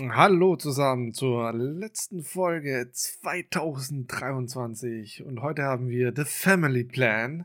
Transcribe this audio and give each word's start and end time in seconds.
Hallo 0.00 0.56
zusammen 0.56 1.12
zur 1.12 1.52
letzten 1.52 2.22
Folge 2.22 2.88
2023 2.90 5.22
und 5.22 5.42
heute 5.42 5.64
haben 5.64 5.90
wir 5.90 6.14
The 6.16 6.24
Family 6.24 6.84
Plan 6.84 7.44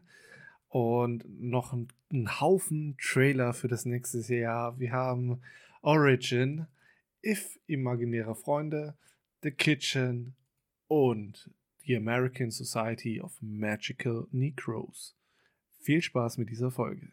und 0.69 1.25
noch 1.41 1.73
einen 1.73 2.39
Haufen 2.39 2.95
Trailer 3.01 3.53
für 3.53 3.67
das 3.67 3.83
nächste 3.83 4.19
Jahr. 4.33 4.79
Wir 4.79 4.93
haben 4.93 5.41
Origin, 5.81 6.67
If 7.21 7.59
Imaginäre 7.67 8.33
Freunde, 8.33 8.95
The 9.43 9.51
Kitchen 9.51 10.33
und 10.87 11.49
The 11.85 11.97
American 11.97 12.49
Society 12.49 13.19
of 13.19 13.33
Magical 13.41 14.25
Necros. 14.31 15.17
Viel 15.79 16.01
Spaß 16.01 16.37
mit 16.37 16.49
dieser 16.49 16.71
Folge. 16.71 17.11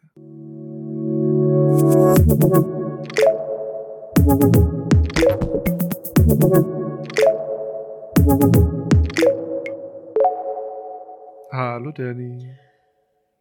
Hallo 11.51 11.91
Danny. 11.91 12.49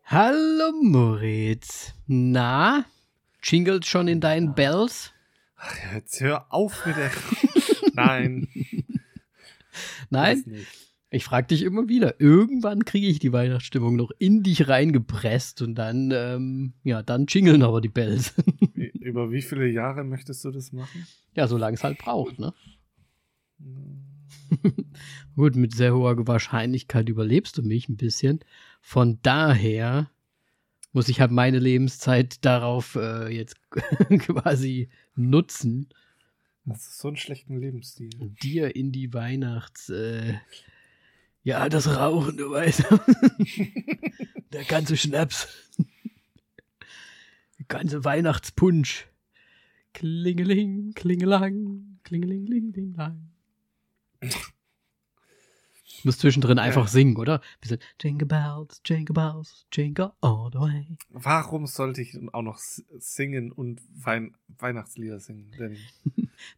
Hallo 0.04 0.72
Moritz. 0.80 1.92
Na, 2.06 2.84
jingelt 3.42 3.86
schon 3.86 4.06
in 4.06 4.20
deinen 4.20 4.54
Bells? 4.54 5.12
Ach, 5.56 5.74
jetzt 5.94 6.20
hör 6.20 6.46
auf 6.50 6.86
mit 6.86 6.96
der. 6.96 7.10
Nein. 7.94 8.48
Nein? 10.10 10.44
Ich 11.10 11.24
frage 11.24 11.48
dich 11.48 11.62
immer 11.62 11.88
wieder. 11.88 12.20
Irgendwann 12.20 12.84
kriege 12.84 13.08
ich 13.08 13.18
die 13.18 13.32
Weihnachtsstimmung 13.32 13.96
noch 13.96 14.12
in 14.18 14.44
dich 14.44 14.68
reingepresst 14.68 15.62
und 15.62 15.74
dann, 15.74 16.12
ähm, 16.12 16.74
ja, 16.84 17.02
dann 17.02 17.26
jingeln 17.28 17.62
aber 17.64 17.80
die 17.80 17.88
Bells. 17.88 18.34
Über 19.00 19.32
wie 19.32 19.42
viele 19.42 19.66
Jahre 19.66 20.04
möchtest 20.04 20.44
du 20.44 20.52
das 20.52 20.72
machen? 20.72 21.06
Ja, 21.34 21.48
solange 21.48 21.74
es 21.74 21.82
halt 21.82 21.98
braucht, 21.98 22.38
ne? 22.38 22.54
Gut, 25.36 25.56
mit 25.56 25.74
sehr 25.74 25.94
hoher 25.94 26.26
Wahrscheinlichkeit 26.26 27.08
überlebst 27.08 27.58
du 27.58 27.62
mich 27.62 27.88
ein 27.88 27.96
bisschen. 27.96 28.40
Von 28.80 29.18
daher 29.22 30.10
muss 30.92 31.08
ich 31.08 31.20
halt 31.20 31.32
meine 31.32 31.58
Lebenszeit 31.58 32.44
darauf 32.44 32.94
äh, 32.94 33.28
jetzt 33.28 33.56
quasi 34.18 34.88
nutzen. 35.16 35.88
Das 36.64 36.88
ist 36.88 36.98
so 36.98 37.08
einen 37.08 37.16
schlechten 37.16 37.58
Lebensstil. 37.58 38.10
Dir 38.42 38.74
in 38.74 38.92
die 38.92 39.12
Weihnachts. 39.12 39.90
Äh, 39.90 40.34
ja, 41.42 41.68
das 41.68 41.94
Rauchen, 41.94 42.36
du 42.38 42.50
weißt. 42.50 42.84
Der 44.52 44.64
ganze 44.64 44.96
Schnaps. 44.96 45.48
Der 47.58 47.66
ganze 47.66 48.04
Weihnachtspunsch. 48.04 49.08
Klingeling, 49.92 50.92
klingelang, 50.94 51.98
klingeling, 52.02 52.46
klingeling, 52.46 52.94
lang. 52.94 53.33
Ich 56.04 56.06
muss 56.06 56.18
zwischendrin 56.18 56.58
einfach 56.58 56.86
singen, 56.86 57.16
oder? 57.16 57.40
Bisschen 57.62 57.78
Jingle 57.98 58.28
Bells, 58.28 58.82
Jingle 58.84 59.14
Bells, 59.14 59.66
Jingle 59.72 60.12
all 60.20 60.50
the 60.52 60.58
way. 60.58 60.98
Warum 61.08 61.66
sollte 61.66 62.02
ich 62.02 62.14
auch 62.34 62.42
noch 62.42 62.58
singen 62.58 63.50
und 63.50 63.80
Wein 63.94 64.36
Weihnachtslieder 64.48 65.18
singen? 65.18 65.50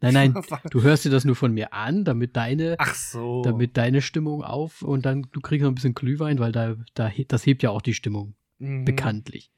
nein, 0.01 0.15
nein, 0.15 0.35
du 0.71 0.83
hörst 0.83 1.05
dir 1.05 1.11
das 1.11 1.25
nur 1.25 1.37
von 1.37 1.53
mir 1.53 1.73
an, 1.73 2.05
damit 2.05 2.37
deine, 2.37 2.75
Ach 2.81 2.97
so. 2.97 3.43
damit 3.43 3.77
deine 3.77 4.03
Stimmung 4.03 4.43
auf 4.43 4.83
und 4.83 5.07
dann 5.07 5.29
du 5.31 5.41
kriegst 5.41 5.63
noch 5.63 5.71
ein 5.71 5.77
bisschen 5.77 5.95
Glühwein, 5.95 6.41
weil 6.41 6.51
da, 6.51 6.75
da 6.95 7.13
das 7.29 7.47
hebt 7.47 7.63
ja 7.63 7.71
auch 7.71 7.83
die 7.83 7.95
Stimmung. 7.95 8.35
Mhm. 8.59 8.85
Bekanntlich. 8.85 9.53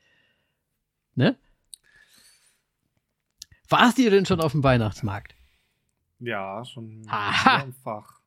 Ne? 1.14 1.39
Warst 3.70 3.98
ihr 3.98 4.11
denn 4.11 4.27
schon 4.27 4.42
auf 4.42 4.53
dem 4.53 4.62
Weihnachtsmarkt? 4.62 5.34
Ja, 6.20 6.64
schon 6.64 7.05
Fach. 7.83 8.20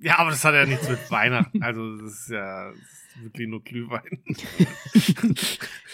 Ja, 0.00 0.18
aber 0.18 0.30
das 0.30 0.44
hat 0.44 0.54
ja 0.54 0.66
nichts 0.66 0.88
mit 0.88 1.10
Weihnachten. 1.10 1.62
Also, 1.62 1.96
das 1.98 2.12
ist 2.12 2.30
ja 2.30 2.70
das 2.70 2.78
ist 2.78 3.22
wirklich 3.22 3.48
nur 3.48 3.62
Glühwein. 3.62 4.22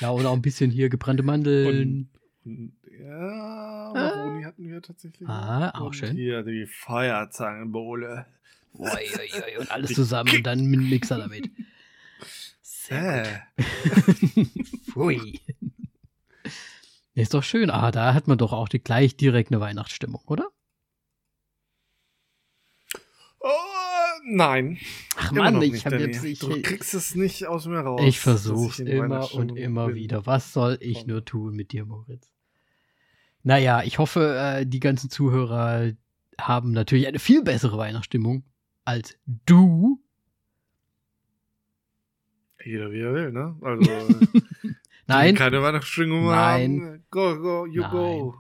ja, 0.01 0.11
und 0.11 0.27
auch 0.27 0.33
ein 0.33 0.43
bisschen 0.43 0.71
hier 0.71 0.89
gebrannte 0.89 1.23
Mandeln. 1.23 2.09
Und, 2.45 2.53
und, 2.53 2.73
ja, 2.99 3.93
Maroni 3.95 4.45
ah. 4.45 4.47
hatten 4.47 4.69
wir 4.69 4.83
tatsächlich. 4.83 5.29
Ah, 5.29 5.71
auch 5.75 5.87
und 5.87 5.97
schön. 5.97 6.17
Hier 6.17 6.43
die 6.43 6.67
Feuerzangenbowle. 6.67 8.27
Und 8.73 9.71
alles 9.71 9.93
zusammen 9.95 10.35
und 10.37 10.47
dann 10.47 10.65
mit 10.67 10.81
Mixer 10.81 11.19
damit. 11.19 11.51
Sehr 12.63 13.43
äh. 13.57 13.65
Pfui. 14.91 15.41
Ist 17.15 17.35
doch 17.35 17.43
schön. 17.43 17.71
Ah, 17.71 17.91
da 17.91 18.15
hat 18.15 18.29
man 18.29 18.39
doch 18.39 18.53
auch 18.53 18.69
die, 18.69 18.79
gleich 18.79 19.17
direkt 19.17 19.51
eine 19.51 19.61
Weihnachtsstimmung, 19.61 20.23
oder? 20.27 20.49
Nein. 24.33 24.79
Ach 25.17 25.33
Mann, 25.33 25.61
ich 25.61 25.85
habe 25.85 25.97
jetzt. 25.97 26.25
Ich, 26.25 26.39
du 26.39 26.63
kriegst 26.63 26.95
es 26.95 27.17
nicht 27.17 27.47
aus 27.47 27.67
mir 27.67 27.81
raus. 27.81 28.01
Ich 28.05 28.21
versuch's 28.21 28.79
immer 28.79 29.35
und 29.35 29.57
immer 29.57 29.89
bin. 29.89 29.97
wieder. 29.97 30.25
Was 30.25 30.53
soll 30.53 30.79
ich 30.81 31.07
nur 31.07 31.25
tun 31.25 31.57
mit 31.57 31.73
dir, 31.73 31.85
Moritz? 31.85 32.31
Naja, 33.43 33.83
ich 33.83 33.99
hoffe, 33.99 34.37
äh, 34.39 34.67
die 34.67 34.81
ganzen 34.81 35.11
Zuhörer 35.11 35.93
haben 36.41 36.73
natürlich 36.73 37.09
eine 37.09 37.19
viel 37.19 37.43
bessere 37.43 37.77
Weihnachtsstimmung 37.77 38.45
als 38.85 39.17
du. 39.27 40.01
Jeder 42.65 42.93
wie 42.93 43.01
er 43.01 43.15
will, 43.15 43.33
ne? 43.33 43.57
Also. 43.63 43.91
Nein. 45.07 45.35
Keine 45.35 45.61
Weihnachtsstimmung 45.61 46.27
Nein. 46.27 46.81
haben. 46.83 47.05
Go, 47.11 47.37
go, 47.41 47.67
you 47.67 47.83
Nein. 47.83 47.91
go. 47.91 48.35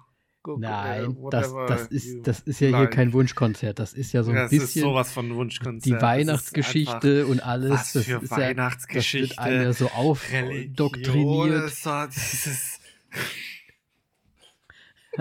Go, 0.55 0.59
Nein, 0.59 1.15
go, 1.15 1.31
das, 1.31 1.53
das, 1.69 1.87
ist, 1.87 2.27
das 2.27 2.41
ist 2.41 2.61
ja 2.61 2.69
hier 2.69 2.79
like. 2.79 2.91
kein 2.91 3.13
Wunschkonzert. 3.13 3.79
Das 3.79 3.93
ist 3.93 4.13
ja 4.13 4.23
so 4.25 4.31
ein 4.31 4.37
das 4.37 4.51
bisschen. 4.51 4.67
Das 4.67 4.77
ist 4.77 4.83
sowas 4.83 5.13
von 5.13 5.35
Wunschkonzert. 5.35 5.87
Die 5.87 6.03
Weihnachtsgeschichte 6.03 7.27
und 7.27 7.41
alles. 7.41 7.71
Was 7.71 7.93
das 7.93 8.05
für 8.05 8.23
ist 8.23 8.31
Weihnachtsgeschichte. 8.31 9.37
Ja, 9.37 9.43
das 9.43 9.51
wird 9.51 9.55
einem 9.55 9.63
ja 9.63 9.73
so 9.73 9.89
aufdoktriniert. 9.91 11.73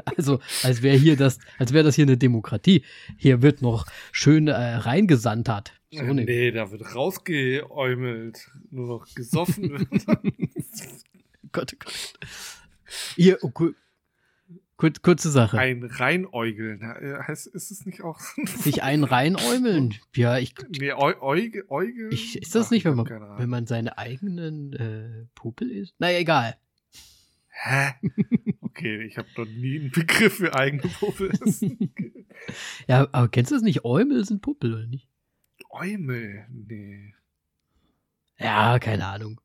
Also, 0.05 0.39
als 0.61 0.83
wäre 0.83 0.95
hier 0.95 1.17
das, 1.17 1.39
als 1.57 1.73
wäre 1.73 1.83
das 1.83 1.95
hier 1.95 2.05
eine 2.05 2.15
Demokratie. 2.15 2.83
Hier 3.17 3.41
wird 3.41 3.63
noch 3.63 3.87
schön 4.11 4.47
äh, 4.47 4.53
reingesandt 4.53 5.49
hat. 5.49 5.73
So 5.91 6.03
äh, 6.03 6.13
nee, 6.13 6.51
da 6.51 6.69
wird 6.69 6.95
rausgeäumelt, 6.95 8.51
nur 8.69 8.87
noch 8.87 9.07
gesoffen 9.15 9.71
wird. 9.71 9.89
Gott, 11.51 11.73
oh 11.73 11.77
Gott. 11.79 12.13
Ihr, 13.17 13.37
oh, 13.41 13.51
Kur 14.79 14.91
kurze 15.01 15.29
Sache. 15.29 15.59
Ein 15.59 15.83
Reinäugeln. 15.83 16.81
Heißt, 17.27 17.47
ist 17.47 17.69
es 17.69 17.85
nicht 17.85 18.01
auch? 18.01 18.17
Sich 18.45 18.81
ein 18.81 19.03
Reinäumeln? 19.03 19.95
Ja, 20.15 20.37
ich. 20.37 20.55
Nee, 20.69 20.93
Äuge, 20.93 21.69
Äuge? 21.69 22.07
Ich, 22.11 22.41
ist 22.41 22.55
das 22.55 22.67
Ach, 22.67 22.71
nicht, 22.71 22.85
wenn 22.85 22.95
man, 22.95 23.05
wenn 23.05 23.49
man 23.49 23.67
seine 23.67 23.97
eigenen 23.97 24.71
äh, 24.71 25.25
Pupel 25.35 25.69
isst? 25.69 25.99
Naja, 25.99 26.19
egal. 26.19 26.55
Hä? 27.49 27.91
Okay, 28.61 29.03
ich 29.03 29.17
habe 29.17 29.27
noch 29.35 29.45
nie 29.45 29.77
einen 29.77 29.91
Begriff 29.91 30.35
für 30.37 30.55
eigene 30.55 30.83
Puppel. 30.83 31.31
ja, 32.87 33.09
aber 33.11 33.27
kennst 33.27 33.51
du 33.51 33.55
das 33.55 33.63
nicht? 33.63 33.83
Äumel 33.83 34.23
sind 34.23 34.41
Puppel, 34.41 34.73
oder 34.73 34.85
nicht? 34.85 35.09
Äumel? 35.69 36.45
Nee. 36.49 37.13
Ja, 38.37 38.79
keine 38.79 39.05
Ahnung. 39.05 39.41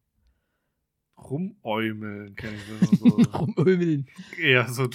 Rumäumeln 1.30 2.34
kenne 2.36 2.56
ich 2.56 2.98
so. 2.98 3.06
Rumäumeln. 3.06 4.06
Ja, 4.38 4.68
so, 4.68 4.88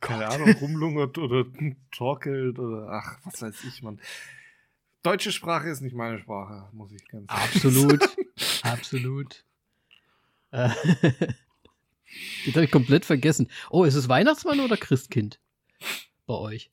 keine 0.00 0.26
Ahnung, 0.28 0.52
rumlungert 0.52 1.18
oder 1.18 1.44
torkelt 1.90 2.58
oder 2.58 2.88
ach, 2.90 3.18
was 3.24 3.42
weiß 3.42 3.64
ich, 3.64 3.82
man. 3.82 4.00
Deutsche 5.02 5.32
Sprache 5.32 5.68
ist 5.68 5.82
nicht 5.82 5.94
meine 5.94 6.18
Sprache, 6.18 6.68
muss 6.72 6.90
ich 6.92 7.06
ganz 7.08 7.28
Absolut, 7.28 8.00
absolut. 8.62 9.44
Äh, 10.50 10.70
das 12.46 12.54
habe 12.54 12.64
ich 12.64 12.70
komplett 12.70 13.04
vergessen. 13.04 13.50
Oh, 13.70 13.84
ist 13.84 13.96
es 13.96 14.08
Weihnachtsmann 14.08 14.60
oder 14.60 14.76
Christkind 14.76 15.40
bei 16.26 16.34
euch? 16.34 16.70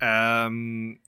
Ähm, 0.00 1.00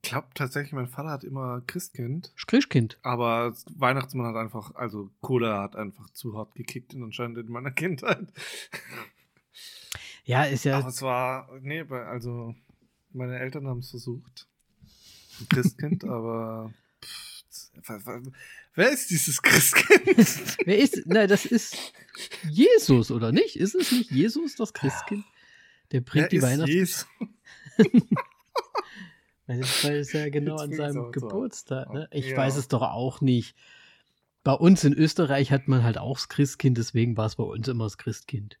ich 0.00 0.10
glaube 0.10 0.28
tatsächlich, 0.34 0.72
mein 0.72 0.86
Vater 0.86 1.10
hat 1.10 1.24
immer 1.24 1.60
Christkind. 1.66 2.32
Christkind. 2.46 2.98
Aber 3.02 3.54
Weihnachtsmann 3.74 4.26
hat 4.26 4.36
einfach, 4.36 4.74
also 4.76 5.10
Cola 5.20 5.60
hat 5.60 5.74
einfach 5.74 6.08
zu 6.10 6.36
hart 6.36 6.54
gekickt 6.54 6.94
und 6.94 7.02
anscheinend 7.02 7.38
in 7.38 7.50
meiner 7.50 7.72
Kindheit. 7.72 8.32
Ja, 10.24 10.44
ist 10.44 10.64
ja. 10.64 10.78
Aber 10.78 10.88
es 10.88 11.02
war, 11.02 11.50
nee, 11.60 11.80
also 11.80 12.54
meine 13.12 13.38
Eltern 13.40 13.66
haben 13.66 13.80
es 13.80 13.90
versucht. 13.90 14.46
Christkind, 15.48 16.04
aber. 16.08 16.72
Pff, 17.04 17.42
wer 18.74 18.90
ist 18.90 19.10
dieses 19.10 19.42
Christkind? 19.42 20.56
wer 20.64 20.78
ist, 20.78 21.02
na, 21.06 21.26
das 21.26 21.44
ist 21.44 21.92
Jesus, 22.48 23.10
oder 23.10 23.32
nicht? 23.32 23.56
Ist 23.56 23.74
es 23.74 23.90
nicht 23.90 24.10
Jesus, 24.12 24.54
das 24.54 24.72
Christkind? 24.72 25.24
Der 25.90 26.02
bringt 26.02 26.24
wer 26.24 26.28
die 26.28 26.42
Weihnachts. 26.42 27.06
Weil 29.48 29.60
ist 29.60 30.12
ja 30.12 30.28
genau 30.30 30.56
an 30.56 30.72
seinem 30.72 31.10
Geburtstag. 31.10 31.92
Ne? 31.92 32.08
Ich 32.12 32.30
ja. 32.30 32.36
weiß 32.36 32.56
es 32.56 32.68
doch 32.68 32.82
auch 32.82 33.20
nicht. 33.20 33.56
Bei 34.44 34.52
uns 34.52 34.84
in 34.84 34.92
Österreich 34.92 35.50
hat 35.50 35.66
man 35.66 35.82
halt 35.82 35.98
auch 35.98 36.16
das 36.16 36.28
Christkind, 36.28 36.78
deswegen 36.78 37.16
war 37.16 37.26
es 37.26 37.36
bei 37.36 37.44
uns 37.44 37.66
immer 37.66 37.84
das 37.84 37.98
Christkind. 37.98 38.58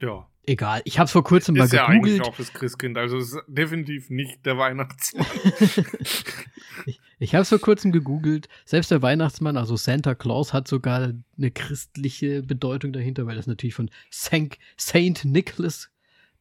Ja. 0.00 0.28
Egal, 0.46 0.82
ich 0.84 0.98
habe 0.98 1.06
es 1.06 1.12
vor 1.12 1.24
kurzem 1.24 1.56
ist 1.56 1.72
mal 1.72 1.76
ja 1.76 1.86
gegoogelt. 1.86 2.20
eigentlich 2.20 2.28
auch 2.28 2.36
das 2.36 2.52
Christkind, 2.52 2.98
also 2.98 3.16
ist 3.16 3.38
definitiv 3.48 4.10
nicht 4.10 4.44
der 4.44 4.58
Weihnachtsmann. 4.58 5.26
ich 6.86 7.00
ich 7.18 7.34
habe 7.34 7.42
es 7.42 7.48
vor 7.48 7.60
kurzem 7.60 7.92
gegoogelt. 7.92 8.48
Selbst 8.66 8.90
der 8.90 9.00
Weihnachtsmann, 9.00 9.56
also 9.56 9.76
Santa 9.76 10.14
Claus, 10.14 10.52
hat 10.52 10.68
sogar 10.68 11.14
eine 11.38 11.50
christliche 11.50 12.42
Bedeutung 12.42 12.92
dahinter, 12.92 13.26
weil 13.26 13.36
das 13.36 13.46
natürlich 13.46 13.74
von 13.74 13.90
Saint, 14.10 14.58
Saint 14.76 15.24
Nicholas, 15.24 15.90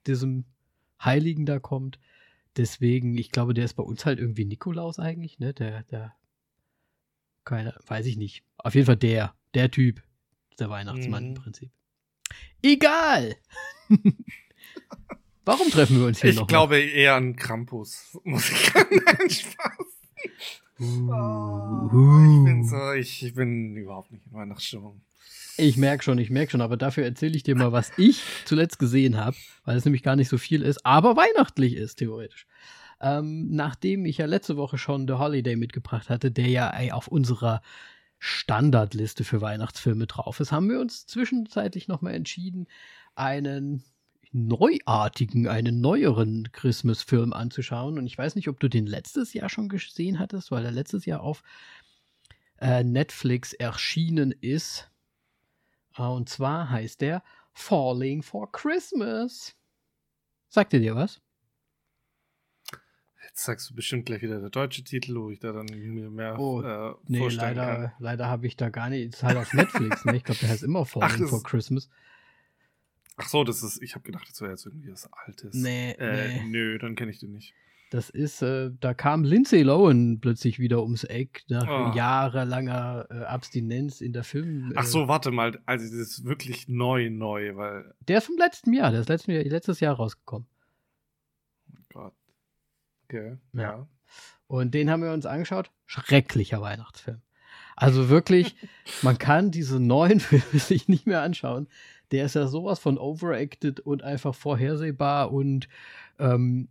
diesem 0.08 0.44
Heiligen, 1.06 1.46
da 1.46 1.60
kommt. 1.60 2.00
Deswegen, 2.58 3.18
ich 3.18 3.32
glaube, 3.32 3.54
der 3.54 3.66
ist 3.66 3.74
bei 3.74 3.84
uns 3.84 4.06
halt 4.06 4.20
irgendwie 4.20 4.46
Nikolaus 4.46 5.00
eigentlich, 5.00 5.40
ne? 5.40 5.54
Der, 5.54 5.84
der, 5.84 6.16
keine, 7.46 7.76
weiß 7.88 8.06
ich 8.06 8.18
nicht. 8.18 8.44
Auf 8.58 8.76
jeden 8.76 8.86
Fall 8.86 8.98
der, 8.98 9.34
der 9.54 9.72
Typ, 9.72 10.04
der 10.60 10.70
Weihnachtsmann 10.70 11.24
Mhm. 11.24 11.30
im 11.30 11.36
Prinzip. 11.36 11.72
Egal! 12.62 13.36
Warum 15.46 15.70
treffen 15.70 16.00
wir 16.00 16.06
uns 16.08 16.22
hier 16.22 16.30
Ich 16.30 16.38
noch? 16.38 16.48
glaube 16.48 16.80
eher 16.80 17.16
an 17.16 17.36
Krampus. 17.36 18.18
Muss 18.24 18.50
ich 18.50 18.74
Nein, 18.74 19.30
Spaß. 19.30 19.88
Oh, 20.80 21.90
ich 21.92 22.44
bin 22.46 22.64
so, 22.68 22.94
ich, 22.94 23.24
ich 23.24 23.34
bin 23.36 23.76
überhaupt 23.76 24.12
nicht 24.12 24.26
in 24.26 24.34
Weihnachtsstimmung. 24.34 25.02
Ich 25.56 25.78
merke 25.78 26.04
schon, 26.04 26.18
ich 26.18 26.32
merke 26.32 26.52
schon, 26.52 26.62
aber 26.62 26.78
dafür 26.78 27.04
erzähle 27.04 27.36
ich 27.36 27.44
dir 27.44 27.56
mal, 27.56 27.72
was 27.72 27.92
ich 27.98 28.24
zuletzt 28.46 28.80
gesehen 28.80 29.18
habe, 29.18 29.38
weil 29.66 29.78
es 29.78 29.86
nämlich 29.86 30.02
gar 30.02 30.16
nicht 30.16 30.30
so 30.30 30.40
viel 30.40 30.64
ist, 30.64 30.84
aber 30.84 31.16
weihnachtlich 31.16 31.76
ist, 31.76 31.98
theoretisch. 31.98 32.48
Ähm, 33.00 33.50
nachdem 33.52 34.06
ich 34.06 34.18
ja 34.18 34.26
letzte 34.26 34.58
Woche 34.58 34.78
schon 34.78 35.08
The 35.08 35.16
Holiday 35.16 35.56
mitgebracht 35.56 36.10
hatte, 36.10 36.32
der 36.32 36.48
ja 36.48 36.70
ey, 36.70 36.92
auf 36.92 37.08
unserer 37.08 37.62
Standardliste 38.18 39.24
für 39.24 39.42
Weihnachtsfilme 39.42 40.08
drauf 40.08 40.40
ist, 40.40 40.52
haben 40.52 40.70
wir 40.70 40.80
uns 40.80 41.06
zwischenzeitlich 41.06 41.88
nochmal 41.88 42.16
entschieden, 42.16 42.68
einen 43.14 43.84
neuartigen, 44.34 45.48
einen 45.48 45.80
neueren 45.80 46.52
Christmas-Film 46.52 47.34
anzuschauen. 47.34 47.98
Und 47.98 48.06
ich 48.08 48.18
weiß 48.18 48.36
nicht, 48.36 48.50
ob 48.50 48.60
du 48.60 48.68
den 48.68 48.86
letztes 48.88 49.34
Jahr 49.34 49.50
schon 49.50 49.70
gesehen 49.70 50.20
hattest, 50.20 50.52
weil 50.52 50.66
er 50.66 50.72
letztes 50.72 51.06
Jahr 51.06 51.22
auf 51.22 51.44
äh, 52.60 52.84
Netflix 52.84 53.54
erschienen 53.54 54.32
ist. 54.32 54.92
Äh, 55.98 56.02
Und 56.04 56.30
zwar 56.30 56.70
heißt 56.70 57.02
der 57.02 57.24
Falling 57.54 58.24
for 58.24 58.52
Christmas. 58.52 59.56
Sagt 60.50 60.74
ihr 60.74 60.80
dir 60.80 60.96
was? 60.96 61.22
Jetzt 63.26 63.46
sagst 63.46 63.70
du 63.70 63.76
bestimmt 63.76 64.06
gleich 64.06 64.22
wieder 64.22 64.40
der 64.40 64.50
deutsche 64.50 64.84
Titel, 64.84 65.16
wo 65.16 65.30
ich 65.32 65.40
da 65.40 65.52
dann 65.54 65.66
mir 65.66 66.10
mehr 66.10 66.38
Oh, 66.40 66.62
äh, 66.62 66.94
Nee, 67.08 67.20
vorstellen 67.20 67.56
leider, 67.56 67.76
kann. 67.90 67.92
leider 68.00 68.28
habe 68.28 68.46
ich 68.48 68.56
da 68.58 68.70
gar 68.70 68.90
nicht. 68.90 69.14
Ist 69.14 69.24
halt 69.24 69.38
auf 69.38 69.54
Netflix, 69.54 70.06
ne? 70.06 70.18
Ich 70.18 70.24
glaube, 70.24 70.40
der 70.42 70.50
heißt 70.50 70.64
immer 70.64 70.86
Falling 70.86 71.20
das 71.22 71.30
for 71.30 71.40
ist- 71.40 71.46
Christmas. 71.46 71.90
Ach 73.18 73.28
so, 73.28 73.44
das 73.44 73.62
ist, 73.64 73.82
ich 73.82 73.96
habe 73.96 74.04
gedacht, 74.04 74.28
das 74.30 74.42
wäre 74.42 74.52
jetzt 74.52 74.66
irgendwie 74.66 74.92
was 74.92 75.08
Altes. 75.14 75.54
Nee, 75.56 75.92
Äh, 76.00 76.40
nee. 76.40 76.44
nö, 76.50 76.78
dann 76.80 76.96
kenne 76.96 77.12
ich 77.12 77.20
den 77.20 77.32
nicht. 77.32 77.54
Das 77.92 78.10
ist, 78.10 78.42
äh, 78.42 78.72
da 78.80 78.96
kam 78.96 79.24
Lindsay 79.24 79.62
Lohan 79.62 80.20
plötzlich 80.20 80.58
wieder 80.58 80.82
ums 80.82 81.04
Eck 81.04 81.44
nach 81.48 81.68
Oh. 81.68 81.96
jahrelanger 81.96 83.06
äh, 83.12 83.24
Abstinenz 83.26 84.02
in 84.02 84.14
der 84.14 84.24
Film. 84.24 84.72
Äh, 84.72 84.76
Ach 84.78 84.86
so, 84.86 85.08
warte 85.08 85.30
mal, 85.30 85.62
also 85.68 85.86
das 85.86 85.94
ist 85.94 86.26
wirklich 86.26 86.68
neu, 86.68 87.12
neu, 87.12 87.56
weil, 87.56 87.94
Der 88.08 88.18
ist 88.18 88.26
vom 88.26 88.38
letzten 88.38 88.74
Jahr, 88.74 88.90
der 88.90 89.02
ist 89.02 89.10
letzten 89.10 89.30
Jahr, 89.32 89.44
letztes 89.44 89.80
Jahr 89.80 89.94
rausgekommen. 89.96 90.48
oh 91.72 91.82
Gott. 91.94 92.14
Okay, 93.06 93.38
Ja. 93.54 93.62
ja. 93.62 93.88
Und 94.48 94.74
den 94.74 94.90
haben 94.90 95.04
wir 95.04 95.12
uns 95.14 95.26
angeschaut. 95.28 95.72
Schrecklicher 95.86 96.62
Weihnachtsfilm. 96.62 97.22
Also 97.76 98.10
wirklich, 98.10 98.56
man 99.04 99.18
kann 99.20 99.52
diese 99.52 99.80
neuen 99.80 100.20
Filme 100.20 100.44
sich 100.60 100.88
nicht 100.88 101.06
mehr 101.06 101.22
anschauen. 101.22 101.68
Der 102.14 102.26
ist 102.26 102.36
ja 102.36 102.48
sowas 102.48 102.80
von 102.80 102.98
overacted 102.98 103.80
und 103.80 104.04
einfach 104.04 104.36
vorhersehbar 104.36 105.32
und 105.34 105.68
ähm, 106.20 106.70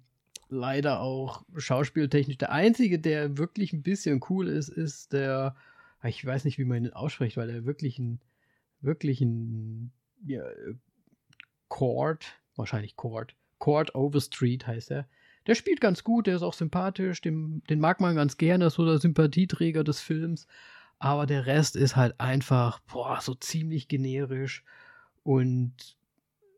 leider 0.49 1.01
auch 1.01 1.43
schauspieltechnisch. 1.57 2.39
Der 2.39 2.53
einzige, 2.53 2.99
der 2.99 3.39
wirklich 3.39 3.73
ein 3.73 3.83
bisschen 3.83 4.21
cool 4.31 4.49
ist, 4.49 4.69
ist 4.69 5.13
der, 5.13 5.57
ich 6.05 6.25
weiß 6.25 6.45
nicht, 6.45 6.59
wie 6.59 6.65
man 6.65 6.85
ihn 6.85 6.93
ausspricht, 6.93 7.37
weil 7.37 7.51
er 7.51 7.65
wirklich 7.65 7.99
ein, 7.99 8.21
wirklich 8.81 9.21
ein 9.21 9.93
ja, 10.25 10.45
Cord, 11.69 12.25
wahrscheinlich 12.55 12.97
Cord, 12.97 13.35
Cord 13.59 13.95
Overstreet 13.95 14.67
heißt 14.67 14.91
er. 14.93 15.09
Der 15.47 15.57
spielt 15.57 15.81
ganz 15.81 16.05
gut, 16.05 16.29
der 16.29 16.37
ist 16.37 16.43
auch 16.43 16.55
sympathisch, 16.55 17.21
den, 17.21 17.65
den 17.69 17.81
mag 17.81 18.01
man 18.01 18.15
ganz 18.15 18.37
gerne, 18.37 18.67
ist 18.67 18.75
so 18.75 18.87
der 18.87 18.99
Sympathieträger 18.99 19.83
des 19.83 20.01
Films. 20.01 20.47
Aber 21.01 21.27
der 21.27 21.47
Rest 21.47 21.75
ist 21.75 21.97
halt 21.97 22.21
einfach, 22.21 22.79
boah, 22.81 23.21
so 23.21 23.35
ziemlich 23.35 23.89
generisch 23.89 24.63
und 25.23 25.97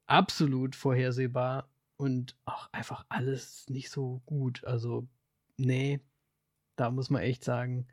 absolut 0.06 0.76
vorhersehbar 0.76 1.68
und 1.96 2.36
auch 2.44 2.72
einfach 2.72 3.04
alles 3.08 3.68
nicht 3.68 3.90
so 3.90 4.22
gut. 4.26 4.64
Also, 4.64 5.06
nee, 5.56 6.00
da 6.76 6.90
muss 6.90 7.10
man 7.10 7.22
echt 7.22 7.44
sagen, 7.44 7.86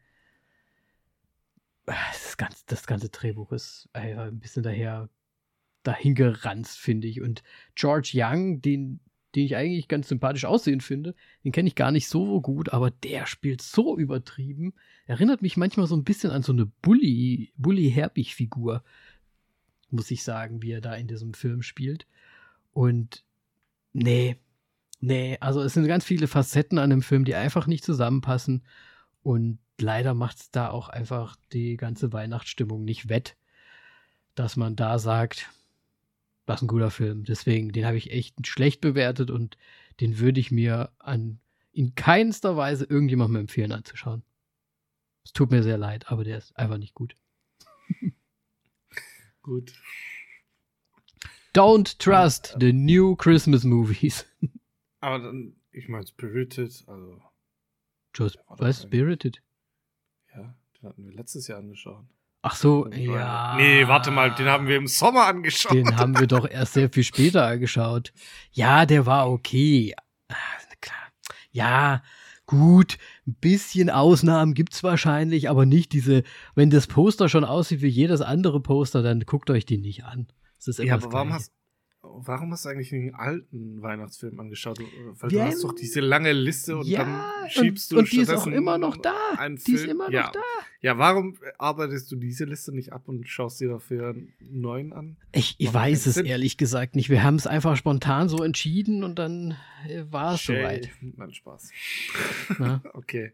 das 1.85 2.37
ganze, 2.37 2.63
das 2.67 2.87
ganze 2.87 3.09
Drehbuch 3.09 3.51
ist 3.51 3.89
ein 3.93 4.39
bisschen 4.39 4.63
daher 4.63 5.09
dahingeranzt, 5.83 6.77
finde 6.77 7.07
ich. 7.07 7.21
Und 7.21 7.43
George 7.75 8.11
Young, 8.13 8.61
den, 8.61 8.99
den 9.35 9.45
ich 9.45 9.55
eigentlich 9.55 9.87
ganz 9.87 10.07
sympathisch 10.09 10.45
aussehen 10.45 10.81
finde, 10.81 11.15
den 11.43 11.51
kenne 11.51 11.67
ich 11.67 11.75
gar 11.75 11.91
nicht 11.91 12.07
so 12.07 12.41
gut, 12.41 12.69
aber 12.69 12.91
der 12.91 13.25
spielt 13.25 13.61
so 13.61 13.97
übertrieben. 13.97 14.73
Erinnert 15.05 15.41
mich 15.41 15.57
manchmal 15.57 15.87
so 15.87 15.95
ein 15.95 16.03
bisschen 16.03 16.31
an 16.31 16.43
so 16.43 16.53
eine 16.53 16.65
Bully, 16.65 17.51
Bully-Herbig-Figur, 17.57 18.83
muss 19.91 20.11
ich 20.11 20.23
sagen, 20.23 20.61
wie 20.61 20.71
er 20.71 20.81
da 20.81 20.95
in 20.95 21.07
diesem 21.07 21.33
Film 21.33 21.61
spielt. 21.61 22.05
Und 22.73 23.23
nee, 23.93 24.37
nee, 24.99 25.37
also 25.39 25.61
es 25.61 25.73
sind 25.73 25.87
ganz 25.87 26.05
viele 26.05 26.27
Facetten 26.27 26.77
an 26.77 26.89
dem 26.89 27.01
Film, 27.01 27.25
die 27.25 27.35
einfach 27.35 27.67
nicht 27.67 27.83
zusammenpassen. 27.83 28.63
Und 29.23 29.59
leider 29.79 30.13
macht 30.13 30.37
es 30.37 30.51
da 30.51 30.69
auch 30.69 30.89
einfach 30.89 31.35
die 31.53 31.77
ganze 31.77 32.13
Weihnachtsstimmung 32.13 32.83
nicht 32.83 33.09
wett, 33.09 33.35
dass 34.35 34.55
man 34.55 34.75
da 34.75 34.99
sagt, 34.99 35.49
ist 36.55 36.61
ein 36.61 36.67
guter 36.67 36.91
Film. 36.91 37.23
Deswegen, 37.23 37.71
den 37.71 37.85
habe 37.85 37.97
ich 37.97 38.11
echt 38.11 38.45
schlecht 38.45 38.81
bewertet 38.81 39.31
und 39.31 39.57
den 39.99 40.19
würde 40.19 40.39
ich 40.39 40.51
mir 40.51 40.91
an 40.99 41.39
in 41.73 41.95
keinster 41.95 42.57
Weise 42.57 42.85
irgendjemandem 42.85 43.41
empfehlen 43.41 43.71
anzuschauen. 43.71 44.23
Es 45.23 45.33
tut 45.33 45.51
mir 45.51 45.63
sehr 45.63 45.77
leid, 45.77 46.11
aber 46.11 46.23
der 46.23 46.37
ist 46.37 46.57
einfach 46.57 46.77
nicht 46.77 46.93
gut. 46.93 47.15
Gut. 49.41 49.73
Don't 51.53 51.97
trust 51.99 52.55
the 52.59 52.71
new 52.71 53.15
Christmas 53.15 53.63
movies. 53.63 54.25
Aber 55.01 55.19
dann, 55.19 55.55
ich 55.71 55.89
meine 55.89 56.05
Spirited, 56.05 56.83
also, 56.87 57.21
Just, 58.15 58.37
was? 58.47 58.83
Spirited? 58.83 59.41
ja, 60.35 60.55
den 60.81 60.89
hatten 60.89 61.05
wir 61.05 61.13
letztes 61.13 61.47
Jahr 61.47 61.59
angeschaut. 61.59 62.05
Ach 62.43 62.55
so, 62.55 62.87
ja. 62.87 63.55
Nee, 63.55 63.87
warte 63.87 64.09
mal, 64.09 64.33
den 64.33 64.47
haben 64.47 64.67
wir 64.67 64.77
im 64.77 64.87
Sommer 64.87 65.25
angeschaut. 65.27 65.73
Den 65.73 65.95
haben 65.97 66.19
wir 66.19 66.25
doch 66.27 66.49
erst 66.49 66.73
sehr 66.73 66.89
viel 66.89 67.03
später 67.03 67.45
angeschaut. 67.45 68.13
Ja, 68.51 68.85
der 68.85 69.05
war 69.05 69.29
okay. 69.29 69.93
Ah, 70.27 70.35
Klar. 70.81 71.11
Ja, 71.51 72.03
gut. 72.51 72.97
Ein 73.25 73.35
bisschen 73.39 73.89
Ausnahmen 73.89 74.53
gibt's 74.53 74.83
wahrscheinlich, 74.83 75.49
aber 75.49 75.65
nicht 75.65 75.93
diese, 75.93 76.23
wenn 76.53 76.69
das 76.69 76.85
Poster 76.85 77.29
schon 77.29 77.45
aussieht 77.45 77.81
wie 77.81 77.87
jedes 77.87 78.21
andere 78.21 78.59
Poster, 78.59 79.01
dann 79.01 79.21
guckt 79.21 79.49
euch 79.49 79.65
die 79.65 79.77
nicht 79.77 80.03
an. 80.03 80.27
Das 80.57 80.67
ist 80.67 80.79
immer 80.79 80.89
ja, 80.89 80.95
aber 80.95 81.11
warum 81.13 81.33
hast, 81.33 81.53
warum 82.03 82.51
hast 82.51 82.65
du 82.65 82.69
eigentlich 82.69 82.93
einen 82.93 83.13
alten 83.13 83.81
Weihnachtsfilm 83.81 84.39
angeschaut? 84.39 84.79
Weil 85.19 85.31
Wir 85.31 85.39
du 85.39 85.45
hast 85.45 85.63
doch 85.63 85.73
diese 85.73 85.99
lange 85.99 86.31
Liste 86.33 86.77
und 86.77 86.87
ja, 86.87 87.03
dann 87.03 87.49
schiebst 87.49 87.91
und, 87.91 87.95
du 87.95 87.99
und 88.01 88.11
die 88.11 88.21
ist 88.21 88.29
auch 88.29 88.47
immer 88.47 88.77
noch 88.77 88.97
da. 88.97 89.15
Die 89.67 89.73
ist 89.73 89.85
immer 89.85 90.05
noch 90.05 90.13
ja. 90.13 90.31
da. 90.33 90.39
Ja, 90.81 90.97
warum 90.97 91.37
arbeitest 91.59 92.11
du 92.11 92.15
diese 92.15 92.45
Liste 92.45 92.73
nicht 92.73 92.91
ab 92.91 93.07
und 93.07 93.27
schaust 93.27 93.61
dir 93.61 93.69
dafür 93.69 94.09
einen 94.09 94.33
neuen 94.39 94.93
an? 94.93 95.17
Ich, 95.31 95.55
ich 95.59 95.71
weiß 95.71 96.07
es 96.07 96.15
Sinn. 96.15 96.25
ehrlich 96.25 96.57
gesagt 96.57 96.95
nicht. 96.95 97.09
Wir 97.09 97.23
haben 97.23 97.35
es 97.35 97.45
einfach 97.45 97.77
spontan 97.77 98.29
so 98.29 98.43
entschieden 98.43 99.03
und 99.03 99.19
dann 99.19 99.55
äh, 99.87 100.03
war 100.09 100.35
es 100.35 100.45
soweit. 100.45 100.89
Nein, 101.01 101.33
Spaß. 101.33 101.71
Okay. 102.93 103.33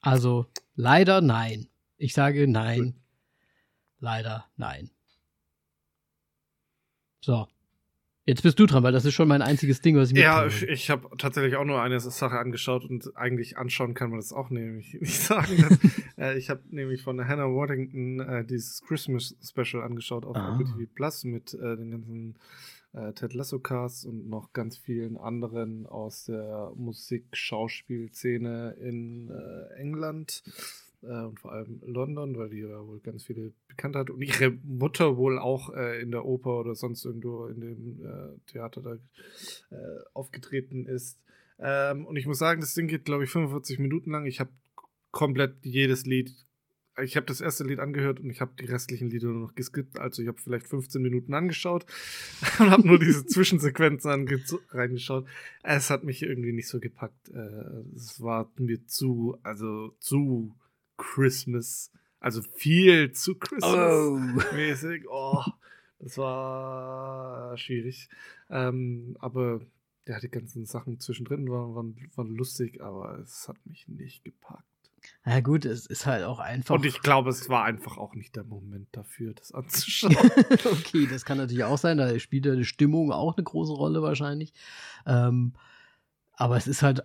Also 0.00 0.46
leider 0.74 1.20
nein. 1.20 1.68
Ich 1.98 2.14
sage 2.14 2.46
nein. 2.46 2.84
Gut. 2.84 2.94
Leider 4.00 4.46
nein. 4.56 4.90
So. 7.20 7.48
Jetzt 8.28 8.42
bist 8.42 8.58
du 8.58 8.66
dran, 8.66 8.82
weil 8.82 8.92
das 8.92 9.04
ist 9.04 9.14
schon 9.14 9.28
mein 9.28 9.40
einziges 9.40 9.80
Ding, 9.80 9.96
was 9.96 10.10
ich 10.10 10.18
Ja, 10.18 10.42
mitbringe. 10.42 10.72
ich, 10.72 10.82
ich 10.82 10.90
habe 10.90 11.08
tatsächlich 11.16 11.54
auch 11.56 11.64
nur 11.64 11.80
eine 11.80 12.00
Sache 12.00 12.38
angeschaut 12.38 12.84
und 12.84 13.16
eigentlich 13.16 13.56
anschauen 13.56 13.94
kann 13.94 14.10
man 14.10 14.18
das 14.18 14.32
auch 14.32 14.50
nämlich 14.50 14.94
nicht 15.00 15.20
sagen. 15.20 15.78
äh, 16.18 16.36
ich 16.36 16.50
habe 16.50 16.60
nämlich 16.70 17.02
von 17.02 17.24
Hannah 17.26 17.44
Waddington 17.46 18.18
äh, 18.20 18.44
dieses 18.44 18.82
Christmas 18.82 19.36
Special 19.42 19.82
angeschaut 19.84 20.26
auf 20.26 20.36
Ah. 20.36 20.54
Apple 20.54 20.66
TV 20.66 20.90
Plus 20.92 21.22
mit 21.24 21.54
äh, 21.54 21.76
den 21.76 21.92
ganzen 21.92 22.34
äh, 22.94 23.12
Ted 23.12 23.32
Lasso 23.34 23.60
Cast 23.60 24.06
und 24.06 24.28
noch 24.28 24.52
ganz 24.52 24.76
vielen 24.76 25.16
anderen 25.16 25.86
aus 25.86 26.24
der 26.24 26.72
Musik-Schauspielszene 26.74 28.74
in 28.80 29.30
äh, 29.30 29.74
England. 29.80 30.42
Äh, 31.08 31.24
und 31.24 31.40
vor 31.40 31.52
allem 31.52 31.80
London, 31.84 32.36
weil 32.36 32.50
die 32.50 32.60
ja 32.60 32.86
wohl 32.86 33.00
ganz 33.00 33.24
viele 33.24 33.52
bekannt 33.68 33.96
hat 33.96 34.10
und 34.10 34.22
ihre 34.22 34.50
Mutter 34.64 35.16
wohl 35.16 35.38
auch 35.38 35.74
äh, 35.74 36.00
in 36.00 36.10
der 36.10 36.24
Oper 36.24 36.60
oder 36.60 36.74
sonst 36.74 37.04
irgendwo 37.04 37.46
in 37.46 37.60
dem 37.60 38.04
äh, 38.04 38.50
Theater 38.50 38.82
da 38.82 38.94
äh, 39.74 40.00
aufgetreten 40.12 40.86
ist. 40.86 41.18
Ähm, 41.58 42.06
und 42.06 42.16
ich 42.16 42.26
muss 42.26 42.38
sagen, 42.38 42.60
das 42.60 42.74
Ding 42.74 42.88
geht, 42.88 43.04
glaube 43.04 43.24
ich, 43.24 43.30
45 43.30 43.78
Minuten 43.78 44.10
lang. 44.10 44.26
Ich 44.26 44.40
habe 44.40 44.50
komplett 45.10 45.64
jedes 45.64 46.04
Lied 46.04 46.34
ich 47.02 47.16
habe 47.16 47.26
das 47.26 47.40
erste 47.40 47.64
Lied 47.64 47.78
angehört 47.78 48.20
und 48.20 48.30
ich 48.30 48.40
habe 48.40 48.52
die 48.58 48.64
restlichen 48.64 49.10
Lieder 49.10 49.28
nur 49.28 49.48
noch 49.48 49.54
geskippt. 49.54 49.98
Also 49.98 50.22
ich 50.22 50.28
habe 50.28 50.38
vielleicht 50.40 50.66
15 50.66 51.02
Minuten 51.02 51.34
angeschaut 51.34 51.84
und 52.58 52.70
habe 52.70 52.86
nur 52.86 52.98
diese 52.98 53.26
Zwischensequenzen 53.26 54.28
reingeschaut. 54.70 55.26
Es 55.62 55.90
hat 55.90 56.04
mich 56.04 56.22
irgendwie 56.22 56.52
nicht 56.52 56.68
so 56.68 56.80
gepackt. 56.80 57.28
Äh, 57.28 57.94
es 57.94 58.20
war 58.20 58.50
mir 58.56 58.86
zu, 58.86 59.36
also 59.42 59.94
zu 59.98 60.54
Christmas. 60.96 61.90
Also 62.20 62.42
viel 62.42 63.12
zu 63.12 63.36
Christmas-mäßig. 63.36 65.04
Oh. 65.08 65.42
oh, 65.46 65.52
das 65.98 66.18
war 66.18 67.56
schwierig. 67.56 68.08
Ähm, 68.50 69.16
aber 69.20 69.60
ja, 70.06 70.20
die 70.20 70.30
ganzen 70.30 70.66
Sachen 70.66 71.00
zwischendrin 71.00 71.50
waren, 71.50 71.74
waren, 71.74 72.10
waren 72.14 72.30
lustig, 72.30 72.80
aber 72.82 73.18
es 73.18 73.48
hat 73.48 73.56
mich 73.66 73.88
nicht 73.88 74.24
gepackt. 74.24 74.64
Na 75.24 75.40
gut, 75.40 75.64
es 75.64 75.86
ist 75.86 76.06
halt 76.06 76.24
auch 76.24 76.38
einfach. 76.38 76.76
Und 76.76 76.86
ich 76.86 77.00
glaube, 77.00 77.30
es 77.30 77.48
war 77.48 77.64
einfach 77.64 77.96
auch 77.96 78.14
nicht 78.14 78.36
der 78.36 78.44
Moment 78.44 78.88
dafür, 78.92 79.34
das 79.34 79.52
anzuschauen. 79.54 80.16
okay, 80.64 81.06
das 81.06 81.24
kann 81.24 81.38
natürlich 81.38 81.64
auch 81.64 81.78
sein. 81.78 81.98
Da 81.98 82.18
spielt 82.18 82.46
ja 82.46 82.54
die 82.54 82.64
Stimmung 82.64 83.12
auch 83.12 83.36
eine 83.36 83.44
große 83.44 83.72
Rolle 83.72 84.02
wahrscheinlich. 84.02 84.52
Ähm, 85.06 85.54
aber 86.34 86.56
es 86.56 86.66
ist 86.66 86.82
halt, 86.82 87.02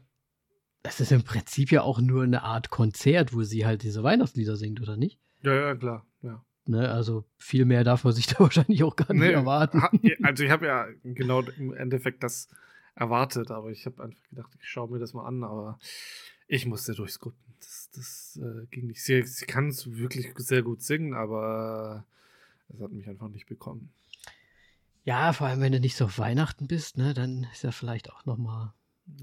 es 0.84 1.00
ist 1.00 1.12
im 1.12 1.24
Prinzip 1.24 1.72
ja 1.72 1.84
auch 1.84 2.00
nur 2.00 2.24
eine 2.24 2.44
Art 2.44 2.70
Konzert, 2.70 3.34
wo 3.34 3.44
sie 3.44 3.66
halt 3.66 3.84
diese 3.84 4.04
Weihnachtslieder 4.04 4.56
singt, 4.56 4.82
oder 4.82 4.98
nicht? 4.98 5.20
Ja, 5.42 5.54
ja, 5.54 5.76
klar, 5.76 6.06
ja. 6.22 6.44
Ne, 6.66 6.90
also 6.90 7.26
viel 7.38 7.66
mehr 7.66 7.84
darf 7.84 8.04
man 8.04 8.14
sich 8.14 8.28
da 8.28 8.40
wahrscheinlich 8.40 8.84
auch 8.84 8.96
gar 8.96 9.12
nicht 9.14 9.22
nee, 9.22 9.32
erwarten. 9.32 9.82
Also 10.24 10.44
ich 10.44 10.52
habe 10.52 10.68
ja 10.68 10.88
genau 11.04 11.42
im 11.42 11.74
Endeffekt 11.74 12.24
das 12.24 12.50
erwartet, 12.96 13.52
aber 13.52 13.72
ich 13.72 13.86
habe 13.86 14.04
einfach 14.04 14.24
gedacht, 14.30 14.52
ich 14.60 14.68
schaue 14.68 14.90
mir 14.92 15.00
das 15.00 15.14
mal 15.14 15.26
an, 15.26 15.44
aber 15.44 15.80
ich 16.48 16.66
musste 16.66 16.94
durchskutten. 16.94 17.40
Das, 17.60 17.90
das 17.96 18.40
äh, 18.42 18.66
ging 18.68 18.88
nicht. 18.88 19.04
Sie, 19.04 19.22
sie 19.24 19.46
kann 19.46 19.70
es 19.70 19.92
wirklich 19.96 20.34
sehr 20.38 20.64
gut 20.64 20.82
singen, 20.82 21.14
aber 21.14 22.06
es 22.70 22.82
hat 22.82 22.92
mich 22.92 23.08
einfach 23.08 23.30
nicht 23.30 23.48
bekommen. 23.48 23.92
Ja, 25.04 25.34
vor 25.34 25.48
allem 25.48 25.62
wenn 25.62 25.72
du 25.72 25.80
nicht 25.80 25.96
so 25.96 26.06
auf 26.06 26.20
Weihnachten 26.20 26.68
bist, 26.68 26.98
ne, 26.98 27.14
dann 27.14 27.48
ist 27.52 27.64
ja 27.64 27.72
vielleicht 27.72 28.12
auch 28.12 28.26
noch 28.26 28.38
mal. 28.38 28.74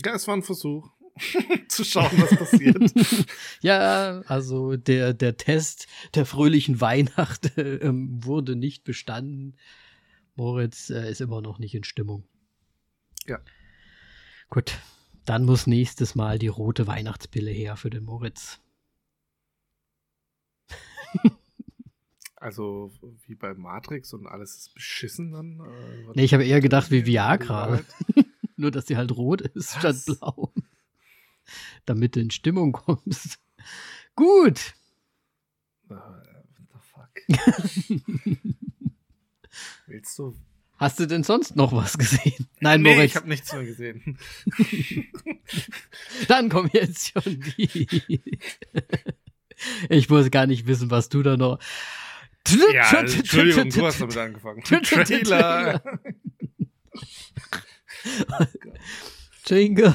Ja, 0.05 0.15
es 0.15 0.27
war 0.27 0.35
ein 0.35 0.43
Versuch 0.43 0.91
zu 1.69 1.85
schauen, 1.85 2.11
was 2.17 2.37
passiert. 2.37 2.93
ja, 3.61 4.23
also 4.27 4.77
der, 4.77 5.15
der 5.15 5.37
Test 5.37 5.87
der 6.15 6.27
fröhlichen 6.27 6.81
Weihnacht 6.81 7.57
äh, 7.59 7.91
wurde 7.93 8.57
nicht 8.57 8.85
bestanden. 8.85 9.57
Moritz 10.35 10.91
äh, 10.91 11.11
ist 11.11 11.21
immer 11.21 11.41
noch 11.41 11.59
nicht 11.59 11.75
in 11.75 11.85
Stimmung. 11.85 12.25
Ja. 13.27 13.41
Gut, 14.51 14.79
dann 15.25 15.45
muss 15.45 15.67
nächstes 15.67 16.15
Mal 16.15 16.39
die 16.39 16.49
rote 16.49 16.87
Weihnachtspille 16.87 17.51
her 17.51 17.77
für 17.77 17.91
den 17.91 18.05
Moritz. 18.05 18.61
Also 22.41 22.93
wie 23.27 23.35
bei 23.35 23.53
Matrix 23.55 24.13
und 24.13 24.27
alles 24.27 24.57
ist 24.57 24.75
beschissen 24.75 25.33
dann? 25.33 25.61
Äh, 25.61 26.13
nee, 26.15 26.25
ich 26.25 26.35
habe 26.35 26.45
eher 26.45 26.61
gedacht 26.61 26.91
wie 26.91 27.05
Viagra. 27.05 27.81
Nur, 28.57 28.71
dass 28.71 28.87
sie 28.87 28.97
halt 28.97 29.13
rot 29.17 29.41
ist 29.41 29.83
Was? 29.83 30.03
statt 30.03 30.19
blau. 30.19 30.53
Damit 31.87 32.17
du 32.17 32.21
in 32.21 32.31
Stimmung 32.31 32.73
kommst. 32.73 33.39
Gut. 34.17 34.75
Uh, 35.89 35.95
what 35.95 36.69
the 36.73 36.79
fuck? 36.81 37.11
Willst 39.87 40.19
du 40.19 40.35
Hast 40.79 41.01
du 41.01 41.07
denn 41.07 41.25
sonst 41.25 41.57
noch 41.57 41.73
was 41.73 41.99
gesehen? 41.99 42.47
Nein, 42.61 42.83
nee, 42.83 42.95
Moritz. 42.95 43.11
ich 43.11 43.17
habe 43.17 43.29
nichts 43.29 43.53
mehr 43.53 43.65
gesehen. 43.65 44.17
Dann 46.29 46.49
kommen 46.49 46.71
jetzt 46.73 47.11
schon 47.11 47.41
die. 47.41 48.21
ich 49.89 50.09
muss 50.09 50.31
gar 50.31 50.47
nicht 50.47 50.69
wissen, 50.69 50.93
was 50.93 51.09
du 51.09 51.25
da 51.25 51.37
noch. 51.37 51.59
Ja, 52.73 53.01
Entschuldigung, 53.01 53.71
du 53.71 53.87
hast 53.87 54.01
damit 54.01 54.17
angefangen. 54.17 54.63
Trailer. 54.63 55.83
Jingle 59.49 59.95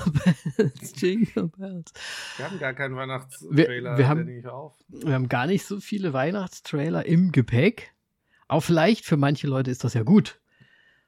Bells, 0.58 0.94
Jingle 1.00 1.48
Bells. 1.50 1.94
Wir 2.38 2.50
haben 2.50 2.60
gar 2.60 2.74
keinen 2.74 2.96
Weihnachtstrailer, 2.96 3.92
wir, 3.92 3.98
wir 3.98 4.08
haben, 4.08 4.28
Wir 4.28 5.14
haben 5.14 5.30
gar 5.30 5.46
nicht 5.46 5.66
so 5.66 5.80
viele 5.80 6.14
Weihnachtstrailer 6.14 7.06
im 7.06 7.32
Gepäck. 7.32 7.94
Auch 8.48 8.62
vielleicht 8.62 9.06
für 9.06 9.18
manche 9.18 9.48
Leute 9.48 9.70
ist 9.70 9.84
das 9.84 9.94
ja 9.94 10.04
gut. 10.04 10.42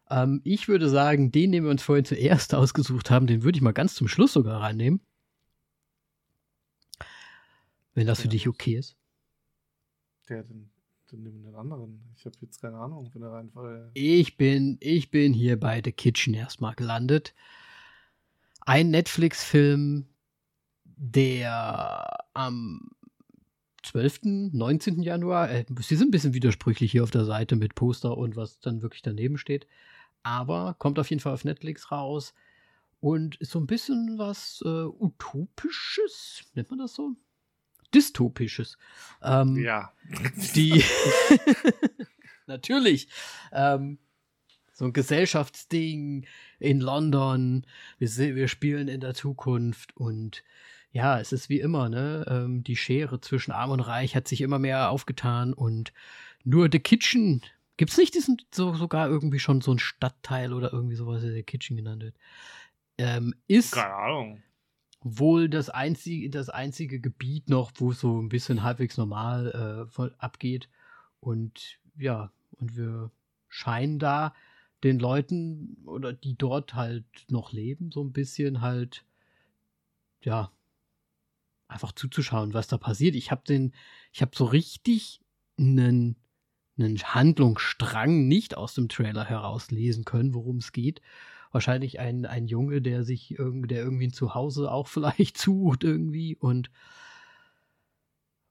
Ähm, 0.09 0.41
ich 0.43 0.67
würde 0.67 0.89
sagen, 0.89 1.31
den, 1.31 1.51
den 1.51 1.63
wir 1.63 1.71
uns 1.71 1.83
vorhin 1.83 2.05
zuerst 2.05 2.53
ausgesucht 2.53 3.09
haben, 3.09 3.27
den 3.27 3.43
würde 3.43 3.57
ich 3.57 3.61
mal 3.61 3.71
ganz 3.71 3.95
zum 3.95 4.07
Schluss 4.07 4.33
sogar 4.33 4.61
reinnehmen. 4.61 5.01
Wenn 7.93 8.05
das 8.05 8.19
ja, 8.19 8.23
für 8.23 8.27
dich 8.29 8.47
okay 8.47 8.75
ist. 8.75 8.97
Ja, 10.29 10.43
dann, 10.43 10.69
dann 11.09 11.23
nimm 11.23 11.43
den 11.43 11.55
anderen. 11.55 12.01
Ich 12.15 12.25
habe 12.25 12.35
jetzt 12.41 12.61
keine 12.61 12.77
Ahnung 12.77 13.09
von 13.09 13.21
der 13.21 13.31
Reihenfolge. 13.31 13.89
Ich 13.93 14.37
bin, 14.37 14.77
ich 14.81 15.09
bin 15.09 15.33
hier 15.33 15.59
bei 15.59 15.81
The 15.83 15.91
Kitchen 15.91 16.33
erstmal 16.33 16.75
gelandet. 16.75 17.33
Ein 18.65 18.89
Netflix-Film, 18.89 20.07
der 20.83 22.25
am 22.33 22.91
12., 23.83 24.51
19. 24.51 25.03
Januar, 25.03 25.49
äh, 25.51 25.65
sie 25.79 25.95
sind 25.95 26.07
ein 26.07 26.11
bisschen 26.11 26.33
widersprüchlich 26.33 26.91
hier 26.91 27.03
auf 27.03 27.11
der 27.11 27.25
Seite 27.25 27.55
mit 27.55 27.75
Poster 27.75 28.17
und 28.17 28.35
was 28.35 28.59
dann 28.59 28.81
wirklich 28.81 29.03
daneben 29.03 29.37
steht 29.37 29.67
aber 30.25 30.75
kommt 30.79 30.97
auf 30.97 31.09
jeden 31.11 31.19
Fall 31.19 31.33
auf 31.33 31.45
Netflix 31.45 31.91
raus 31.91 32.33
und 32.99 33.35
ist 33.35 33.51
so 33.51 33.59
ein 33.59 33.67
bisschen 33.67 34.17
was 34.17 34.61
äh, 34.65 34.85
Utopisches, 34.85 36.43
nennt 36.55 36.71
man 36.71 36.79
das 36.79 36.95
so? 36.95 37.11
Dystopisches. 37.93 38.77
Ähm, 39.21 39.55
ja. 39.57 39.93
Die 40.55 40.83
natürlich. 42.47 43.07
Ähm, 43.51 43.99
so 44.75 44.85
ein 44.85 44.93
Gesellschaftsding 44.93 46.27
in 46.59 46.79
London. 46.79 47.65
Wir, 47.97 48.35
wir 48.35 48.47
spielen 48.47 48.87
in 48.87 49.01
der 49.01 49.15
Zukunft 49.15 49.97
und 49.97 50.43
ja, 50.91 51.19
es 51.19 51.31
ist 51.31 51.49
wie 51.49 51.59
immer, 51.59 51.89
ne? 51.89 52.25
Ähm, 52.29 52.63
die 52.63 52.75
Schere 52.75 53.19
zwischen 53.19 53.51
Arm 53.51 53.71
und 53.71 53.79
Reich 53.79 54.15
hat 54.15 54.27
sich 54.27 54.41
immer 54.41 54.59
mehr 54.59 54.91
aufgetan 54.91 55.53
und 55.53 55.91
nur 56.43 56.69
The 56.71 56.79
Kitchen 56.79 57.41
Gibt 57.77 57.91
es 57.91 57.97
nicht 57.97 58.13
diesen, 58.13 58.41
so, 58.53 58.73
sogar 58.73 59.09
irgendwie 59.09 59.39
schon 59.39 59.61
so 59.61 59.71
ein 59.71 59.79
Stadtteil 59.79 60.53
oder 60.53 60.71
irgendwie 60.71 60.95
sowas, 60.95 61.21
der 61.21 61.43
Kitchen 61.43 61.75
genannt 61.75 62.03
wird? 62.03 62.15
Ähm, 62.97 63.35
ist 63.47 63.73
Keine 63.73 63.93
Ahnung. 63.93 64.43
wohl 65.01 65.49
das 65.49 65.69
einzige, 65.69 66.29
das 66.29 66.49
einzige 66.49 67.01
Gebiet 67.01 67.49
noch, 67.49 67.71
wo 67.75 67.91
es 67.91 67.99
so 67.99 68.21
ein 68.21 68.29
bisschen 68.29 68.63
halbwegs 68.63 68.97
normal 68.97 69.89
äh, 69.97 70.09
abgeht. 70.19 70.69
Und 71.19 71.79
ja, 71.97 72.31
und 72.51 72.77
wir 72.77 73.11
scheinen 73.49 73.99
da 73.99 74.33
den 74.85 74.99
Leuten 74.99 75.77
oder 75.85 76.13
die 76.13 76.37
dort 76.37 76.75
halt 76.75 77.05
noch 77.29 77.51
leben, 77.51 77.91
so 77.91 78.03
ein 78.03 78.13
bisschen 78.13 78.61
halt, 78.61 79.03
ja, 80.21 80.51
einfach 81.67 81.91
zuzuschauen, 81.91 82.53
was 82.53 82.67
da 82.67 82.77
passiert. 82.77 83.15
Ich 83.15 83.31
habe 83.31 83.41
den, 83.47 83.73
ich 84.13 84.21
habe 84.21 84.31
so 84.35 84.45
richtig 84.45 85.19
einen 85.57 86.15
einen 86.77 87.01
Handlungsstrang 87.01 88.27
nicht 88.27 88.57
aus 88.57 88.73
dem 88.73 88.89
Trailer 88.89 89.23
herauslesen 89.23 90.03
können, 90.03 90.33
worum 90.33 90.57
es 90.57 90.71
geht. 90.73 91.01
Wahrscheinlich 91.51 91.99
ein, 91.99 92.25
ein 92.25 92.47
Junge, 92.47 92.81
der 92.81 93.03
sich 93.05 93.31
irgendwie, 93.39 93.67
der 93.67 93.81
irgendwie 93.81 94.07
ein 94.07 94.13
Zuhause 94.13 94.71
auch 94.71 94.87
vielleicht 94.89 95.37
sucht 95.37 95.83
irgendwie 95.83 96.35
und 96.35 96.69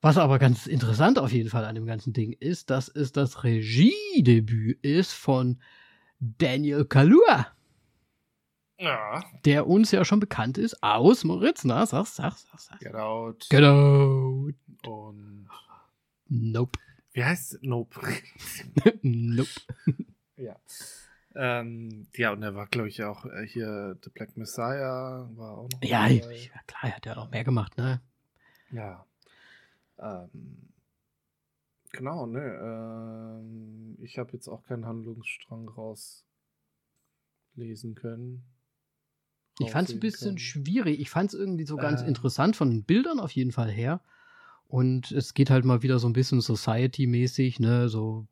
was 0.01 0.19
aber 0.19 0.39
ganz 0.39 0.67
interessant 0.67 1.19
auf 1.19 1.33
jeden 1.33 1.49
Fall 1.49 1.65
an 1.65 1.75
dem 1.75 1.87
ganzen 1.87 2.13
Ding 2.13 2.33
ist, 2.33 2.69
dass 2.69 2.89
es 2.89 3.13
das 3.13 3.43
Regiedebüt 3.43 4.79
ist 4.83 5.13
von 5.13 5.59
Daniel 6.39 6.85
Kalua. 6.85 7.49
Ja. 8.79 9.23
Der 9.45 9.67
uns 9.67 9.91
ja 9.93 10.05
schon 10.05 10.21
bekannt 10.21 10.59
ist 10.59 10.83
aus 10.83 11.25
Moritz, 11.25 11.65
na, 11.65 11.87
sag's, 11.87 12.17
sag's, 12.17 12.47
sag's. 12.51 12.67
sag's. 12.67 12.81
Get 12.81 12.95
out. 12.95 13.47
Get 13.49 13.63
out. 13.65 14.55
Und. 14.87 15.49
Nope. 16.29 16.79
Wie 17.13 17.25
heißt 17.25 17.55
es? 17.55 17.63
Nope. 17.63 18.01
nope. 19.03 19.49
ja. 20.37 20.57
Ähm, 21.37 22.07
ja, 22.15 22.33
und 22.33 22.43
er 22.43 22.55
war, 22.55 22.67
glaube 22.67 22.89
ich, 22.89 23.03
auch 23.03 23.27
äh, 23.27 23.47
hier 23.47 23.99
The 24.03 24.11
Black 24.11 24.37
Messiah. 24.37 25.29
War 25.35 25.59
auch 25.59 25.69
noch 25.69 25.83
ja, 25.83 26.07
ja, 26.07 26.21
klar, 26.67 26.85
er 26.85 26.97
hat 26.97 27.07
ja 27.07 27.17
auch 27.17 27.31
mehr 27.31 27.45
gemacht, 27.45 27.77
ne? 27.77 28.01
Ja. 28.71 29.05
Ähm, 29.99 30.74
genau, 31.97 32.27
ne? 32.27 32.41
Ähm, 32.41 33.97
ich 34.01 34.19
habe 34.19 34.33
jetzt 34.33 34.49
auch 34.49 34.65
keinen 34.65 34.87
Handlungsstrang 34.87 35.69
rauslesen 35.69 36.25
können. 37.95 38.45
Ich 39.61 39.71
fand 39.71 39.89
es 39.89 39.95
ein 39.95 40.01
bisschen 40.01 40.31
können. 40.31 40.39
schwierig. 40.39 41.01
Ich 41.01 41.11
fand 41.11 41.33
es 41.33 41.39
irgendwie 41.39 41.65
so 41.65 41.77
ganz 41.77 42.03
äh, 42.03 42.07
interessant 42.07 42.57
von 42.57 42.71
den 42.71 42.85
Bildern 42.85 43.21
auf 43.21 43.31
jeden 43.33 43.53
Fall 43.53 43.71
her. 43.71 44.01
Und 44.67 45.13
es 45.13 45.35
geht 45.35 45.51
halt 45.51 45.65
mal 45.65 45.83
wieder 45.83 45.99
so 45.99 46.09
ein 46.09 46.15
bisschen 46.15 46.41
Society-mäßig, 46.41 47.61
ne, 47.61 47.89
so 47.89 48.27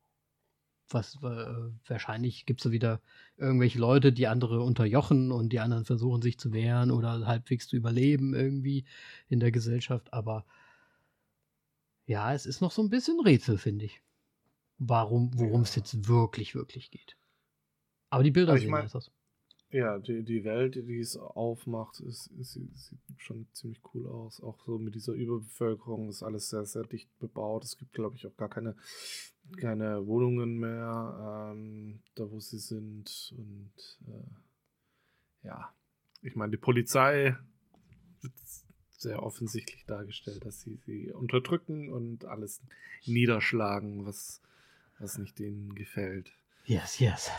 was 0.90 1.16
äh, 1.22 1.70
wahrscheinlich 1.86 2.46
gibt 2.46 2.60
es 2.60 2.64
da 2.64 2.70
wieder 2.70 3.00
irgendwelche 3.36 3.78
Leute, 3.78 4.12
die 4.12 4.26
andere 4.26 4.60
unterjochen 4.60 5.32
und 5.32 5.52
die 5.52 5.60
anderen 5.60 5.84
versuchen 5.84 6.22
sich 6.22 6.38
zu 6.38 6.52
wehren 6.52 6.90
oder 6.90 7.26
halbwegs 7.26 7.68
zu 7.68 7.76
überleben 7.76 8.34
irgendwie 8.34 8.84
in 9.28 9.40
der 9.40 9.52
Gesellschaft. 9.52 10.12
Aber 10.12 10.44
ja, 12.06 12.34
es 12.34 12.46
ist 12.46 12.60
noch 12.60 12.72
so 12.72 12.82
ein 12.82 12.90
bisschen 12.90 13.20
Rätsel, 13.20 13.58
finde 13.58 13.86
ich. 13.86 14.02
Warum, 14.78 15.30
worum 15.38 15.62
es 15.62 15.76
jetzt 15.76 16.08
wirklich, 16.08 16.54
wirklich 16.54 16.90
geht. 16.90 17.16
Aber 18.10 18.24
die 18.24 18.30
Bilder 18.30 18.58
sehen 18.58 18.70
mein, 18.70 18.90
aus. 18.90 19.10
Ja, 19.70 19.98
die, 19.98 20.22
die 20.22 20.44
Welt, 20.44 20.74
die 20.74 20.98
es 20.98 21.16
aufmacht, 21.16 22.00
ist, 22.00 22.26
ist, 22.38 22.52
sieht 22.52 23.00
schon 23.16 23.46
ziemlich 23.52 23.80
cool 23.94 24.06
aus. 24.06 24.42
Auch 24.42 24.60
so 24.66 24.78
mit 24.78 24.94
dieser 24.94 25.14
Überbevölkerung 25.14 26.10
ist 26.10 26.22
alles 26.22 26.50
sehr, 26.50 26.66
sehr 26.66 26.82
dicht 26.82 27.08
bebaut. 27.18 27.64
Es 27.64 27.78
gibt, 27.78 27.94
glaube 27.94 28.16
ich, 28.16 28.26
auch 28.26 28.36
gar 28.36 28.50
keine, 28.50 28.76
keine 29.56 30.06
Wohnungen 30.06 30.58
mehr, 30.58 31.52
ähm, 31.54 32.02
da 32.16 32.30
wo 32.30 32.38
sie 32.38 32.58
sind. 32.58 33.32
Und 33.38 33.72
äh, 34.08 35.46
ja, 35.46 35.72
ich 36.20 36.36
meine, 36.36 36.50
die 36.50 36.58
Polizei 36.58 37.34
sehr 39.02 39.22
offensichtlich 39.22 39.84
dargestellt, 39.86 40.44
dass 40.44 40.60
sie 40.60 40.76
sie 40.86 41.12
unterdrücken 41.12 41.92
und 41.92 42.24
alles 42.24 42.60
niederschlagen, 43.04 44.06
was, 44.06 44.40
was 44.98 45.18
nicht 45.18 45.38
denen 45.38 45.74
gefällt. 45.74 46.32
Yes, 46.64 46.98
yes. 46.98 47.30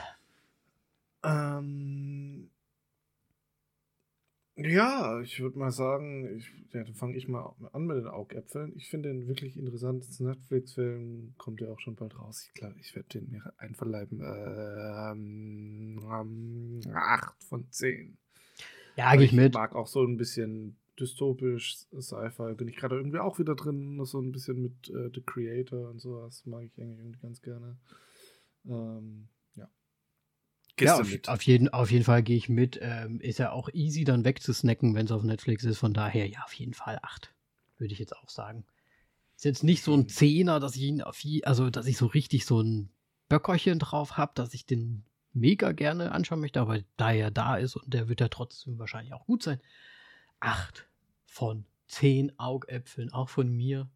Ähm, 1.24 2.50
ja, 4.55 5.20
ich 5.22 5.39
würde 5.39 5.58
mal 5.58 5.72
sagen, 5.72 6.38
ich, 6.38 6.51
ja, 6.74 6.84
dann 6.84 6.93
fange 6.93 7.17
ich 7.17 7.27
mal 7.27 7.55
an 7.72 7.88
mit 7.88 7.98
den 7.98 8.08
Augäpfeln. 8.08 8.72
Ich 8.75 8.88
finde 8.88 9.10
den 9.10 9.27
wirklich 9.27 9.58
interessant. 9.58 10.08
Das 10.08 10.20
Netflix-Film 10.20 11.34
kommt 11.38 11.60
ja 11.62 11.70
auch 11.70 11.79
schon 11.79 11.96
bald 11.96 12.20
raus. 12.20 12.46
Ich 12.48 12.53
glaube, 12.53 12.75
ich 12.79 12.96
werde 12.96 13.10
den 13.10 13.32
mir 13.32 13.51
einverleiben. 13.58 14.22
Ähm, 14.22 16.00
8 16.93 17.43
von 17.43 17.65
10. 17.72 18.15
Ja, 18.96 19.15
gehe 19.15 19.25
ich 19.25 19.32
mit. 19.34 19.48
Ich 19.48 19.53
mag 19.53 19.74
auch 19.74 19.88
so 19.88 20.03
ein 20.03 20.17
bisschen 20.17 20.77
dystopisch 21.00 21.85
Sci-Fi. 22.00 22.53
Bin 22.55 22.67
ich 22.67 22.75
gerade 22.75 22.95
irgendwie 22.95 23.19
auch 23.19 23.39
wieder 23.39 23.55
drin. 23.55 24.03
So 24.05 24.19
ein 24.19 24.31
bisschen 24.31 24.62
mit 24.62 24.89
äh, 24.89 25.09
The 25.13 25.21
Creator 25.21 25.89
und 25.89 26.00
sowas. 26.00 26.45
Mag 26.45 26.63
ich 26.65 26.81
eigentlich 26.81 27.00
irgendwie 27.00 27.19
ganz 27.19 27.41
gerne. 27.41 27.77
Ähm, 28.65 29.27
ja, 30.79 31.00
auf, 31.00 31.07
auf, 31.27 31.41
jeden, 31.43 31.69
auf 31.69 31.91
jeden 31.91 32.03
Fall 32.03 32.23
gehe 32.23 32.38
ich 32.38 32.50
mit. 32.50 32.79
Ähm, 32.81 33.19
ist 33.19 33.39
ja 33.39 33.51
auch 33.51 33.69
easy 33.73 34.03
dann 34.03 34.25
wegzusnacken, 34.25 34.95
wenn 34.95 35.05
es 35.05 35.12
auf 35.12 35.23
Netflix 35.23 35.63
ist. 35.63 35.77
Von 35.77 35.93
daher, 35.93 36.27
ja, 36.27 36.43
auf 36.45 36.53
jeden 36.53 36.73
Fall 36.73 37.00
acht. 37.01 37.33
Würde 37.77 37.93
ich 37.93 38.00
jetzt 38.00 38.15
auch 38.15 38.29
sagen. 38.29 38.65
Ist 39.35 39.45
jetzt 39.45 39.63
nicht 39.63 39.83
so 39.83 39.95
ein 39.95 40.07
Zehner, 40.07 40.59
dass 40.59 40.75
ich 40.75 40.83
ihn 40.83 41.01
auf, 41.01 41.21
also 41.43 41.69
dass 41.69 41.85
ich 41.85 41.97
so 41.97 42.07
richtig 42.07 42.45
so 42.45 42.62
ein 42.62 42.89
Böckerchen 43.29 43.79
drauf 43.79 44.17
habe, 44.17 44.31
dass 44.35 44.53
ich 44.53 44.65
den 44.65 45.03
mega 45.33 45.71
gerne 45.71 46.12
anschauen 46.12 46.39
möchte, 46.39 46.62
aber 46.62 46.79
da 46.97 47.12
er 47.12 47.31
da 47.31 47.57
ist 47.57 47.75
und 47.75 47.91
der 47.91 48.07
wird 48.07 48.21
ja 48.21 48.27
trotzdem 48.27 48.77
wahrscheinlich 48.77 49.13
auch 49.13 49.25
gut 49.25 49.41
sein. 49.43 49.59
Acht 50.43 50.89
von 51.23 51.65
zehn 51.88 52.38
Augäpfeln, 52.38 53.13
auch 53.13 53.29
von 53.29 53.50
mir 53.50 53.89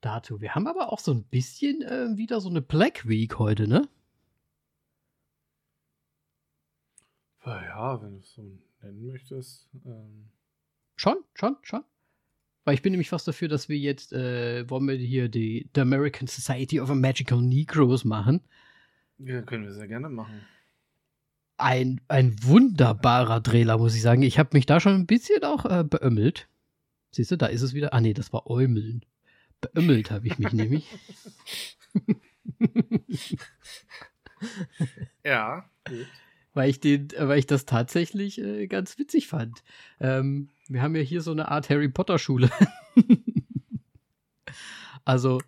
dazu. 0.00 0.40
Wir 0.40 0.54
haben 0.54 0.66
aber 0.66 0.90
auch 0.90 0.98
so 0.98 1.12
ein 1.12 1.24
bisschen 1.24 1.82
äh, 1.82 2.16
wieder 2.16 2.40
so 2.40 2.48
eine 2.48 2.62
Black 2.62 3.06
Week 3.06 3.38
heute, 3.38 3.68
ne? 3.68 3.86
Ja, 7.44 8.00
wenn 8.00 8.12
du 8.12 8.18
es 8.20 8.32
so 8.32 8.42
nennen 8.80 9.06
möchtest. 9.06 9.68
Ähm. 9.84 10.30
Schon, 10.96 11.18
schon, 11.34 11.56
schon. 11.60 11.84
Weil 12.64 12.74
ich 12.74 12.82
bin 12.82 12.92
nämlich 12.92 13.10
fast 13.10 13.28
dafür, 13.28 13.48
dass 13.48 13.68
wir 13.68 13.76
jetzt, 13.76 14.14
äh, 14.14 14.70
wollen 14.70 14.88
wir 14.88 14.94
hier 14.94 15.28
die 15.28 15.68
The 15.74 15.82
American 15.82 16.28
Society 16.28 16.80
of 16.80 16.88
Magical 16.94 17.42
Negroes 17.42 18.04
machen. 18.06 18.40
Ja, 19.18 19.42
können 19.42 19.64
wir 19.64 19.72
sehr 19.72 19.88
gerne 19.88 20.08
machen. 20.08 20.46
Ein, 21.62 22.00
ein 22.08 22.36
wunderbarer 22.42 23.42
Trailer, 23.42 23.78
muss 23.78 23.94
ich 23.94 24.02
sagen. 24.02 24.22
Ich 24.22 24.38
habe 24.38 24.50
mich 24.52 24.66
da 24.66 24.80
schon 24.80 24.94
ein 24.94 25.06
bisschen 25.06 25.44
auch 25.44 25.64
äh, 25.64 25.84
beömmelt. 25.84 26.48
Siehst 27.12 27.30
du, 27.30 27.36
da 27.36 27.46
ist 27.46 27.62
es 27.62 27.74
wieder. 27.74 27.94
Ah, 27.94 28.00
nee, 28.00 28.14
das 28.14 28.32
war 28.32 28.46
Äumeln. 28.46 29.04
Beömmelt 29.60 30.10
habe 30.10 30.26
ich 30.26 30.38
mich 30.38 30.52
nämlich. 30.52 30.86
ja, 35.24 35.64
gut 35.86 36.06
weil 36.54 36.70
ich 36.70 36.80
den, 36.80 37.08
weil 37.18 37.38
ich 37.38 37.46
das 37.46 37.64
tatsächlich 37.64 38.38
äh, 38.38 38.66
ganz 38.66 38.98
witzig 38.98 39.28
fand. 39.28 39.62
Ähm, 40.00 40.50
wir 40.68 40.82
haben 40.82 40.96
ja 40.96 41.02
hier 41.02 41.22
so 41.22 41.32
eine 41.32 41.48
Art 41.48 41.70
Harry 41.70 41.88
Potter 41.88 42.18
Schule. 42.18 42.50
also 45.04 45.40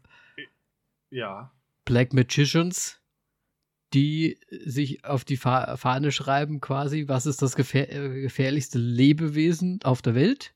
ja. 1.10 1.52
Black 1.84 2.14
Magicians, 2.14 3.00
die 3.94 4.38
sich 4.50 5.04
auf 5.04 5.24
die 5.24 5.36
Fahne 5.36 6.12
schreiben, 6.12 6.60
quasi, 6.60 7.08
was 7.08 7.26
ist 7.26 7.40
das 7.42 7.54
gefähr 7.54 7.90
äh, 7.92 8.20
gefährlichste 8.20 8.78
Lebewesen 8.78 9.80
auf 9.84 10.02
der 10.02 10.14
Welt? 10.14 10.54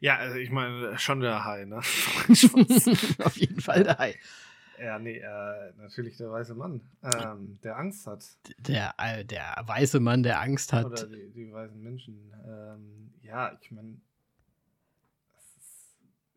Ja, 0.00 0.16
also 0.16 0.36
ich 0.36 0.50
meine, 0.50 0.98
schon 0.98 1.20
der 1.20 1.44
Hai, 1.44 1.64
ne? 1.64 1.76
auf 3.24 3.36
jeden 3.36 3.60
Fall 3.60 3.84
der 3.84 3.98
Hai. 3.98 4.16
Ja, 4.80 4.98
nee, 4.98 5.18
äh, 5.18 5.72
natürlich 5.76 6.16
der 6.16 6.30
weiße 6.30 6.54
Mann, 6.54 6.80
ähm, 7.02 7.58
der 7.64 7.76
Angst 7.76 8.06
hat. 8.06 8.24
Der, 8.58 8.94
äh, 8.98 9.24
der 9.24 9.56
weiße 9.64 9.98
Mann, 9.98 10.22
der 10.22 10.40
Angst 10.40 10.72
hat. 10.72 10.86
Oder 10.86 11.06
die, 11.06 11.30
die 11.30 11.52
weißen 11.52 11.80
Menschen. 11.82 12.32
Ähm, 12.46 13.12
ja, 13.22 13.58
ich 13.60 13.70
meine, 13.72 14.00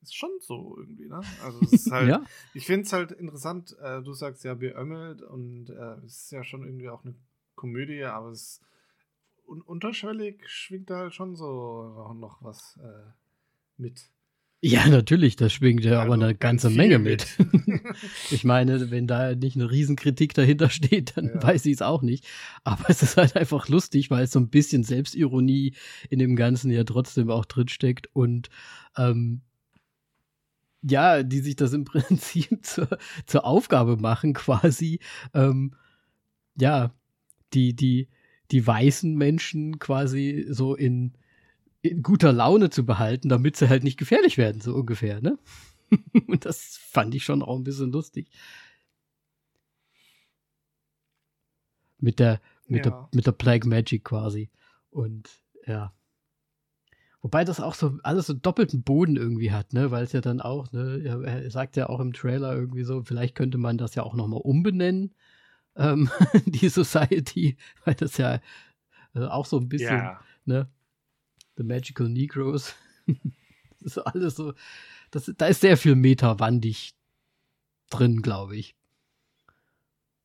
ist, 0.01 0.15
schon 0.15 0.31
so 0.39 0.75
irgendwie, 0.77 1.07
ne? 1.07 1.21
Also 1.43 1.59
es 1.61 1.73
ist 1.73 1.91
halt, 1.91 2.09
ja? 2.09 2.23
ich 2.53 2.65
finde 2.65 2.83
es 2.83 2.93
halt 2.93 3.11
interessant, 3.11 3.75
äh, 3.81 4.01
du 4.01 4.13
sagst 4.13 4.43
ja 4.43 4.53
beömmelt 4.53 5.21
und 5.21 5.69
äh, 5.69 6.05
es 6.05 6.23
ist 6.23 6.31
ja 6.31 6.43
schon 6.43 6.63
irgendwie 6.63 6.89
auch 6.89 7.03
eine 7.03 7.15
Komödie, 7.55 8.03
aber 8.03 8.29
es 8.29 8.61
un 9.45 9.61
unterschwellig 9.61 10.47
schwingt 10.47 10.89
da 10.89 10.97
halt 10.97 11.13
schon 11.13 11.35
so 11.35 12.13
noch 12.17 12.41
was 12.41 12.79
äh, 12.81 13.11
mit. 13.77 14.09
Ja, 14.63 14.87
natürlich, 14.87 15.35
das 15.35 15.53
schwingt 15.53 15.83
ja 15.83 16.01
also 16.01 16.13
aber 16.13 16.23
eine 16.23 16.35
ganze 16.35 16.69
Menge 16.69 16.99
mit. 16.99 17.27
mit. 17.39 17.81
ich 18.31 18.43
meine, 18.43 18.91
wenn 18.91 19.07
da 19.07 19.33
nicht 19.33 19.55
eine 19.55 19.71
Riesenkritik 19.71 20.35
dahinter 20.35 20.69
steht, 20.69 21.17
dann 21.17 21.25
ja. 21.33 21.41
weiß 21.41 21.65
ich 21.65 21.73
es 21.73 21.81
auch 21.81 22.03
nicht. 22.03 22.27
Aber 22.63 22.87
es 22.87 23.01
ist 23.01 23.17
halt 23.17 23.35
einfach 23.35 23.69
lustig, 23.69 24.11
weil 24.11 24.25
es 24.25 24.31
so 24.31 24.39
ein 24.39 24.49
bisschen 24.49 24.83
Selbstironie 24.83 25.73
in 26.11 26.19
dem 26.19 26.35
Ganzen 26.35 26.69
ja 26.69 26.83
trotzdem 26.83 27.31
auch 27.31 27.45
drinsteckt 27.45 28.07
und 28.13 28.49
ähm, 28.95 29.41
ja, 30.81 31.23
die 31.23 31.39
sich 31.39 31.55
das 31.55 31.73
im 31.73 31.85
Prinzip 31.85 32.65
zur, 32.65 32.87
zur 33.25 33.45
Aufgabe 33.45 33.97
machen, 33.97 34.33
quasi, 34.33 34.99
ähm, 35.33 35.75
ja, 36.59 36.93
die, 37.53 37.75
die, 37.75 38.09
die 38.51 38.65
weißen 38.65 39.15
Menschen 39.15 39.79
quasi 39.79 40.45
so 40.49 40.75
in 40.75 41.13
in 41.81 42.03
guter 42.03 42.31
Laune 42.31 42.69
zu 42.69 42.85
behalten, 42.85 43.29
damit 43.29 43.57
sie 43.57 43.69
halt 43.69 43.83
nicht 43.83 43.97
gefährlich 43.97 44.37
werden, 44.37 44.61
so 44.61 44.75
ungefähr, 44.75 45.21
ne? 45.21 45.37
Und 46.27 46.45
das 46.45 46.77
fand 46.77 47.15
ich 47.15 47.23
schon 47.23 47.41
auch 47.41 47.57
ein 47.57 47.63
bisschen 47.63 47.91
lustig. 47.91 48.29
Mit 51.99 52.19
der, 52.19 52.41
mit 52.67 52.85
ja. 52.85 52.91
der, 52.91 53.09
mit 53.13 53.27
der 53.27 53.31
Plague 53.31 53.67
Magic 53.67 54.03
quasi. 54.03 54.49
Und 54.89 55.29
ja. 55.65 55.93
Wobei 57.21 57.43
das 57.43 57.59
auch 57.59 57.75
so 57.75 57.99
alles 58.01 58.25
so 58.27 58.33
doppelten 58.33 58.81
Boden 58.81 59.15
irgendwie 59.15 59.51
hat, 59.51 59.73
ne? 59.73 59.91
Weil 59.91 60.03
es 60.03 60.11
ja 60.11 60.21
dann 60.21 60.41
auch, 60.41 60.71
ne, 60.71 61.03
er 61.03 61.51
sagt 61.51 61.77
ja 61.77 61.87
auch 61.87 61.99
im 61.99 62.13
Trailer 62.13 62.55
irgendwie 62.55 62.83
so, 62.83 63.03
vielleicht 63.03 63.35
könnte 63.35 63.59
man 63.59 63.77
das 63.77 63.93
ja 63.93 64.01
auch 64.03 64.15
nochmal 64.15 64.41
umbenennen, 64.41 65.13
ähm, 65.75 66.09
die 66.45 66.69
Society, 66.69 67.57
weil 67.85 67.93
das 67.93 68.17
ja 68.17 68.39
äh, 69.13 69.25
auch 69.25 69.45
so 69.45 69.59
ein 69.59 69.69
bisschen, 69.69 69.97
ja. 69.97 70.19
ne? 70.45 70.67
The 71.57 71.63
Magical 71.63 72.09
Negroes. 72.09 72.75
das 73.05 73.97
ist 73.97 73.97
alles 73.99 74.35
so. 74.35 74.53
Das, 75.11 75.31
da 75.37 75.45
ist 75.45 75.61
sehr 75.61 75.77
viel 75.77 75.95
metawandig 75.95 76.95
drin, 77.89 78.21
glaube 78.21 78.55
ich. 78.55 78.75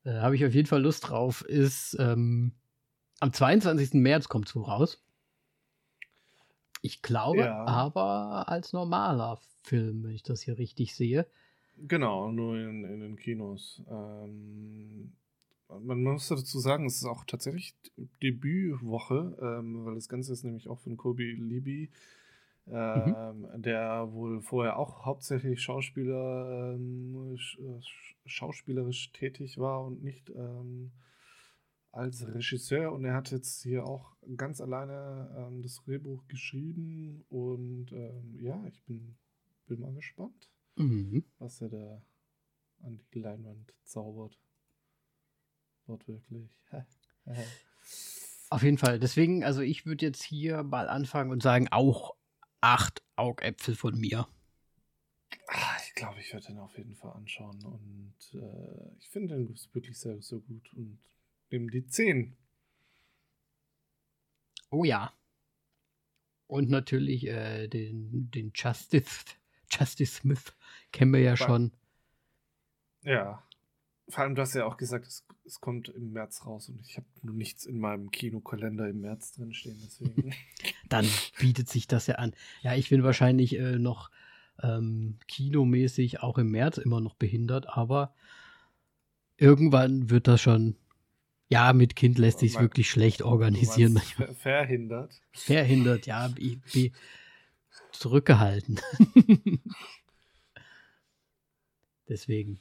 Äh, 0.03 0.19
Habe 0.19 0.35
ich 0.35 0.45
auf 0.45 0.53
jeden 0.53 0.67
Fall 0.67 0.81
Lust 0.81 1.09
drauf. 1.09 1.43
Ist 1.43 1.95
ähm, 1.99 2.53
am 3.19 3.33
22. 3.33 3.93
März 3.95 4.29
kommt 4.29 4.47
es 4.47 4.55
raus. 4.55 5.03
Ich 6.87 7.01
glaube, 7.01 7.39
ja. 7.39 7.65
aber 7.65 8.47
als 8.47 8.71
normaler 8.71 9.41
Film, 9.63 10.05
wenn 10.05 10.11
ich 10.11 10.23
das 10.23 10.41
hier 10.41 10.57
richtig 10.57 10.95
sehe. 10.95 11.27
Genau, 11.75 12.31
nur 12.31 12.57
in, 12.57 12.85
in 12.85 13.01
den 13.01 13.17
Kinos. 13.17 13.83
Ähm, 13.89 15.11
man 15.67 16.01
muss 16.01 16.29
dazu 16.29 16.59
sagen, 16.59 16.85
es 16.85 16.95
ist 16.95 17.05
auch 17.05 17.25
tatsächlich 17.25 17.75
Debütwoche, 18.23 19.37
ähm, 19.41 19.85
weil 19.85 19.95
das 19.95 20.07
Ganze 20.07 20.31
ist 20.31 20.45
nämlich 20.45 20.69
auch 20.69 20.79
von 20.79 20.95
Kobe 20.95 21.23
Libby, 21.23 21.89
ähm, 22.71 23.41
mhm. 23.41 23.61
der 23.61 24.07
wohl 24.13 24.41
vorher 24.41 24.79
auch 24.79 25.05
hauptsächlich 25.05 25.61
Schauspieler, 25.61 26.73
ähm, 26.73 27.35
sch 27.35 27.59
schauspielerisch 28.25 29.11
tätig 29.11 29.57
war 29.57 29.83
und 29.83 30.05
nicht 30.05 30.29
ähm, 30.29 30.91
als 31.91 32.27
Regisseur 32.27 32.91
und 32.91 33.05
er 33.05 33.15
hat 33.15 33.31
jetzt 33.31 33.63
hier 33.63 33.85
auch 33.85 34.15
ganz 34.35 34.61
alleine 34.61 35.33
ähm, 35.37 35.61
das 35.61 35.81
Drehbuch 35.83 36.27
geschrieben 36.27 37.25
und 37.29 37.91
ähm, 37.91 38.37
ja, 38.39 38.63
ich 38.67 38.83
bin, 38.83 39.17
bin 39.65 39.79
mal 39.79 39.93
gespannt, 39.93 40.51
mhm. 40.75 41.23
was 41.39 41.61
er 41.61 41.69
da 41.69 42.01
an 42.83 42.99
die 43.13 43.19
Leinwand 43.19 43.73
zaubert. 43.83 44.37
Wortwörtlich. 45.87 46.61
Auf 48.49 48.63
jeden 48.63 48.77
Fall. 48.77 48.99
Deswegen, 48.99 49.43
also 49.43 49.61
ich 49.61 49.85
würde 49.85 50.05
jetzt 50.05 50.23
hier 50.23 50.63
mal 50.63 50.89
anfangen 50.89 51.31
und 51.31 51.41
sagen, 51.41 51.67
auch 51.69 52.15
acht 52.61 53.03
Augäpfel 53.15 53.75
von 53.75 53.97
mir. 53.97 54.27
Ah, 55.47 55.77
ich 55.85 55.93
glaube, 55.95 56.19
ich 56.19 56.31
werde 56.33 56.47
den 56.47 56.59
auf 56.59 56.77
jeden 56.77 56.95
Fall 56.95 57.11
anschauen 57.13 57.63
und 57.63 58.39
äh, 58.39 58.95
ich 58.99 59.09
finde 59.09 59.35
den 59.35 59.49
wirklich 59.73 59.97
sehr, 59.97 60.21
sehr 60.21 60.39
gut 60.39 60.73
und 60.73 60.99
nehme 61.51 61.71
die 61.71 61.85
10. 61.85 62.35
Oh 64.69 64.83
ja. 64.83 65.13
Und 66.47 66.69
natürlich 66.69 67.27
äh, 67.27 67.67
den, 67.67 68.31
den 68.31 68.51
Justice, 68.55 69.25
Justice 69.69 70.15
Smith 70.15 70.53
kennen 70.91 71.13
wir 71.13 71.21
ja 71.21 71.31
War, 71.31 71.37
schon. 71.37 71.71
Ja. 73.03 73.43
Vor 74.09 74.23
allem, 74.23 74.35
du 74.35 74.41
hast 74.41 74.53
ja 74.53 74.65
auch 74.65 74.77
gesagt, 74.77 75.05
es, 75.05 75.25
es 75.43 75.59
kommt 75.59 75.89
im 75.89 76.13
März 76.13 76.45
raus 76.45 76.69
und 76.69 76.79
ich 76.79 76.95
habe 76.95 77.07
nur 77.21 77.35
nichts 77.35 77.65
in 77.65 77.77
meinem 77.77 78.09
Kinokalender 78.09 78.87
im 78.89 79.01
März 79.01 79.33
drinstehen, 79.33 79.77
deswegen. 79.83 80.33
Dann 80.89 81.05
bietet 81.39 81.69
sich 81.69 81.87
das 81.87 82.07
ja 82.07 82.15
an. 82.15 82.33
Ja, 82.61 82.75
ich 82.75 82.89
bin 82.89 83.03
wahrscheinlich 83.03 83.57
äh, 83.57 83.77
noch 83.77 84.09
ähm, 84.63 85.19
kinomäßig 85.27 86.21
auch 86.21 86.37
im 86.37 86.49
März 86.51 86.77
immer 86.77 87.01
noch 87.01 87.15
behindert, 87.15 87.67
aber 87.67 88.15
irgendwann 89.35 90.09
wird 90.09 90.27
das 90.27 90.41
schon 90.41 90.77
ja, 91.49 91.73
mit 91.73 91.95
Kind 91.95 92.17
lässt 92.17 92.39
sich 92.39 92.59
wirklich 92.59 92.89
schlecht 92.89 93.21
organisieren. 93.21 93.93
Manchmal. 93.93 94.33
Verhindert. 94.35 95.21
Verhindert, 95.31 96.05
ja. 96.05 96.27
Be, 96.35 96.59
be, 96.73 96.91
zurückgehalten. 97.91 98.79
Deswegen. 102.09 102.59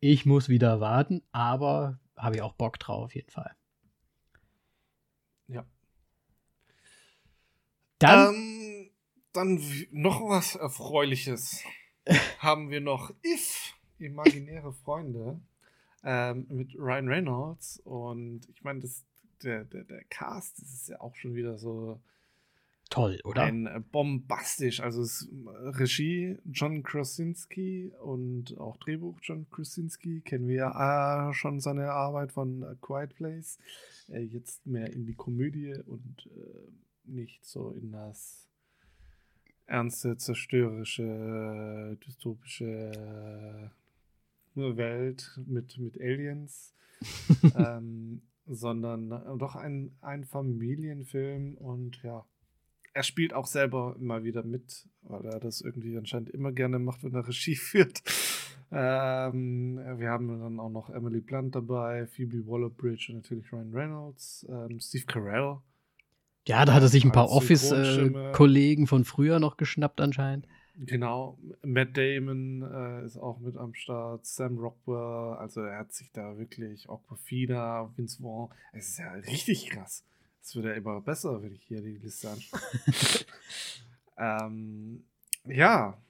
Ich 0.00 0.26
muss 0.26 0.48
wieder 0.48 0.80
warten, 0.80 1.22
aber 1.30 2.00
habe 2.16 2.36
ich 2.36 2.42
auch 2.42 2.54
Bock 2.54 2.78
drauf, 2.78 3.04
auf 3.04 3.14
jeden 3.14 3.30
Fall. 3.30 3.54
Ja. 5.46 5.64
Dann, 7.98 8.34
ähm, 8.34 8.90
dann 9.32 9.62
noch 9.92 10.20
was 10.22 10.56
Erfreuliches. 10.56 11.62
haben 12.38 12.70
wir 12.70 12.80
noch 12.80 13.12
If, 13.24 13.74
imaginäre 13.98 14.72
Freunde 14.72 15.40
ähm, 16.04 16.46
mit 16.48 16.74
Ryan 16.76 17.08
Reynolds. 17.08 17.80
Und 17.84 18.48
ich 18.48 18.62
meine, 18.62 18.82
der, 19.42 19.64
der, 19.64 19.84
der 19.84 20.04
Cast, 20.04 20.60
das 20.60 20.72
ist 20.72 20.88
ja 20.88 21.00
auch 21.00 21.14
schon 21.14 21.34
wieder 21.34 21.58
so 21.58 22.00
toll, 22.90 23.18
oder? 23.24 23.42
Ein 23.42 23.66
äh, 23.66 23.80
bombastisch. 23.80 24.80
Also 24.80 25.02
es 25.02 25.28
äh, 25.28 25.68
Regie 25.68 26.38
John 26.44 26.82
Krasinski 26.82 27.92
und 28.00 28.58
auch 28.58 28.76
Drehbuch 28.76 29.18
John 29.22 29.48
Krasinski 29.50 30.20
kennen 30.20 30.46
wir 30.46 30.56
ja 30.56 31.30
äh, 31.30 31.34
schon 31.34 31.60
seine 31.60 31.92
Arbeit 31.92 32.32
von 32.32 32.62
A 32.62 32.74
Quiet 32.80 33.14
Place. 33.14 33.58
Äh, 34.08 34.20
jetzt 34.20 34.66
mehr 34.66 34.92
in 34.92 35.06
die 35.06 35.14
Komödie 35.14 35.74
und 35.86 36.26
äh, 36.26 36.70
nicht 37.04 37.44
so 37.44 37.70
in 37.70 37.92
das 37.92 38.48
ernste, 39.66 40.16
zerstörerische, 40.18 41.96
dystopische 42.04 43.72
Welt 44.56 45.38
mit, 45.46 45.78
mit 45.78 46.00
Aliens, 46.00 46.74
ähm, 47.56 48.22
sondern 48.46 49.10
doch 49.38 49.56
ein, 49.56 49.96
ein 50.00 50.24
Familienfilm 50.24 51.54
und 51.54 52.02
ja, 52.02 52.24
er 52.94 53.02
spielt 53.02 53.32
auch 53.34 53.46
selber 53.46 53.96
immer 53.98 54.24
wieder 54.24 54.42
mit, 54.42 54.88
weil 55.02 55.24
er 55.24 55.40
das 55.40 55.60
irgendwie 55.60 55.96
anscheinend 55.96 56.30
immer 56.30 56.52
gerne 56.52 56.78
macht, 56.78 57.02
wenn 57.04 57.14
er 57.14 57.26
Regie 57.26 57.56
führt. 57.56 58.02
Ähm, 58.70 59.78
wir 59.98 60.08
haben 60.10 60.28
dann 60.40 60.58
auch 60.58 60.70
noch 60.70 60.88
Emily 60.90 61.20
Blunt 61.20 61.54
dabei, 61.54 62.06
Phoebe 62.06 62.46
Waller-Bridge 62.46 63.06
und 63.10 63.16
natürlich 63.16 63.52
Ryan 63.52 63.74
Reynolds, 63.74 64.46
ähm, 64.48 64.80
Steve 64.80 65.04
Carell. 65.04 65.58
Ja, 66.48 66.64
da 66.64 66.74
hat 66.74 66.82
er 66.82 66.88
sich 66.88 67.04
ein 67.04 67.12
paar 67.12 67.30
Office-Kollegen 67.30 68.84
äh, 68.84 68.86
von 68.86 69.04
früher 69.04 69.38
noch 69.38 69.56
geschnappt 69.58 70.00
anscheinend. 70.00 70.46
Genau, 70.74 71.38
Matt 71.62 71.96
Damon 71.96 72.62
äh, 72.62 73.04
ist 73.04 73.18
auch 73.18 73.38
mit 73.40 73.56
am 73.56 73.74
Start, 73.74 74.24
Sam 74.24 74.58
Rockwell, 74.58 75.36
also 75.36 75.60
er 75.60 75.80
hat 75.80 75.92
sich 75.92 76.10
da 76.12 76.38
wirklich, 76.38 76.88
Aquafina, 76.88 77.92
Vince 77.94 78.22
Vaughn, 78.22 78.50
es 78.72 78.88
ist 78.88 78.98
ja 78.98 79.12
richtig 79.12 79.68
krass. 79.68 80.04
Es 80.40 80.56
wird 80.56 80.64
ja 80.64 80.72
immer 80.72 81.00
besser, 81.02 81.42
wenn 81.42 81.52
ich 81.52 81.62
hier 81.64 81.82
die 81.82 81.98
Liste 81.98 82.30
anschaue. 82.30 82.60
ähm, 84.16 85.04
ja, 85.44 86.02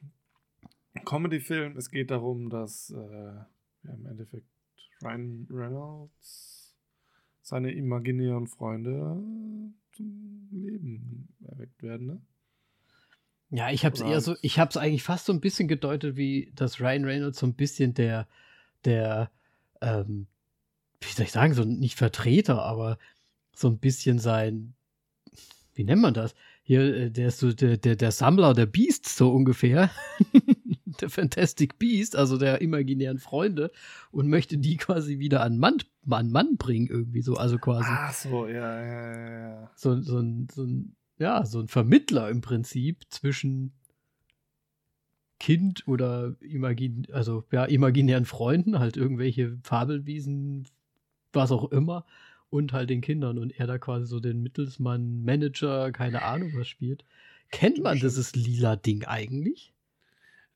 Comedy-Film, 1.05 1.77
es 1.77 1.91
geht 1.91 2.11
darum, 2.11 2.49
dass 2.49 2.91
äh, 2.91 2.97
ja, 2.97 3.95
im 3.95 4.07
Endeffekt 4.07 4.47
Ryan 5.03 5.47
Reynolds 5.51 6.77
seine 7.43 7.73
imaginären 7.73 8.47
Freunde 8.47 9.21
zum 9.93 10.49
Leben 10.53 11.29
erweckt 11.45 11.83
werden, 11.83 12.07
ne? 12.07 12.23
Ja, 13.55 13.71
ich 13.71 13.85
habe 13.85 13.95
es 13.95 14.01
eher 14.01 14.23
so, 14.23 14.35
ich 14.41 14.59
habe 14.59 14.71
es 14.71 14.79
eigentlich 14.79 15.03
fast 15.03 15.27
so 15.27 15.33
ein 15.33 15.41
bisschen 15.41 15.69
gedeutet, 15.69 16.17
wie 16.17 16.51
dass 16.55 16.81
Ryan 16.81 17.05
Reynolds 17.05 17.39
so 17.39 17.47
ein 17.47 17.53
bisschen 17.53 17.93
der, 17.93 18.27
der, 18.87 19.31
ähm, 19.83 20.27
wie 21.03 21.13
soll 21.13 21.27
ich 21.27 21.33
sagen, 21.33 21.53
so 21.53 21.63
nicht 21.63 21.99
Vertreter, 21.99 22.63
aber 22.63 22.99
so 23.55 23.69
ein 23.69 23.79
bisschen 23.79 24.19
sein, 24.19 24.73
wie 25.75 25.85
nennt 25.85 26.01
man 26.01 26.15
das? 26.15 26.35
Hier, 26.63 26.97
äh, 26.97 27.11
der 27.11 27.29
ist 27.29 27.41
so 27.41 27.53
der, 27.53 27.77
der, 27.77 27.95
der 27.97 28.11
Sammler 28.11 28.55
der 28.55 28.65
Beasts, 28.65 29.19
so 29.19 29.31
ungefähr. 29.31 29.91
der 31.03 31.11
Fantastic 31.11 31.79
Beast, 31.79 32.17
also 32.17 32.39
der 32.39 32.63
imaginären 32.63 33.19
Freunde, 33.19 33.71
und 34.13 34.29
möchte 34.29 34.57
die 34.57 34.79
quasi 34.79 35.19
wieder 35.19 35.43
an 35.43 35.59
Mann, 35.59 35.77
an 36.09 36.31
Mann 36.31 36.57
bringen, 36.57 36.87
irgendwie 36.87 37.21
so, 37.21 37.35
also 37.35 37.59
quasi. 37.59 37.91
Ach 37.91 38.15
so, 38.15 38.47
ja, 38.47 38.83
ja, 38.83 39.13
ja. 39.13 39.49
ja. 39.51 39.71
So, 39.75 40.01
so, 40.01 40.19
ein, 40.19 40.49
so 40.51 40.63
ein 40.63 40.97
ja, 41.23 41.47
so 41.47 41.61
ein 41.61 41.69
Vermittler 41.69 42.29
im 42.29 42.41
Prinzip 42.41 43.05
zwischen 43.09 43.73
Kind 45.39 45.87
oder 45.89 46.37
imagin 46.41 47.07
also 47.13 47.45
ja, 47.51 47.65
imaginären 47.65 48.27
Freunden, 48.27 48.79
halt 48.79 48.97
irgendwelche 48.97 49.59
Fabelwiesen, 49.63 50.69
was 51.33 51.51
auch 51.51 51.71
immer, 51.73 52.05
und 52.51 52.73
halt 52.73 52.91
den 52.91 53.01
Kindern 53.01 53.39
und 53.39 53.59
er 53.59 53.67
da 53.67 53.79
quasi 53.79 54.07
so 54.07 54.21
den 54.21 54.43
Mittelsmann, 54.43 55.25
Manager, 55.25 55.91
keine 55.93 56.23
Ahnung 56.23 56.53
was 56.55 56.69
spielt. 56.69 57.05
Kennt 57.51 57.83
man 57.83 57.99
dieses 57.99 58.35
lila 58.35 58.77
Ding 58.77 59.05
eigentlich? 59.05 59.73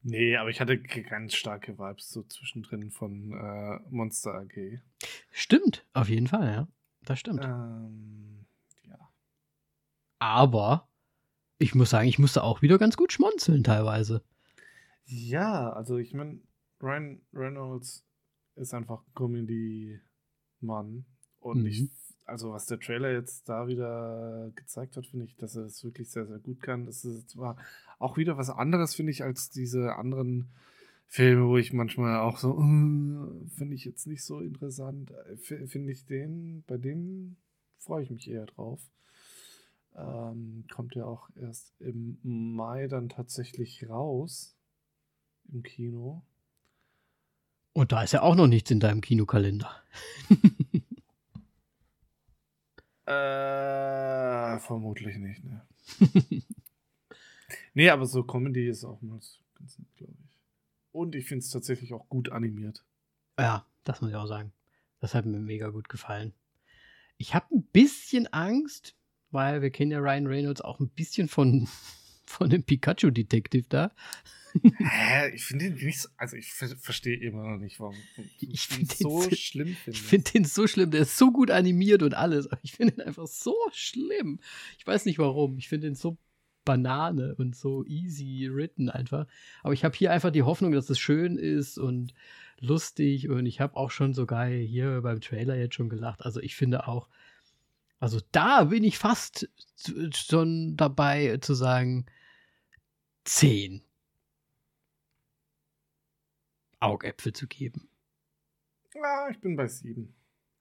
Nee, 0.03 0.37
aber 0.37 0.51
ich 0.51 0.61
hatte 0.61 0.79
ganz 0.79 1.35
starke 1.35 1.79
Vibes 1.79 2.11
so 2.11 2.23
zwischendrin 2.23 2.91
von 2.91 3.33
äh, 3.33 3.81
Monster 3.91 4.35
AG. 4.35 4.81
Stimmt, 5.33 5.85
auf 5.95 6.09
jeden 6.09 6.27
Fall, 6.27 6.47
ja. 6.47 6.69
Das 7.05 7.19
stimmt. 7.19 7.45
Ähm, 7.45 8.47
aber 10.19 10.89
ich 11.59 11.75
muss 11.75 11.91
sagen, 11.91 12.09
ich 12.09 12.19
musste 12.19 12.43
auch 12.43 12.63
wieder 12.63 12.79
ganz 12.79 12.97
gut 12.97 13.13
schmunzeln 13.13 13.65
teilweise. 13.65 14.23
Ja, 15.05 15.73
also 15.73 15.97
ich 15.99 16.13
meine, 16.15 16.41
Ryan 16.83 17.21
Reynolds 17.33 18.05
ist 18.57 18.75
einfach 18.75 19.03
Comedy-Mann. 19.15 21.05
Und 21.41 21.61
mhm. 21.61 21.67
ich, 21.67 21.89
also 22.25 22.53
was 22.53 22.67
der 22.67 22.81
Trailer 22.81 23.13
jetzt 23.13 23.49
da 23.49 23.69
wieder 23.69 24.51
gezeigt 24.57 24.97
hat, 24.97 25.07
finde 25.07 25.27
ich, 25.27 25.37
dass 25.37 25.57
er 25.57 25.65
es 25.65 25.75
das 25.75 25.85
wirklich 25.85 26.11
sehr, 26.11 26.27
sehr 26.27 26.39
gut 26.39 26.61
kann. 26.61 26.87
Das 26.87 27.05
ist 27.05 27.31
zwar 27.31 27.57
auch 27.99 28.17
wieder 28.17 28.37
was 28.37 28.51
anderes, 28.51 28.95
finde 28.95 29.13
ich, 29.13 29.23
als 29.23 29.51
diese 29.51 29.95
anderen 29.95 30.51
Filme, 31.07 31.47
wo 31.47 31.57
ich 31.57 31.73
manchmal 31.73 32.19
auch 32.19 32.39
so, 32.39 32.57
uh, 32.57 33.47
finde 33.57 33.75
ich 33.75 33.85
jetzt 33.85 34.07
nicht 34.07 34.25
so 34.25 34.41
interessant. 34.41 35.13
Finde 35.41 35.93
ich 35.93 36.05
den, 36.05 36.65
bei 36.67 36.79
dem 36.79 37.37
freue 37.79 38.03
ich 38.03 38.11
mich 38.11 38.29
eher 38.29 38.47
drauf. 38.47 38.81
Ähm, 39.97 40.67
kommt 40.71 40.95
ja 40.95 41.07
auch 41.07 41.31
erst 41.37 41.75
im 41.81 42.19
Mai 42.23 42.87
dann 42.87 43.09
tatsächlich 43.09 43.89
raus 43.89 44.57
im 45.53 45.63
Kino. 45.63 46.23
Und 47.73 47.93
da 47.93 48.03
ist 48.03 48.13
ja 48.13 48.23
auch 48.23 48.35
noch 48.35 48.47
nichts 48.47 48.71
in 48.71 48.81
deinem 48.81 49.01
Kinokalender. 49.01 49.71
äh, 53.07 54.59
vermutlich 54.59 55.19
nicht, 55.19 55.45
ne? 55.45 55.67
nee, 57.75 57.91
aber 57.91 58.07
so 58.07 58.23
Comedy 58.23 58.69
ist 58.69 58.85
auch 58.85 59.01
mal 59.03 59.21
ganz 59.55 59.79
nett, 59.79 59.97
glaube 59.97 60.15
ich. 60.25 60.39
Und 60.93 61.15
ich 61.15 61.27
finde 61.27 61.45
es 61.45 61.51
tatsächlich 61.51 61.93
auch 61.93 62.09
gut 62.09 62.33
animiert. 62.33 62.85
Ja, 63.39 63.67
das 63.85 64.01
muss 64.01 64.11
ich 64.11 64.17
auch 64.17 64.27
sagen. 64.27 64.53
Das 65.01 65.15
hat 65.15 65.27
mir 65.27 65.39
mega 65.39 65.69
gut 65.69 65.89
gefallen. 65.89 66.33
Ich 67.19 67.35
habe 67.35 67.55
ein 67.55 67.63
bisschen 67.63 68.27
Angst, 68.33 68.96
weil 69.31 69.63
wir 69.63 69.71
kennen 69.71 69.91
ja 69.91 69.99
Ryan 69.99 70.27
Reynolds 70.27 70.61
auch 70.61 70.81
ein 70.81 70.89
bisschen 70.89 71.29
von, 71.29 71.69
von 72.27 72.51
dem 72.51 72.63
Pikachu-Detective 72.63 73.67
da. 73.69 73.93
Hä? 74.63 75.35
Ich 75.35 75.45
finde 75.45 75.71
den 75.71 75.85
nicht 75.85 76.01
so, 76.01 76.09
also 76.17 76.37
ich 76.37 76.53
verstehe 76.53 77.17
immer 77.19 77.43
noch 77.43 77.59
nicht, 77.59 77.79
warum 77.79 77.97
ich 78.39 78.67
finde 78.67 78.95
den 78.95 78.97
so 78.97 79.31
schlimm 79.31 79.77
finde. 79.77 79.99
Ich 79.99 80.03
finde 80.03 80.31
den 80.33 80.45
so 80.45 80.67
schlimm, 80.67 80.91
der 80.91 81.03
ist 81.03 81.17
so 81.19 81.31
gut 81.31 81.51
animiert 81.51 82.03
und 82.03 82.15
alles, 82.15 82.47
aber 82.47 82.61
ich 82.65 82.73
finde 82.73 82.95
ihn 82.95 83.01
einfach 83.03 83.27
so 83.27 83.55
schlimm. 83.73 84.41
Ich 84.79 84.87
weiß 84.87 85.05
nicht 85.05 85.19
warum. 85.19 85.59
Ich 85.59 85.69
finde 85.69 85.89
ihn 85.89 85.95
so 85.95 86.17
Banane 86.65 87.35
und 87.37 87.55
so 87.55 87.85
easy 87.85 88.49
written 88.51 88.91
einfach. 88.91 89.27
Aber 89.63 89.73
ich 89.73 89.85
habe 89.85 89.97
hier 89.97 90.13
einfach 90.13 90.31
die 90.31 90.43
Hoffnung, 90.43 90.73
dass 90.73 90.91
es 90.91 90.99
schön 90.99 91.39
ist 91.39 91.79
und 91.79 92.13
lustig 92.59 93.29
und 93.29 93.47
ich 93.47 93.61
habe 93.61 93.77
auch 93.77 93.91
schon 93.91 94.15
sogar 94.15 94.49
hier 94.49 95.03
beim 95.03 95.21
Trailer 95.21 95.57
jetzt 95.57 95.75
schon 95.75 95.89
gelacht. 95.89 96.23
Also 96.23 96.41
ich 96.41 96.57
finde 96.57 96.89
auch, 96.89 97.09
also 97.99 98.21
da 98.33 98.65
bin 98.65 98.85
ich 98.85 98.99
fast 98.99 99.49
schon 100.15 100.77
dabei 100.77 101.39
zu 101.39 101.55
sagen, 101.55 102.07
10 103.25 103.83
Augäpfel 106.79 107.33
zu 107.33 107.47
geben. 107.47 107.89
Ja, 108.95 109.29
ich 109.31 109.41
bin 109.41 109.57
bei 109.57 109.67
7. 109.67 110.15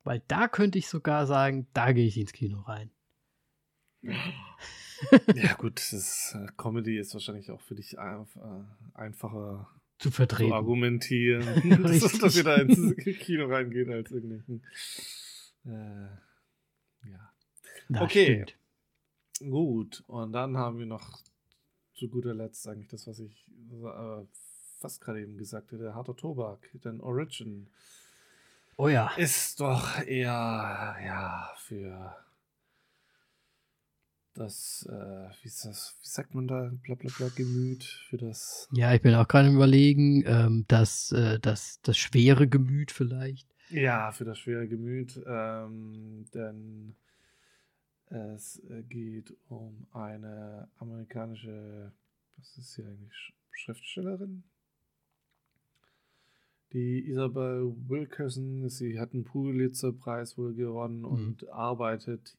Weil 0.04 0.22
da 0.28 0.48
könnte 0.48 0.78
ich 0.78 0.88
sogar 0.88 1.28
sagen, 1.28 1.68
da 1.74 1.92
gehe 1.92 2.08
ich 2.08 2.18
ins 2.18 2.32
Kino 2.32 2.62
rein. 2.62 2.92
ja, 4.02 5.54
gut, 5.56 5.78
das 5.92 6.36
äh, 6.36 6.48
Comedy 6.58 6.98
ist 7.00 7.14
wahrscheinlich 7.14 7.52
auch 7.52 7.62
für 7.62 7.76
dich 7.76 7.98
äh, 7.98 8.26
einfacher 8.94 9.70
zu 9.98 10.12
vertreten. 10.12 10.50
Zu 10.50 10.56
argumentieren, 10.56 11.84
dass, 11.84 12.20
dass 12.20 12.36
wir 12.36 12.44
da 12.44 12.56
ins 12.56 12.96
Kino 13.20 13.48
reingehen 13.48 13.92
als 13.92 14.12
irgendwelchen. 14.12 14.64
Äh, 15.66 16.08
ja. 17.12 17.32
Das 17.90 18.02
okay. 18.02 18.46
Stimmt. 18.48 19.52
Gut, 19.52 20.04
und 20.08 20.32
dann 20.32 20.58
haben 20.58 20.80
wir 20.80 20.86
noch 20.86 21.20
zu 21.94 22.08
guter 22.08 22.34
Letzt 22.34 22.68
eigentlich 22.68 22.88
das, 22.88 23.08
was 23.08 23.20
ich 23.20 23.48
äh, 23.72 24.26
fast 24.80 25.02
gerade 25.02 25.22
eben 25.22 25.38
gesagt 25.38 25.72
hätte, 25.72 25.94
harter 25.94 26.16
Tobak, 26.16 26.70
denn 26.84 27.02
Origin. 27.02 27.68
Oh 28.78 28.88
ja. 28.88 29.12
Ist 29.16 29.60
doch 29.60 30.00
eher, 30.06 30.96
ja, 31.04 31.54
für 31.58 32.16
das, 34.34 34.86
äh, 34.90 35.30
wie 35.44 35.50
das, 35.50 35.96
wie 36.02 36.08
sagt 36.08 36.36
man 36.36 36.48
da, 36.48 36.72
bla 36.84 36.96
bla 36.96 37.10
bla, 37.18 37.30
Gemüt, 37.36 37.84
für 37.84 38.18
das. 38.18 38.68
Ja, 38.74 38.94
ich 38.94 39.02
bin 39.02 39.16
auch 39.16 39.28
gerade 39.28 39.50
überlegen, 39.50 40.24
ähm, 40.28 40.66
dass 40.68 41.12
äh, 41.14 41.40
das, 41.40 41.80
das 41.84 41.98
schwere 41.98 42.48
Gemüt 42.48 42.92
vielleicht. 42.92 43.48
Ja, 43.70 44.12
für 44.12 44.26
das 44.26 44.38
schwere 44.40 44.68
Gemüt, 44.68 45.20
ähm, 45.26 46.26
denn 46.34 46.96
es 48.08 48.60
äh, 48.70 48.84
geht 48.84 49.36
um 49.50 49.88
eine 49.92 50.70
amerikanische, 50.78 51.92
was 52.38 52.58
ist 52.58 52.76
hier 52.76 52.88
eigentlich, 52.88 53.34
Schriftstellerin? 53.52 54.44
Die 56.74 57.08
Isabel 57.08 57.74
Wilkerson, 57.88 58.70
sie 58.70 59.00
hat 59.00 59.14
einen 59.14 59.24
Pulitzer-Preis 59.24 60.38
wohl 60.38 60.54
gewonnen 60.54 61.00
mhm. 61.00 61.06
und 61.06 61.50
arbeitet, 61.50 62.38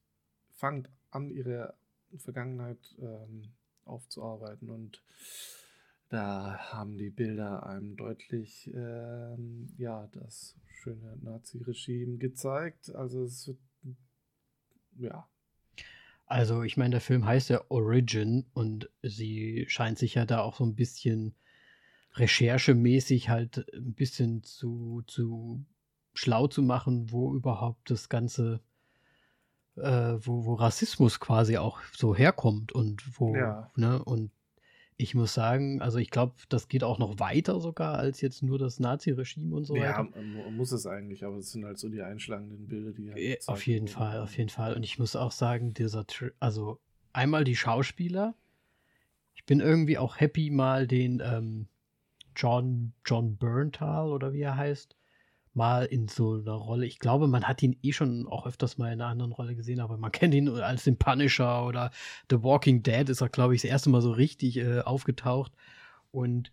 fängt 0.50 0.90
an, 1.10 1.30
ihre 1.30 1.74
Vergangenheit 2.16 2.94
ähm, 3.00 3.48
aufzuarbeiten 3.84 4.68
und 4.68 5.02
da 6.08 6.56
haben 6.72 6.96
die 6.96 7.10
Bilder 7.10 7.66
einem 7.66 7.96
deutlich 7.96 8.70
ähm, 8.74 9.68
ja, 9.78 10.08
das 10.12 10.56
schöne 10.66 11.16
Nazi-Regime 11.22 12.18
gezeigt. 12.18 12.94
Also 12.94 13.24
es 13.24 13.48
wird 13.48 13.58
ja, 14.98 15.28
also, 16.26 16.64
ich 16.64 16.76
meine, 16.76 16.90
der 16.90 17.00
Film 17.00 17.24
heißt 17.24 17.50
ja 17.50 17.62
Origin 17.68 18.46
und 18.52 18.90
sie 19.02 19.64
scheint 19.68 19.96
sich 19.96 20.14
ja 20.14 20.26
da 20.26 20.40
auch 20.40 20.56
so 20.56 20.64
ein 20.64 20.74
bisschen 20.74 21.36
recherchemäßig 22.14 23.28
halt 23.28 23.72
ein 23.72 23.94
bisschen 23.94 24.42
zu, 24.42 25.02
zu 25.06 25.64
schlau 26.14 26.48
zu 26.48 26.62
machen, 26.62 27.12
wo 27.12 27.32
überhaupt 27.34 27.90
das 27.90 28.08
Ganze, 28.08 28.60
äh, 29.76 30.14
wo, 30.18 30.46
wo 30.46 30.54
Rassismus 30.54 31.20
quasi 31.20 31.58
auch 31.58 31.80
so 31.92 32.16
herkommt 32.16 32.72
und 32.72 33.20
wo, 33.20 33.36
ja. 33.36 33.70
ne, 33.76 34.02
und 34.02 34.32
ich 34.98 35.14
muss 35.14 35.34
sagen, 35.34 35.82
also 35.82 35.98
ich 35.98 36.10
glaube, 36.10 36.34
das 36.48 36.68
geht 36.68 36.82
auch 36.82 36.98
noch 36.98 37.18
weiter 37.18 37.60
sogar 37.60 37.98
als 37.98 38.22
jetzt 38.22 38.42
nur 38.42 38.58
das 38.58 38.80
Nazi-Regime 38.80 39.54
und 39.54 39.64
so 39.64 39.76
ja, 39.76 39.98
weiter. 39.98 40.08
Ja, 40.16 40.50
muss 40.50 40.72
es 40.72 40.86
eigentlich, 40.86 41.24
aber 41.24 41.36
es 41.36 41.52
sind 41.52 41.64
halt 41.66 41.78
so 41.78 41.88
die 41.90 42.00
einschlagenden 42.00 42.66
Bilder, 42.66 42.92
die 42.92 43.12
halt 43.12 43.48
Auf 43.48 43.66
jeden 43.66 43.88
Fall, 43.88 44.20
auf 44.20 44.36
jeden 44.38 44.48
Fall. 44.48 44.74
Und 44.74 44.84
ich 44.84 44.98
muss 44.98 45.14
auch 45.14 45.32
sagen, 45.32 45.74
dieser, 45.74 46.06
also 46.40 46.80
einmal 47.12 47.44
die 47.44 47.56
Schauspieler. 47.56 48.34
Ich 49.34 49.44
bin 49.44 49.60
irgendwie 49.60 49.98
auch 49.98 50.18
happy, 50.18 50.50
mal 50.50 50.86
den 50.86 51.22
ähm, 51.22 51.68
John, 52.34 52.94
John 53.04 53.36
Berntal 53.36 54.10
oder 54.10 54.32
wie 54.32 54.40
er 54.40 54.56
heißt, 54.56 54.96
mal 55.56 55.86
in 55.86 56.08
so 56.08 56.34
einer 56.34 56.52
Rolle. 56.52 56.86
Ich 56.86 56.98
glaube, 56.98 57.26
man 57.26 57.44
hat 57.44 57.62
ihn 57.62 57.76
eh 57.82 57.92
schon 57.92 58.28
auch 58.28 58.46
öfters 58.46 58.78
mal 58.78 58.92
in 58.92 59.00
einer 59.00 59.10
anderen 59.10 59.32
Rolle 59.32 59.56
gesehen, 59.56 59.80
aber 59.80 59.96
man 59.96 60.12
kennt 60.12 60.34
ihn 60.34 60.48
als 60.48 60.84
den 60.84 60.98
Punisher 60.98 61.66
oder 61.66 61.90
The 62.30 62.42
Walking 62.42 62.82
Dead 62.82 63.08
ist 63.08 63.22
er, 63.22 63.28
glaube 63.28 63.54
ich, 63.54 63.62
das 63.62 63.70
erste 63.70 63.90
Mal 63.90 64.02
so 64.02 64.12
richtig 64.12 64.58
äh, 64.58 64.80
aufgetaucht. 64.80 65.52
Und 66.10 66.52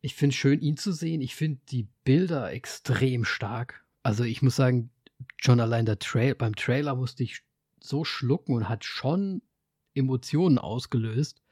ich 0.00 0.14
finde 0.14 0.32
es 0.32 0.38
schön, 0.38 0.60
ihn 0.60 0.76
zu 0.76 0.92
sehen. 0.92 1.20
Ich 1.20 1.34
finde 1.34 1.60
die 1.70 1.88
Bilder 2.04 2.52
extrem 2.52 3.24
stark. 3.24 3.84
Also 4.02 4.24
ich 4.24 4.42
muss 4.42 4.56
sagen, 4.56 4.90
schon 5.36 5.60
allein 5.60 5.86
der 5.86 5.98
Trail, 5.98 6.34
beim 6.34 6.56
Trailer 6.56 6.94
musste 6.94 7.22
ich 7.22 7.42
so 7.80 8.04
schlucken 8.04 8.54
und 8.54 8.68
hat 8.68 8.84
schon 8.84 9.42
Emotionen 9.94 10.58
ausgelöst, 10.58 11.42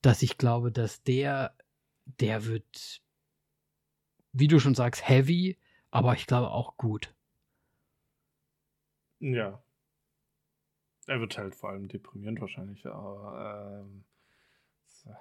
dass 0.00 0.22
ich 0.22 0.38
glaube, 0.38 0.70
dass 0.70 1.02
der, 1.02 1.54
der 2.20 2.46
wird 2.46 3.02
wie 4.34 4.48
du 4.48 4.58
schon 4.58 4.74
sagst, 4.74 5.08
heavy, 5.08 5.56
aber 5.90 6.14
ich 6.14 6.26
glaube 6.26 6.50
auch 6.50 6.76
gut. 6.76 7.14
Ja. 9.20 9.62
Er 11.06 11.20
wird 11.20 11.38
halt 11.38 11.54
vor 11.54 11.70
allem 11.70 11.88
deprimierend 11.88 12.40
wahrscheinlich, 12.40 12.84
aber 12.86 13.82
ähm, 13.84 14.04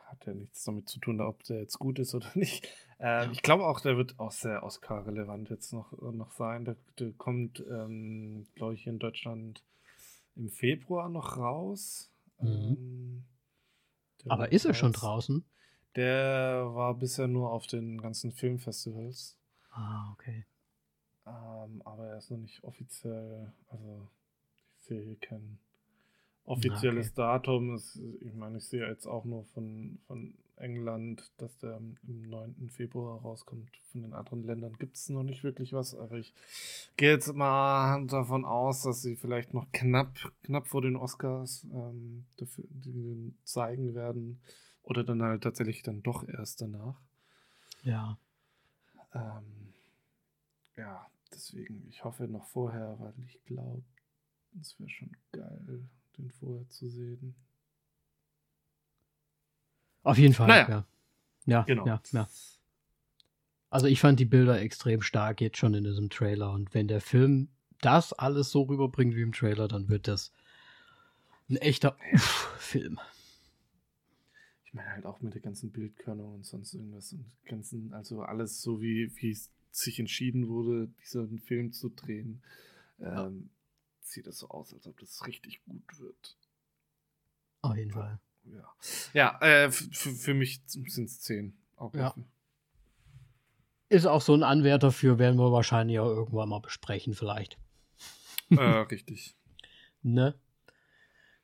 hat 0.10 0.26
ja 0.26 0.34
nichts 0.34 0.64
damit 0.64 0.90
zu 0.90 1.00
tun, 1.00 1.22
ob 1.22 1.44
der 1.44 1.60
jetzt 1.60 1.78
gut 1.78 2.00
ist 2.00 2.16
oder 2.16 2.30
nicht. 2.36 2.66
Ähm, 3.00 3.26
ja. 3.26 3.32
Ich 3.32 3.42
glaube 3.42 3.66
auch, 3.66 3.80
der 3.80 3.98
wird 3.98 4.20
auch 4.20 4.32
sehr 4.32 4.64
Oscar-relevant 4.64 5.50
jetzt 5.50 5.74
noch, 5.74 5.92
noch 6.02 6.32
sein. 6.32 6.66
Der, 6.66 6.76
der 7.00 7.12
kommt, 7.14 7.64
ähm, 7.70 8.48
glaube 8.56 8.74
ich, 8.74 8.88
in 8.88 9.00
Deutschland 9.00 9.64
im 10.36 10.50
Februar 10.50 11.10
noch 11.10 11.38
raus. 11.38 12.12
Mhm. 12.40 12.78
Ähm, 12.78 13.26
aber 14.28 14.52
ist 14.52 14.66
er 14.66 14.74
schon 14.74 14.94
draußen? 14.94 15.46
Der 15.96 16.74
war 16.74 16.96
bisher 16.96 17.28
nur 17.28 17.52
auf 17.52 17.68
den 17.68 18.00
ganzen 18.00 18.32
Filmfestivals. 18.32 19.38
Ah, 19.72 20.12
okay. 20.14 20.46
Ähm, 21.26 21.82
aber 21.86 22.08
er 22.08 22.18
ist 22.18 22.32
noch 22.32 22.38
nicht 22.38 22.64
offiziell, 22.64 23.52
also 23.68 24.08
ich 24.78 24.84
sehe 24.86 25.02
hier 25.02 25.20
kein 25.20 25.60
offizielles 26.46 27.08
okay. 27.08 27.16
Datum. 27.16 27.72
Das, 27.74 28.00
ich 28.22 28.34
meine, 28.34 28.58
ich 28.58 28.66
sehe 28.66 28.88
jetzt 28.88 29.06
auch 29.06 29.24
nur 29.24 29.46
von, 29.46 30.00
von 30.08 30.34
England, 30.58 31.32
dass 31.38 31.58
der 31.60 31.76
am 31.76 31.96
9. 32.04 32.70
Februar 32.70 33.22
rauskommt. 33.22 33.70
Von 33.92 34.02
den 34.02 34.14
anderen 34.14 34.44
Ländern 34.44 34.74
gibt 34.78 34.96
es 34.96 35.10
noch 35.10 35.24
nicht 35.24 35.44
wirklich 35.44 35.74
was, 35.74 35.96
aber 35.96 36.18
ich 36.18 36.34
gehe 36.98 37.12
jetzt 37.12 37.34
mal 37.34 38.06
davon 38.08 38.44
aus, 38.46 38.82
dass 38.82 39.02
sie 39.02 39.16
vielleicht 39.16 39.54
noch 39.54 39.72
knapp, 39.72 40.14
knapp 40.44 40.68
vor 40.68 40.82
den 40.82 40.96
Oscars 40.96 41.66
ähm, 41.72 42.26
dafür, 42.38 42.66
zeigen 43.44 43.94
werden. 43.94 44.42
Oder 44.84 45.04
dann 45.04 45.22
halt 45.24 45.44
tatsächlich 45.44 45.82
dann 45.82 46.04
doch 46.04 46.28
erst 46.28 46.62
danach. 46.62 47.00
Ja. 47.84 48.18
Ähm, 49.14 49.74
ja, 50.76 51.08
deswegen, 51.34 51.88
ich 51.90 52.04
hoffe 52.04 52.28
noch 52.28 52.46
vorher, 52.46 52.96
weil 53.00 53.14
ich 53.26 53.44
glaube, 53.46 53.84
es 54.62 54.80
wäre 54.80 54.90
schon 54.90 55.16
geil, 55.32 55.88
den 56.18 56.32
vorher 56.32 56.68
zu 56.70 56.90
sehen. 56.90 57.36
Auf 60.04 60.18
jeden 60.18 60.34
Fall, 60.34 60.48
naja. 60.48 60.70
ja. 60.70 60.86
Ja, 61.46 61.62
genau. 61.64 61.86
ja, 61.86 62.02
ja. 62.12 62.28
Also 63.70 63.88
ich 63.88 64.00
fand 64.00 64.20
die 64.20 64.26
Bilder 64.26 64.62
extrem 64.62 65.02
stark 65.02 65.42
jetzt 65.42 65.58
schon 65.58 65.74
in 65.74 65.84
diesem 65.84 66.10
Trailer 66.10 66.52
und 66.52 66.74
wenn 66.74 66.88
der 66.88 67.02
Film 67.02 67.50
das 67.82 68.14
alles 68.14 68.50
so 68.52 68.64
rüberbringt 68.64 69.16
wie 69.16 69.22
im 69.22 69.34
Trailer, 69.34 69.68
dann 69.68 69.90
wird 69.90 70.08
das 70.08 70.32
ein 71.50 71.58
echter 71.58 71.98
Film 72.58 73.00
ich 74.74 74.76
meine 74.76 74.92
halt 74.92 75.06
auch 75.06 75.22
mit 75.22 75.36
der 75.36 75.42
ganzen 75.42 75.72
Bildkörnung 75.72 76.34
und 76.34 76.46
sonst 76.48 76.74
irgendwas 76.74 77.14
und 77.14 77.32
ganzen, 77.46 77.94
also 77.94 78.24
alles 78.24 78.60
so 78.60 78.82
wie, 78.82 79.12
wie 79.18 79.30
es 79.30 79.52
sich 79.70 80.00
entschieden 80.00 80.48
wurde, 80.48 80.88
diesen 81.00 81.38
Film 81.38 81.72
zu 81.72 81.90
drehen, 81.90 82.42
ja. 82.98 83.28
ähm, 83.28 83.52
sieht 84.00 84.26
es 84.26 84.40
so 84.40 84.50
aus, 84.50 84.74
als 84.74 84.88
ob 84.88 85.00
das 85.00 85.28
richtig 85.28 85.64
gut 85.66 86.00
wird. 86.00 86.38
Auf 87.62 87.76
jeden 87.76 87.92
Fall. 87.92 88.20
Ja, 88.46 88.74
ja 89.14 89.42
äh, 89.42 89.72
für 89.72 90.34
mich 90.34 90.64
sind 90.66 91.06
es 91.06 91.20
zehn. 91.20 91.56
Auch 91.76 91.94
ja. 91.94 92.16
Ist 93.90 94.08
auch 94.08 94.22
so 94.22 94.34
ein 94.34 94.42
Anwärter 94.42 94.92
für, 94.92 95.20
werden 95.20 95.38
wir 95.38 95.52
wahrscheinlich 95.52 96.00
auch 96.00 96.10
irgendwann 96.10 96.50
mal 96.50 96.62
besprechen, 96.62 97.14
vielleicht. 97.14 97.60
Äh, 98.50 98.56
richtig. 98.90 99.36
Ne? 100.02 100.34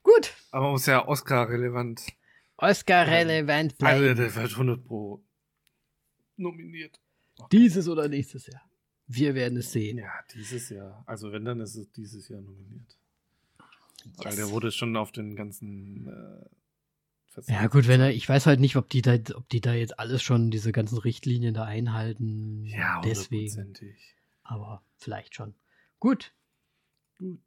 Gut. 0.02 0.34
Aber 0.50 0.72
muss 0.72 0.88
ja 0.88 1.08
Oscar-relevant 1.08 2.08
Oscar-relevant 2.62 3.74
Also, 3.82 4.02
bleiben. 4.02 4.18
der 4.18 4.36
wird 4.36 4.52
100 4.52 4.86
Pro 4.86 5.24
nominiert. 6.38 7.00
Dieses 7.52 7.88
oder 7.88 8.08
nächstes 8.08 8.48
Jahr. 8.48 8.62
Wir 9.08 9.34
werden 9.34 9.58
es 9.58 9.72
sehen. 9.72 9.98
Ja, 9.98 10.12
dieses 10.34 10.70
Jahr. 10.70 11.04
Also 11.06 11.32
wenn, 11.32 11.46
dann 11.46 11.60
ist 11.62 11.76
es 11.76 11.90
dieses 11.92 12.28
Jahr 12.30 12.42
nominiert. 12.42 12.98
Weil 14.18 14.28
Yes. 14.28 14.36
der 14.36 14.50
wurde 14.52 14.72
schon 14.72 14.96
auf 14.96 15.12
den 15.12 15.36
ganzen 15.36 16.08
äh, 16.08 17.42
Ja, 17.52 17.68
gut, 17.68 17.88
wenn 17.88 18.02
er, 18.02 18.12
ich 18.14 18.28
weiß 18.28 18.46
halt 18.46 18.60
nicht, 18.60 18.76
ob 18.76 18.90
die 18.90 19.02
da, 19.02 19.16
ob 19.36 19.48
die 19.50 19.62
da 19.62 19.74
jetzt 19.74 20.00
alles 20.00 20.22
schon, 20.22 20.52
diese 20.52 20.72
ganzen 20.72 20.98
Richtlinien 20.98 21.54
da 21.54 21.64
einhalten. 21.66 22.66
Ja, 22.66 23.02
deswegen. 23.02 23.76
Aber 24.44 24.82
vielleicht 24.98 25.36
schon. 25.36 25.54
Gut. 26.00 26.34
Gut. 27.18 27.40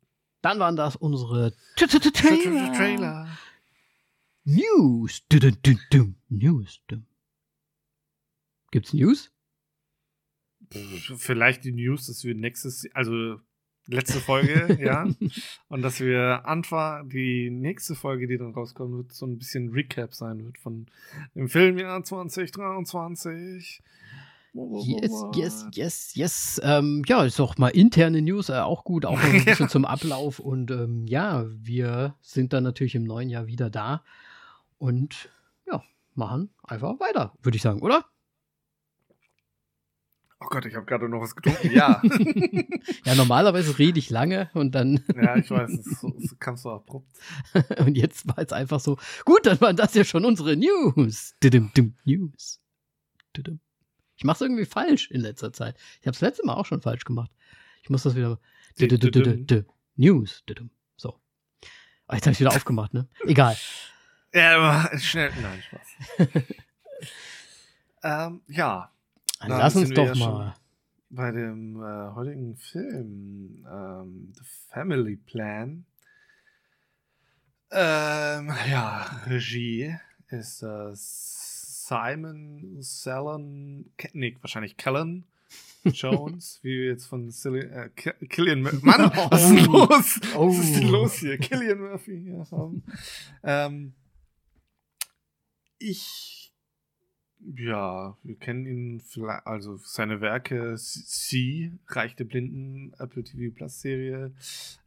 Dann 0.43 0.59
waren 0.59 0.77
das 0.77 0.97
unsere 0.97 1.55
Trailer. 1.77 3.29
News. 4.45 5.23
Dum, 5.29 5.57
dum, 5.63 5.79
dum. 5.91 6.15
News. 6.29 6.81
Gibt's 8.71 8.93
News? 8.93 9.31
Vielleicht 10.71 11.65
die 11.65 11.73
News, 11.73 12.07
dass 12.07 12.25
wir 12.25 12.35
nächstes, 12.35 12.87
also 12.95 13.39
letzte 13.87 14.21
Folge, 14.21 14.79
ja. 14.83 15.07
Und 15.69 15.83
dass 15.83 16.01
wir 16.01 16.47
Anfang, 16.47 17.09
die 17.11 17.51
nächste 17.51 17.95
Folge, 17.95 18.27
die 18.27 18.39
dann 18.39 18.53
rauskommen 18.55 18.97
wird, 18.97 19.13
so 19.13 19.27
ein 19.27 19.39
bisschen 19.39 19.71
Recap 19.71 20.15
sein 20.15 20.45
wird 20.45 20.59
von 20.59 20.87
dem 21.35 21.49
Filmjahr 21.49 22.03
2023. 22.03 23.83
Yes, 24.55 25.13
yes, 25.35 25.67
yes, 25.73 26.15
yes. 26.15 26.61
Ähm, 26.63 27.03
ja, 27.07 27.25
ist 27.25 27.41
auch 27.41 27.57
mal 27.57 27.69
interne 27.69 28.21
News, 28.21 28.51
äh, 28.51 28.55
auch 28.55 28.85
gut, 28.85 29.07
auch 29.07 29.19
ein 29.19 29.33
bisschen 29.45 29.67
Ja. 29.67 29.69
zum 29.69 29.85
Ablauf. 29.85 30.41
Und 30.41 30.71
ähm, 30.71 31.07
ja, 31.07 31.47
wir 31.49 32.17
sind 32.21 32.53
dann 32.53 32.65
natürlich 32.65 32.95
im 32.95 33.05
neuen 33.05 33.31
Jahr 33.31 33.47
wieder 33.47 33.71
da 33.71 34.05
und 34.83 35.31
ja, 35.65 35.81
machen 36.15 36.51
einfach 36.65 36.99
weiter, 36.99 37.33
würde 37.41 37.55
ich 37.55 37.63
sagen, 37.63 37.83
oder? 37.83 38.05
Oh 40.41 40.47
Gott, 40.51 40.67
ich 40.67 40.75
habe 40.75 40.85
gerade 40.87 41.09
noch 41.09 41.21
was 41.21 41.37
getrunken. 41.37 41.71
Ja. 41.73 42.03
Ja, 43.05 43.15
normalerweise 43.15 43.79
rede 43.79 44.01
ich 44.01 44.11
lange 44.11 44.51
und 44.55 44.75
dann, 44.75 45.05
ja, 45.15 45.37
ich 45.37 45.49
weiß, 45.51 45.71
es, 45.71 46.03
es 46.03 46.39
kam 46.41 46.57
so 46.57 46.71
abrupt. 46.73 47.17
und 47.79 47.97
jetzt 47.97 48.27
war 48.27 48.39
es 48.39 48.53
einfach 48.53 48.81
so, 48.81 48.99
gut, 49.25 49.47
dann 49.47 49.61
waren 49.61 49.77
das 49.77 49.95
ja 49.95 50.05
schon 50.05 50.25
unsere 50.25 50.57
News. 50.57 51.37
Didim, 51.43 51.71
dim, 51.77 51.95
News. 52.05 52.61
Didim. 53.37 53.61
Ich 54.17 54.25
mache 54.25 54.37
es 54.37 54.41
irgendwie 54.41 54.65
falsch 54.65 55.13
in 55.13 55.21
letzter 55.21 55.53
Zeit. 55.53 55.77
Ich 56.01 56.09
habe 56.09 56.15
es 56.17 56.21
letzte 56.21 56.45
Mal 56.45 56.55
auch 56.55 56.67
schon 56.67 56.83
falsch 56.83 57.05
gemacht. 57.05 57.31
Ich 57.83 57.91
muss 57.91 58.03
das 58.03 58.17
wieder. 58.17 58.41
Didim, 58.81 58.99
didim. 58.99 59.47
Didim. 59.47 59.67
News. 59.95 60.43
Didim. 60.49 60.71
So. 60.97 61.21
Ah, 62.09 62.17
jetzt 62.17 62.27
habe 62.27 62.33
ich 62.33 62.41
wieder 62.41 62.51
aufgemacht, 62.51 62.95
ne? 62.95 63.09
Egal. 63.25 63.57
Ja, 64.35 64.91
schnell. 64.99 65.31
Nein, 65.41 65.63
Spaß. 65.63 66.43
ähm, 68.05 68.41
ja, 68.49 68.91
Dann 69.41 69.49
Da 69.51 69.59
lass 69.59 69.77
uns 69.77 69.91
doch 69.91 70.15
ja 70.15 70.15
mal. 70.15 70.55
bei 71.11 71.31
dem 71.31 71.77
äh, 71.83 72.15
heutigen 72.15 72.57
Film 72.57 73.67
ähm, 73.71 74.33
The 74.35 74.45
Family 74.71 75.17
Plan. 75.17 75.85
Ähm, 77.71 78.53
ja, 78.71 79.23
Regie 79.27 79.95
ist 80.29 80.63
äh, 80.63 80.91
Simon 80.95 82.77
Salon, 82.81 83.87
Ke- 83.97 84.11
nee, 84.13 84.37
wahrscheinlich 84.43 84.77
Kellen 84.77 85.25
Jones, 85.85 86.61
wie 86.63 86.79
wir 86.81 86.87
jetzt 86.89 87.07
von 87.07 87.31
Cilli 87.31 87.61
äh, 87.61 87.89
Ki- 87.97 88.27
Killian 88.29 88.63
Murphy. 88.63 88.79
Mann, 88.85 89.11
was 89.31 89.51
ist 89.51 89.69
Oh. 89.69 89.73
los? 89.87 90.21
Was 90.35 90.59
ist 90.59 90.77
denn 90.77 90.89
Oh. 90.89 90.91
los 90.93 91.15
hier? 91.15 91.39
Killian 91.39 91.81
Murphy 91.81 92.21
hier 92.23 92.47
haben. 92.51 92.83
Ähm, 93.43 93.95
ich, 95.83 96.55
ja, 97.57 98.17
wir 98.23 98.37
kennen 98.37 98.67
ihn, 98.67 99.01
vielleicht, 99.01 99.47
also 99.47 99.77
seine 99.77 100.21
Werke, 100.21 100.77
Sie, 100.79 101.73
Reich 101.89 102.15
der 102.17 102.25
Blinden, 102.25 102.93
Apple 102.99 103.25
TV 103.25 103.55
Plus 103.55 103.81
Serie. 103.81 104.33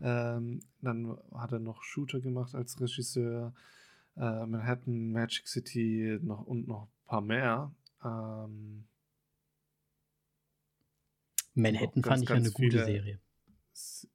Ähm, 0.02 0.62
dann 0.82 1.18
hat 1.34 1.52
er 1.52 1.60
noch 1.60 1.84
Shooter 1.84 2.20
gemacht 2.22 2.56
als 2.56 2.80
Regisseur. 2.80 3.54
Äh, 4.16 4.46
Manhattan, 4.46 5.12
Magic 5.12 5.48
City 5.48 6.18
noch, 6.22 6.46
und 6.48 6.68
noch 6.68 6.84
ein 6.84 7.06
paar 7.08 7.22
mehr. 7.22 7.72
Ähm, 8.04 8.86
Manhattan 11.54 12.02
ganz, 12.02 12.08
fand 12.08 12.24
ich 12.24 12.30
ja 12.30 12.36
eine 12.36 12.52
gute 12.52 12.84
Serie. 12.86 13.20
s- 13.74 14.08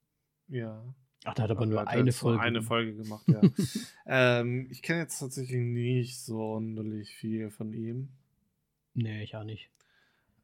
ja. 0.47 0.95
Ach, 1.23 1.35
da 1.35 1.43
hat 1.43 1.51
aber 1.51 1.61
Er 1.61 1.67
nur 1.67 1.87
eine 1.87 2.09
jetzt 2.09 2.23
nur 2.23 2.31
Folge. 2.31 2.41
Eine. 2.41 2.61
Folge 2.61 2.95
gemacht, 2.95 3.27
ja. 3.27 3.41
ähm, 4.07 4.67
ich 4.71 4.81
kenne 4.81 5.01
jetzt 5.01 5.19
tatsächlich 5.19 5.61
nicht 5.61 6.19
sonderlich 6.19 7.13
viel 7.15 7.51
von 7.51 7.73
ihm. 7.73 8.09
Nee, 8.93 9.23
ich 9.23 9.35
auch 9.35 9.43
nicht. 9.43 9.69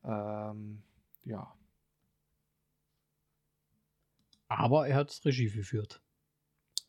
Ähm, 0.03 0.83
ja. 1.25 1.53
Aber 4.47 4.87
er 4.87 4.97
hat 4.97 5.19
Regie 5.25 5.49
geführt. 5.49 6.01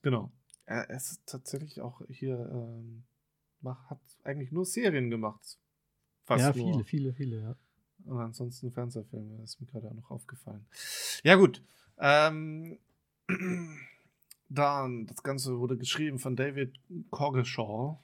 Genau. 0.03 0.31
Er 0.67 0.91
ist 0.91 1.27
tatsächlich 1.27 1.81
auch 1.81 2.03
hier, 2.09 2.39
ähm, 2.53 3.05
hat 3.65 4.01
eigentlich 4.23 4.53
nur 4.53 4.67
Serien 4.67 5.11
gemacht. 5.11 5.59
Fast 6.25 6.43
ja, 6.43 6.53
nur. 6.53 6.73
viele, 6.73 6.85
viele, 6.85 7.13
viele, 7.15 7.41
ja. 7.41 7.57
Und 8.05 8.21
ansonsten 8.21 8.71
Fernsehfilme, 8.71 9.39
das 9.39 9.55
ist 9.55 9.61
mir 9.61 9.67
gerade 9.67 9.89
auch 9.89 9.95
noch 9.95 10.11
aufgefallen. 10.11 10.67
Ja, 11.25 11.37
gut. 11.37 11.63
Ähm, 11.99 12.79
dann, 14.49 15.07
das 15.07 15.23
Ganze 15.23 15.59
wurde 15.59 15.77
geschrieben 15.77 16.19
von 16.19 16.37
David 16.37 16.79
Coggeshall, 17.11 17.99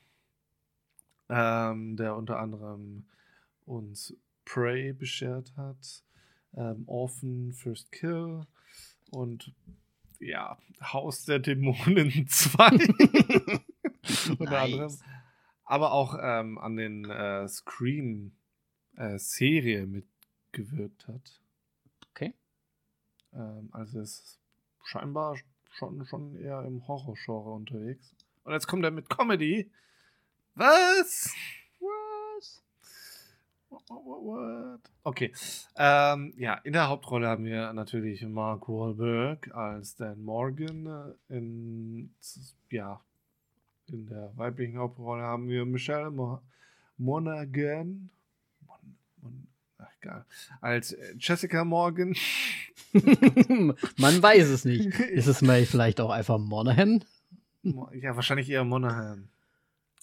ähm, 1.28 1.96
der 1.96 2.16
unter 2.16 2.38
anderem 2.38 3.06
uns 3.64 4.14
Prey 4.44 4.92
beschert 4.92 5.56
hat, 5.56 6.04
ähm, 6.54 6.84
Orphan 6.86 7.52
First 7.52 7.90
Kill 7.92 8.42
und 9.10 9.54
ja, 10.20 10.58
Haus 10.80 11.24
der 11.24 11.38
Dämonen 11.38 12.26
2. 12.28 12.70
unter 14.38 14.44
Nice. 14.44 14.62
anderem. 14.64 14.98
Aber 15.64 15.92
auch 15.92 16.18
ähm, 16.20 16.58
an 16.58 16.76
den 16.76 17.06
äh, 17.06 17.48
Scream 17.48 18.36
äh, 18.96 19.18
mitgewirkt 19.86 21.08
hat. 21.08 21.42
Okay. 22.10 22.34
Ähm, 23.32 23.70
also 23.72 24.00
ist 24.00 24.43
scheinbar 24.84 25.36
schon, 25.72 26.04
schon 26.06 26.36
eher 26.36 26.62
im 26.62 26.86
Horror-Genre 26.86 27.50
unterwegs. 27.50 28.14
Und 28.44 28.52
jetzt 28.52 28.66
kommt 28.66 28.84
er 28.84 28.90
mit 28.90 29.08
Comedy. 29.08 29.70
Was? 30.54 31.34
Was? 31.80 32.62
What, 33.70 33.82
what, 33.88 34.22
what? 34.22 34.80
Okay. 35.02 35.32
Ähm, 35.76 36.32
ja, 36.36 36.54
in 36.54 36.72
der 36.72 36.88
Hauptrolle 36.88 37.26
haben 37.26 37.44
wir 37.44 37.72
natürlich 37.72 38.22
Mark 38.22 38.68
Wahlberg 38.68 39.52
als 39.54 39.96
Dan 39.96 40.22
Morgan. 40.22 41.14
In, 41.28 42.14
ja, 42.70 43.00
in 43.86 44.06
der 44.06 44.32
weiblichen 44.36 44.78
Hauptrolle 44.78 45.22
haben 45.22 45.48
wir 45.48 45.64
Michelle 45.64 46.10
Mo 46.10 46.40
Monaghan. 46.96 48.10
Mon, 48.66 48.96
Mon, 49.22 49.48
ach, 49.86 49.92
egal. 50.00 50.24
Als 50.60 50.92
äh, 50.92 51.14
Jessica 51.18 51.64
Morgan. 51.64 52.14
Man 53.98 54.22
weiß 54.22 54.48
es 54.48 54.64
nicht. 54.64 54.86
Ist 55.00 55.26
es 55.26 55.42
mal 55.42 55.64
vielleicht 55.66 56.00
auch 56.00 56.10
einfach 56.10 56.38
Monahan? 56.38 57.04
Mo- 57.62 57.90
ja, 57.92 58.14
wahrscheinlich 58.16 58.48
eher 58.50 58.64
Monaghan. 58.64 59.28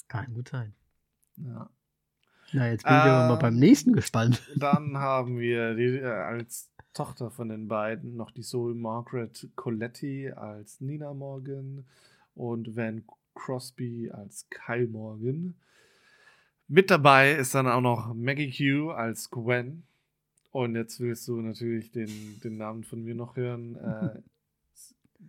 Kann 0.07 0.33
gut 0.33 0.49
sein. 0.49 0.73
Ja. 1.37 1.69
Na, 2.53 2.69
jetzt 2.69 2.83
bin 2.83 2.91
ich 2.93 2.99
aber 2.99 3.27
mal 3.27 3.33
Ähm, 3.35 3.39
beim 3.39 3.55
nächsten 3.55 3.93
gespannt. 3.93 4.41
Dann 4.55 4.97
haben 4.97 5.39
wir 5.39 5.75
die, 5.75 5.97
äh, 5.99 6.05
als 6.05 6.69
Tochter 6.93 7.31
von 7.31 7.47
den 7.47 7.67
beiden 7.69 8.17
noch 8.17 8.31
die 8.31 8.41
Zoe 8.41 8.73
Margaret 8.75 9.47
Coletti 9.55 10.29
als 10.31 10.81
Nina 10.81 11.13
Morgan 11.13 11.85
und 12.35 12.75
Van 12.75 13.05
Crosby 13.35 14.11
als 14.11 14.47
Kyle 14.49 14.87
Morgan. 14.87 15.55
Mit 16.73 16.89
dabei 16.89 17.33
ist 17.33 17.53
dann 17.53 17.67
auch 17.67 17.81
noch 17.81 18.13
Maggie 18.13 18.49
Q 18.49 18.91
als 18.91 19.29
Gwen. 19.29 19.83
Und 20.51 20.75
jetzt 20.77 21.01
willst 21.01 21.27
du 21.27 21.41
natürlich 21.41 21.91
den, 21.91 22.39
den 22.39 22.55
Namen 22.55 22.85
von 22.85 23.03
mir 23.03 23.13
noch 23.13 23.35
hören. 23.35 23.75
Äh, 24.15 24.21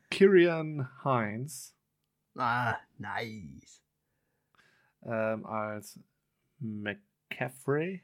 Kirian 0.08 0.88
Hines 1.02 1.74
Ah, 2.36 2.76
nice. 2.96 3.82
ähm, 5.02 5.44
als 5.44 5.98
McCaffrey. 6.60 8.02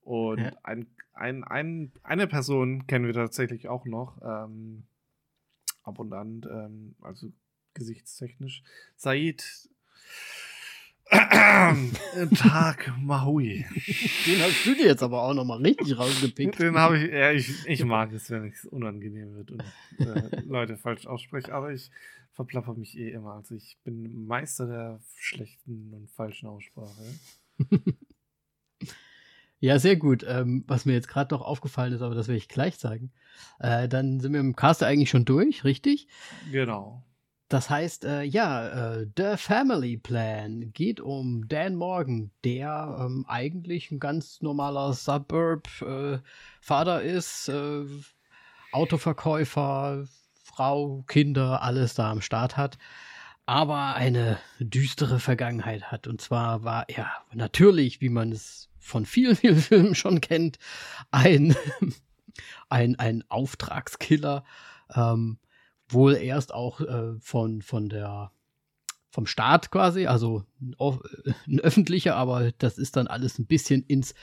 Und 0.00 0.40
Ja. 0.40 0.52
ein, 0.64 0.88
ein, 1.12 1.44
ein, 1.44 1.92
eine 2.02 2.26
Person 2.26 2.88
kennen 2.88 3.06
wir 3.06 3.14
tatsächlich 3.14 3.68
auch 3.68 3.84
noch. 3.86 4.20
Ähm, 4.20 4.82
ab 5.84 6.00
und 6.00 6.12
an, 6.12 6.44
ähm, 6.50 6.96
also 7.02 7.32
gesichtstechnisch. 7.74 8.64
Said 8.96 9.70
Tag 11.10 12.92
Maui. 13.00 13.64
Den 14.26 14.42
hast 14.42 14.66
du 14.66 14.74
dir 14.74 14.86
jetzt 14.86 15.02
aber 15.02 15.22
auch 15.22 15.34
nochmal 15.34 15.62
richtig 15.62 15.96
rausgepickt. 15.96 16.58
Den 16.58 16.76
habe 16.76 16.98
ich, 16.98 17.10
ja, 17.10 17.32
ich, 17.32 17.66
ich 17.66 17.84
mag 17.84 18.12
es, 18.12 18.30
wenn 18.30 18.48
es 18.48 18.64
unangenehm 18.66 19.34
wird 19.34 19.50
und 19.50 19.62
äh, 19.98 20.42
Leute 20.46 20.76
falsch 20.76 21.06
ausspreche, 21.06 21.52
aber 21.52 21.72
ich 21.72 21.90
verplapper 22.32 22.74
mich 22.74 22.96
eh 22.98 23.10
immer. 23.10 23.32
Also 23.34 23.54
ich 23.54 23.78
bin 23.84 24.26
Meister 24.26 24.66
der 24.66 25.00
schlechten 25.16 25.92
und 25.92 26.10
falschen 26.10 26.48
Aussprache. 26.48 27.02
ja, 29.60 29.78
sehr 29.78 29.96
gut. 29.96 30.24
Ähm, 30.28 30.64
was 30.66 30.84
mir 30.84 30.92
jetzt 30.92 31.08
gerade 31.08 31.34
noch 31.34 31.42
aufgefallen 31.42 31.92
ist, 31.92 32.02
aber 32.02 32.14
das 32.14 32.28
werde 32.28 32.38
ich 32.38 32.48
gleich 32.48 32.76
sagen. 32.76 33.10
Äh, 33.58 33.88
dann 33.88 34.20
sind 34.20 34.34
wir 34.34 34.40
im 34.40 34.54
Cast 34.54 34.82
eigentlich 34.82 35.10
schon 35.10 35.24
durch, 35.24 35.64
richtig? 35.64 36.06
Genau. 36.52 37.02
Das 37.48 37.70
heißt, 37.70 38.04
äh, 38.04 38.22
ja, 38.24 38.98
äh, 38.98 39.06
The 39.16 39.38
Family 39.38 39.96
Plan 39.96 40.70
geht 40.74 41.00
um 41.00 41.48
Dan 41.48 41.76
Morgan, 41.76 42.30
der 42.44 42.98
ähm, 43.00 43.24
eigentlich 43.26 43.90
ein 43.90 43.98
ganz 43.98 44.42
normaler 44.42 44.92
Suburb-Vater 44.92 47.02
äh, 47.02 47.10
ist, 47.10 47.48
äh, 47.48 47.86
Autoverkäufer, 48.72 50.04
Frau, 50.44 51.04
Kinder, 51.06 51.62
alles 51.62 51.94
da 51.94 52.10
am 52.10 52.20
Start 52.20 52.58
hat, 52.58 52.76
aber 53.46 53.94
eine 53.94 54.38
düstere 54.60 55.18
Vergangenheit 55.18 55.90
hat. 55.90 56.06
Und 56.06 56.20
zwar 56.20 56.64
war 56.64 56.86
er 56.90 57.10
natürlich, 57.32 58.02
wie 58.02 58.10
man 58.10 58.30
es 58.30 58.68
von 58.78 59.06
vielen, 59.06 59.36
vielen 59.36 59.56
Filmen 59.56 59.94
schon 59.94 60.20
kennt, 60.20 60.58
ein, 61.10 61.56
ein, 62.68 62.98
ein 62.98 63.24
Auftragskiller. 63.30 64.44
Ähm, 64.94 65.38
wohl 65.88 66.14
erst 66.14 66.52
auch 66.52 66.80
äh, 66.80 67.18
von, 67.20 67.62
von 67.62 67.88
der 67.88 68.30
vom 69.10 69.26
Staat 69.26 69.70
quasi, 69.70 70.06
also 70.06 70.44
ein 70.60 71.60
öffentlicher, 71.60 72.14
aber 72.16 72.52
das 72.58 72.78
ist 72.78 72.96
dann 72.96 73.06
alles 73.06 73.38
ein 73.38 73.46
bisschen 73.46 73.82
ins, 73.82 74.14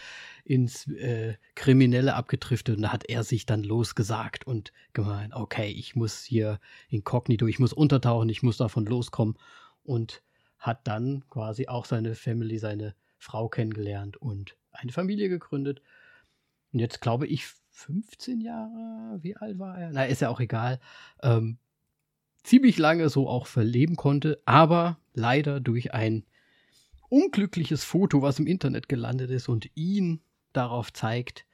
ins 0.43 0.87
äh, 0.87 1.35
Kriminelle 1.55 2.13
abgedriftet 2.13 2.77
und 2.77 2.83
da 2.83 2.93
hat 2.93 3.09
er 3.09 3.23
sich 3.23 3.45
dann 3.45 3.63
losgesagt 3.63 4.45
und 4.45 4.71
gemeint, 4.93 5.33
okay, 5.33 5.69
ich 5.69 5.95
muss 5.95 6.23
hier 6.23 6.59
inkognito, 6.87 7.47
ich 7.47 7.59
muss 7.59 7.73
untertauchen, 7.73 8.29
ich 8.29 8.43
muss 8.43 8.57
davon 8.57 8.85
loskommen 8.85 9.37
und 9.83 10.21
hat 10.59 10.87
dann 10.87 11.23
quasi 11.29 11.67
auch 11.67 11.85
seine 11.85 12.15
Family, 12.15 12.59
seine 12.59 12.95
Frau 13.17 13.49
kennengelernt 13.49 14.17
und 14.17 14.55
eine 14.71 14.91
Familie 14.91 15.29
gegründet. 15.29 15.81
Und 16.73 16.79
jetzt 16.79 17.01
glaube 17.01 17.27
ich 17.27 17.45
15 17.75 18.39
Jahre, 18.39 19.19
wie 19.21 19.35
alt 19.35 19.59
war 19.59 19.77
er? 19.77 19.91
Na, 19.91 20.05
ist 20.05 20.21
ja 20.21 20.29
auch 20.29 20.39
egal. 20.39 20.79
Ähm, 21.21 21.57
ziemlich 22.41 22.77
lange 22.77 23.09
so 23.09 23.27
auch 23.27 23.47
verleben 23.47 23.97
konnte, 23.97 24.41
aber 24.45 24.97
leider 25.13 25.59
durch 25.59 25.93
ein 25.93 26.25
unglückliches 27.09 27.83
Foto, 27.83 28.21
was 28.21 28.39
im 28.39 28.47
Internet 28.47 28.87
gelandet 28.87 29.29
ist 29.29 29.49
und 29.49 29.69
ihn 29.75 30.21
darauf 30.53 30.93
zeigt, 30.93 31.45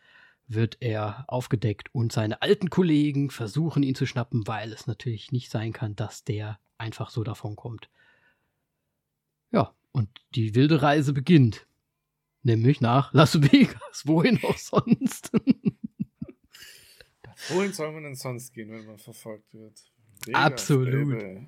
wird 0.47 0.78
er 0.80 1.26
aufgedeckt 1.28 1.93
und 1.93 2.11
seine 2.11 2.41
alten 2.43 2.69
Kollegen 2.69 3.32
versuchen 3.32 3.82
ihn 3.82 3.95
zu 3.95 4.05
schnappen, 4.05 4.47
weil 4.47 4.72
es 4.72 4.86
natürlich 4.86 5.32
nicht 5.32 5.49
sein 5.49 5.74
kann, 5.74 5.95
dass 5.95 6.24
der 6.24 6.59
einfach 6.78 7.09
so 7.09 7.24
davon 7.24 7.55
kommt. 7.55 7.89
Ja, 9.51 9.74
und 9.91 10.07
die 10.36 10.53
wilde 10.53 10.84
Reise 10.84 11.13
beginnt. 11.13 11.65
Nämlich 12.43 12.80
nach 12.80 13.11
Las 13.11 13.41
Vegas. 13.41 14.03
Wohin 14.05 14.39
auch 14.43 14.57
sonst? 14.57 15.32
Wohin 17.50 17.74
soll 17.74 17.92
man 17.92 18.04
denn 18.04 18.16
sonst 18.16 18.54
gehen, 18.54 18.72
wenn 18.72 18.86
man 18.86 18.98
verfolgt 18.98 19.54
wird? 19.54 19.74
Vegas, 20.26 20.42
Absolut. 20.42 20.92
Baby. 20.92 21.48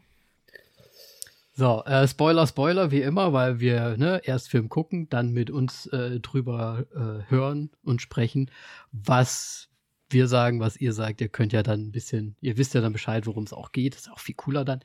So, 1.56 1.84
äh, 1.86 2.08
Spoiler, 2.08 2.48
Spoiler, 2.48 2.89
wie 2.89 3.02
immer, 3.02 3.32
weil 3.32 3.60
wir 3.60 3.96
ne, 3.98 4.22
erst 4.24 4.50
Film 4.50 4.70
gucken, 4.70 5.08
dann 5.10 5.32
mit 5.34 5.52
uns 5.52 5.86
äh, 5.88 6.20
drüber 6.20 6.88
äh, 6.96 7.30
hören 7.30 7.70
und 7.84 8.02
sprechen, 8.02 8.50
was 8.91 9.70
wir 10.10 10.28
sagen, 10.28 10.60
was 10.60 10.78
ihr 10.78 10.94
sagt. 10.94 11.22
Ihr 11.22 11.30
könnt 11.30 11.54
ja 11.54 11.62
dann 11.62 11.82
ein 11.82 11.91
bisschen, 11.91 12.36
ihr 12.41 12.58
wisst 12.58 12.74
ja 12.74 12.82
dann 12.82 12.94
Bescheid, 12.94 13.28
worum 13.28 13.44
es 13.44 13.54
auch 13.54 13.72
geht. 13.72 13.94
Das 13.94 14.02
ist 14.02 14.12
auch 14.12 14.20
viel 14.20 14.36
cooler 14.36 14.66
dann. 14.66 14.84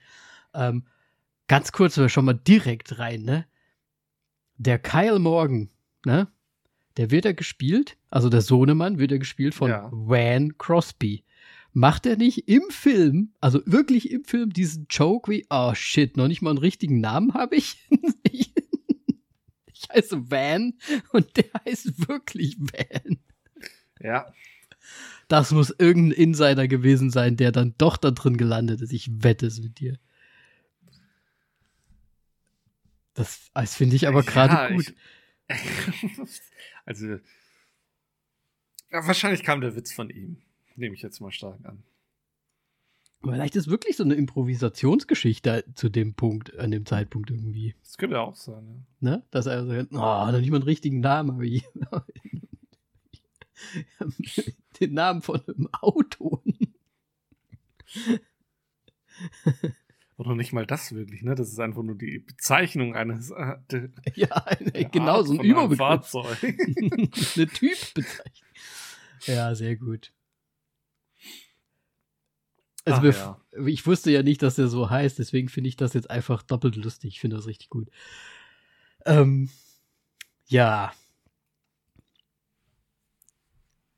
Ähm, 0.52 0.86
ganz 1.46 1.72
kurz, 1.72 1.96
wir 1.96 2.10
schon 2.10 2.26
mal 2.26 2.34
direkt 2.34 2.98
rein, 2.98 3.22
ne? 3.22 3.46
Der 4.58 4.78
Kyle 4.78 5.18
Morgan, 5.18 5.70
ne? 6.04 6.28
Der 6.98 7.10
wird 7.10 7.24
ja 7.24 7.32
gespielt, 7.32 7.96
also 8.10 8.28
der 8.28 8.42
Sohnemann 8.42 8.98
wird 8.98 9.12
ja 9.12 9.18
gespielt 9.18 9.54
von 9.54 9.70
ja. 9.70 9.88
Van 9.90 10.58
Crosby 10.58 11.24
macht 11.72 12.06
er 12.06 12.16
nicht 12.16 12.48
im 12.48 12.62
Film, 12.70 13.32
also 13.40 13.60
wirklich 13.64 14.10
im 14.10 14.24
Film, 14.24 14.52
diesen 14.52 14.86
Joke 14.90 15.30
wie, 15.30 15.46
oh 15.48 15.74
shit, 15.74 16.16
noch 16.16 16.28
nicht 16.28 16.42
mal 16.42 16.50
einen 16.50 16.58
richtigen 16.58 17.00
Namen 17.00 17.34
habe 17.34 17.56
ich. 17.56 17.86
ich. 18.24 18.52
ich 19.72 19.88
heiße 19.92 20.30
Van 20.30 20.74
und 21.12 21.36
der 21.36 21.44
heißt 21.64 22.08
wirklich 22.08 22.58
Van. 22.58 23.18
Ja. 24.00 24.32
Das 25.28 25.52
muss 25.52 25.74
irgendein 25.78 26.18
Insider 26.18 26.68
gewesen 26.68 27.10
sein, 27.10 27.36
der 27.36 27.52
dann 27.52 27.74
doch 27.78 27.96
da 27.96 28.10
drin 28.10 28.38
gelandet 28.38 28.80
ist. 28.80 28.92
Ich 28.92 29.08
wette 29.22 29.46
es 29.46 29.60
mit 29.60 29.78
dir. 29.78 29.98
Das, 33.14 33.50
das 33.52 33.74
finde 33.74 33.96
ich 33.96 34.08
aber 34.08 34.22
gerade 34.22 34.54
ja, 34.54 34.68
gut. 34.70 34.88
Ich, 34.88 34.94
also, 36.84 37.18
ja, 38.90 39.06
wahrscheinlich 39.06 39.42
kam 39.42 39.60
der 39.60 39.76
Witz 39.76 39.92
von 39.92 40.10
ihm. 40.10 40.42
Nehme 40.76 40.94
ich 40.94 41.02
jetzt 41.02 41.20
mal 41.20 41.32
stark 41.32 41.64
an. 41.64 41.82
Vielleicht 43.20 43.56
ist 43.56 43.68
wirklich 43.68 43.96
so 43.96 44.04
eine 44.04 44.14
Improvisationsgeschichte 44.14 45.64
zu 45.74 45.88
dem 45.88 46.14
Punkt, 46.14 46.56
an 46.56 46.70
dem 46.70 46.86
Zeitpunkt 46.86 47.30
irgendwie. 47.30 47.74
Das 47.82 47.98
könnte 47.98 48.20
auch 48.20 48.36
sein, 48.36 48.86
ja. 49.00 49.00
Ne? 49.00 49.24
Dass 49.32 49.46
er 49.46 49.66
so, 49.66 49.72
oh, 49.72 49.96
noch 49.96 50.32
nicht 50.32 50.50
mal 50.50 50.58
einen 50.58 50.64
richtigen 50.64 51.00
Namen, 51.00 51.30
aber 51.30 51.42
ich, 51.42 51.64
den 54.80 54.94
Namen 54.94 55.22
von 55.22 55.40
einem 55.46 55.68
Auto. 55.72 56.42
Oder 60.18 60.34
nicht 60.34 60.52
mal 60.52 60.66
das 60.66 60.92
wirklich, 60.92 61.22
ne? 61.22 61.36
Das 61.36 61.48
ist 61.48 61.60
einfach 61.60 61.84
nur 61.84 61.96
die 61.96 62.18
Bezeichnung 62.18 62.96
eines. 62.96 63.30
Äh, 63.30 63.54
de, 63.70 63.90
ja, 64.14 64.28
eine, 64.28 64.84
genau, 64.90 65.22
so 65.22 65.34
ein 65.34 65.44
Überbegriff. 65.44 65.78
Fahrzeug. 65.78 66.42
eine 66.42 67.46
Typbezeichnung. 67.46 68.48
Ja, 69.26 69.54
sehr 69.54 69.76
gut. 69.76 70.12
Also 72.84 73.10
Ach, 73.10 73.38
ja. 73.54 73.66
ich 73.66 73.86
wusste 73.86 74.10
ja 74.10 74.24
nicht, 74.24 74.42
dass 74.42 74.56
der 74.56 74.66
so 74.66 74.90
heißt, 74.90 75.20
deswegen 75.20 75.48
finde 75.48 75.68
ich 75.68 75.76
das 75.76 75.94
jetzt 75.94 76.10
einfach 76.10 76.42
doppelt 76.42 76.74
lustig. 76.74 77.14
Ich 77.14 77.20
finde 77.20 77.36
das 77.36 77.46
richtig 77.46 77.68
gut. 77.68 77.88
Ähm, 79.04 79.50
ja. 80.46 80.92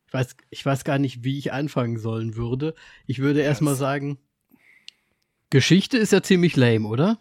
Ich 0.07 0.12
weiß, 0.12 0.37
ich 0.51 0.66
weiß 0.66 0.85
gar 0.85 0.99
nicht, 0.99 1.25
wie 1.25 1.39
ich 1.39 1.53
anfangen 1.53 1.99
sollen 1.99 2.37
würde. 2.37 2.75
Ich 3.07 3.21
würde 3.21 3.41
erstmal 3.41 3.77
sagen, 3.77 4.18
Geschichte 5.51 5.98
ist 5.98 6.12
ja 6.12 6.22
ziemlich 6.22 6.57
lame, 6.57 6.86
oder? 6.86 7.18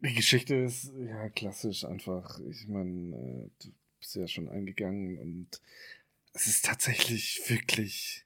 Die 0.00 0.14
Geschichte 0.14 0.54
ist 0.54 0.92
ja 0.96 1.28
klassisch 1.30 1.84
einfach. 1.84 2.38
Ich 2.50 2.68
meine, 2.68 3.16
äh, 3.16 3.50
du 3.62 3.72
bist 3.98 4.14
ja 4.14 4.28
schon 4.28 4.48
eingegangen 4.48 5.18
und 5.18 5.60
es 6.32 6.46
ist 6.46 6.64
tatsächlich 6.64 7.40
wirklich 7.48 8.24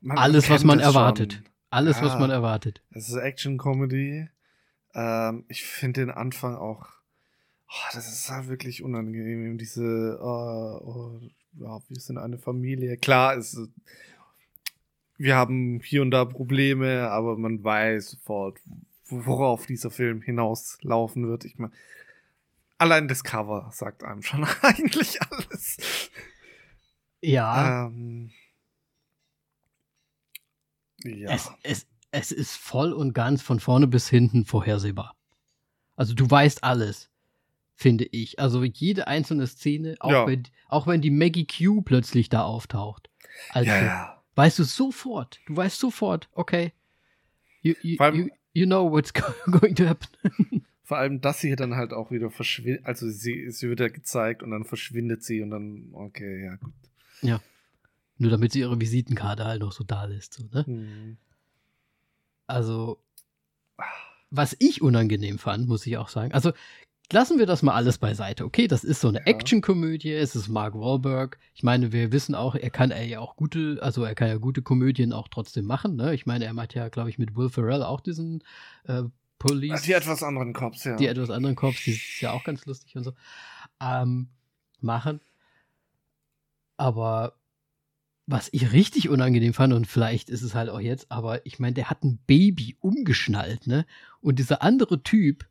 man 0.00 0.18
Alles, 0.18 0.48
was 0.48 0.64
man 0.64 0.80
erwartet. 0.80 1.34
Schon. 1.34 1.44
Alles, 1.70 1.98
ja, 1.98 2.04
was 2.04 2.18
man 2.18 2.30
erwartet. 2.30 2.82
Es 2.90 3.08
ist 3.08 3.16
Action-Comedy. 3.16 4.28
Ähm, 4.94 5.44
ich 5.48 5.64
finde 5.64 6.02
den 6.02 6.10
Anfang 6.10 6.54
auch. 6.54 6.86
Oh, 7.68 7.92
das 7.92 8.10
ist 8.10 8.30
halt 8.30 8.48
wirklich 8.48 8.82
unangenehm. 8.82 9.58
Diese, 9.58 10.18
oh, 10.22 10.80
oh, 10.82 11.20
ja, 11.60 11.80
wir 11.88 12.00
sind 12.00 12.16
eine 12.16 12.38
Familie. 12.38 12.96
Klar, 12.96 13.34
ist, 13.34 13.58
wir 15.18 15.34
haben 15.34 15.80
hier 15.80 16.02
und 16.02 16.12
da 16.12 16.24
Probleme, 16.24 17.10
aber 17.10 17.36
man 17.36 17.62
weiß 17.62 18.12
sofort, 18.12 18.58
worauf 19.08 19.66
dieser 19.66 19.90
Film 19.90 20.22
hinauslaufen 20.22 21.28
wird. 21.28 21.44
Ich 21.44 21.58
meine, 21.58 21.72
allein 22.78 23.08
das 23.08 23.24
Cover 23.24 23.68
sagt 23.72 24.04
einem 24.04 24.22
schon 24.22 24.44
eigentlich 24.62 25.20
alles. 25.22 26.10
Ja. 27.20 27.86
Ähm, 27.86 28.30
ja. 31.02 31.30
Es, 31.30 31.50
es, 31.62 31.86
es 32.12 32.32
ist 32.32 32.56
voll 32.56 32.92
und 32.92 33.12
ganz 33.12 33.42
von 33.42 33.58
vorne 33.60 33.88
bis 33.88 34.08
hinten 34.08 34.44
vorhersehbar. 34.44 35.16
Also 35.96 36.14
du 36.14 36.30
weißt 36.30 36.62
alles, 36.62 37.10
finde 37.74 38.04
ich. 38.04 38.38
Also 38.38 38.62
jede 38.62 39.08
einzelne 39.08 39.48
Szene, 39.48 39.96
auch, 39.98 40.10
ja. 40.10 40.26
wenn, 40.28 40.44
auch 40.68 40.86
wenn 40.86 41.00
die 41.00 41.10
Maggie 41.10 41.46
Q 41.46 41.82
plötzlich 41.82 42.28
da 42.28 42.42
auftaucht. 42.42 43.10
Also, 43.50 43.68
ja, 43.68 43.84
ja. 43.84 44.17
Weißt 44.38 44.60
du 44.60 44.62
sofort, 44.62 45.40
du 45.46 45.56
weißt 45.56 45.80
sofort, 45.80 46.28
okay, 46.32 46.72
you, 47.60 47.74
you, 47.82 47.98
allem, 47.98 48.16
you, 48.16 48.28
you 48.52 48.66
know 48.66 48.88
what's 48.88 49.12
going 49.50 49.74
to 49.74 49.86
happen. 49.86 50.06
Vor 50.84 50.96
allem, 50.96 51.20
dass 51.20 51.40
sie 51.40 51.56
dann 51.56 51.74
halt 51.74 51.92
auch 51.92 52.12
wieder 52.12 52.30
verschwindet, 52.30 52.86
also 52.86 53.10
sie, 53.10 53.50
sie 53.50 53.68
wird 53.68 53.80
ja 53.80 53.88
gezeigt 53.88 54.44
und 54.44 54.52
dann 54.52 54.64
verschwindet 54.64 55.24
sie 55.24 55.42
und 55.42 55.50
dann, 55.50 55.88
okay, 55.92 56.44
ja 56.44 56.54
gut. 56.54 56.72
Ja. 57.20 57.40
Nur 58.16 58.30
damit 58.30 58.52
sie 58.52 58.60
ihre 58.60 58.80
Visitenkarte 58.80 59.44
halt 59.44 59.60
noch 59.60 59.72
so 59.72 59.82
da 59.82 60.04
lässt. 60.04 60.34
So, 60.34 60.44
ne? 60.52 60.64
Mhm. 60.66 61.16
Also, 62.46 63.02
was 64.30 64.56
ich 64.60 64.82
unangenehm 64.82 65.38
fand, 65.40 65.68
muss 65.68 65.84
ich 65.84 65.96
auch 65.96 66.08
sagen. 66.08 66.32
Also, 66.32 66.52
lassen 67.12 67.38
wir 67.38 67.46
das 67.46 67.62
mal 67.62 67.74
alles 67.74 67.98
beiseite. 67.98 68.44
Okay, 68.44 68.68
das 68.68 68.84
ist 68.84 69.00
so 69.00 69.08
eine 69.08 69.18
ja. 69.18 69.24
Actionkomödie, 69.24 70.12
es 70.12 70.36
ist 70.36 70.48
Mark 70.48 70.74
Wahlberg. 70.74 71.38
Ich 71.54 71.62
meine, 71.62 71.92
wir 71.92 72.12
wissen 72.12 72.34
auch, 72.34 72.54
er 72.54 72.70
kann 72.70 72.90
er 72.90 73.04
ja 73.04 73.20
auch 73.20 73.36
gute, 73.36 73.78
also 73.80 74.04
er 74.04 74.14
kann 74.14 74.28
ja 74.28 74.36
gute 74.36 74.62
Komödien 74.62 75.12
auch 75.12 75.28
trotzdem 75.28 75.64
machen. 75.64 75.96
Ne? 75.96 76.14
Ich 76.14 76.26
meine, 76.26 76.44
er 76.44 76.52
macht 76.52 76.74
ja, 76.74 76.88
glaube 76.88 77.10
ich, 77.10 77.18
mit 77.18 77.36
Will 77.36 77.48
Ferrell 77.48 77.82
auch 77.82 78.00
diesen 78.00 78.44
äh, 78.84 79.04
Police. 79.38 79.82
Die 79.82 79.92
etwas 79.92 80.22
anderen 80.22 80.52
Cops, 80.52 80.84
ja. 80.84 80.96
Die 80.96 81.06
etwas 81.06 81.30
anderen 81.30 81.56
Cops, 81.56 81.84
die 81.84 81.92
ist 81.92 82.20
ja 82.20 82.32
auch 82.32 82.44
ganz 82.44 82.66
lustig 82.66 82.96
und 82.96 83.04
so. 83.04 83.12
Ähm, 83.80 84.28
machen. 84.80 85.20
Aber 86.76 87.34
was 88.26 88.50
ich 88.52 88.72
richtig 88.72 89.08
unangenehm 89.08 89.54
fand, 89.54 89.72
und 89.72 89.86
vielleicht 89.86 90.28
ist 90.28 90.42
es 90.42 90.54
halt 90.54 90.68
auch 90.68 90.80
jetzt, 90.80 91.10
aber 91.10 91.46
ich 91.46 91.58
meine, 91.58 91.72
der 91.72 91.88
hat 91.88 92.04
ein 92.04 92.18
Baby 92.26 92.76
umgeschnallt, 92.80 93.66
ne? 93.66 93.86
Und 94.20 94.38
dieser 94.38 94.62
andere 94.62 95.02
Typ 95.02 95.46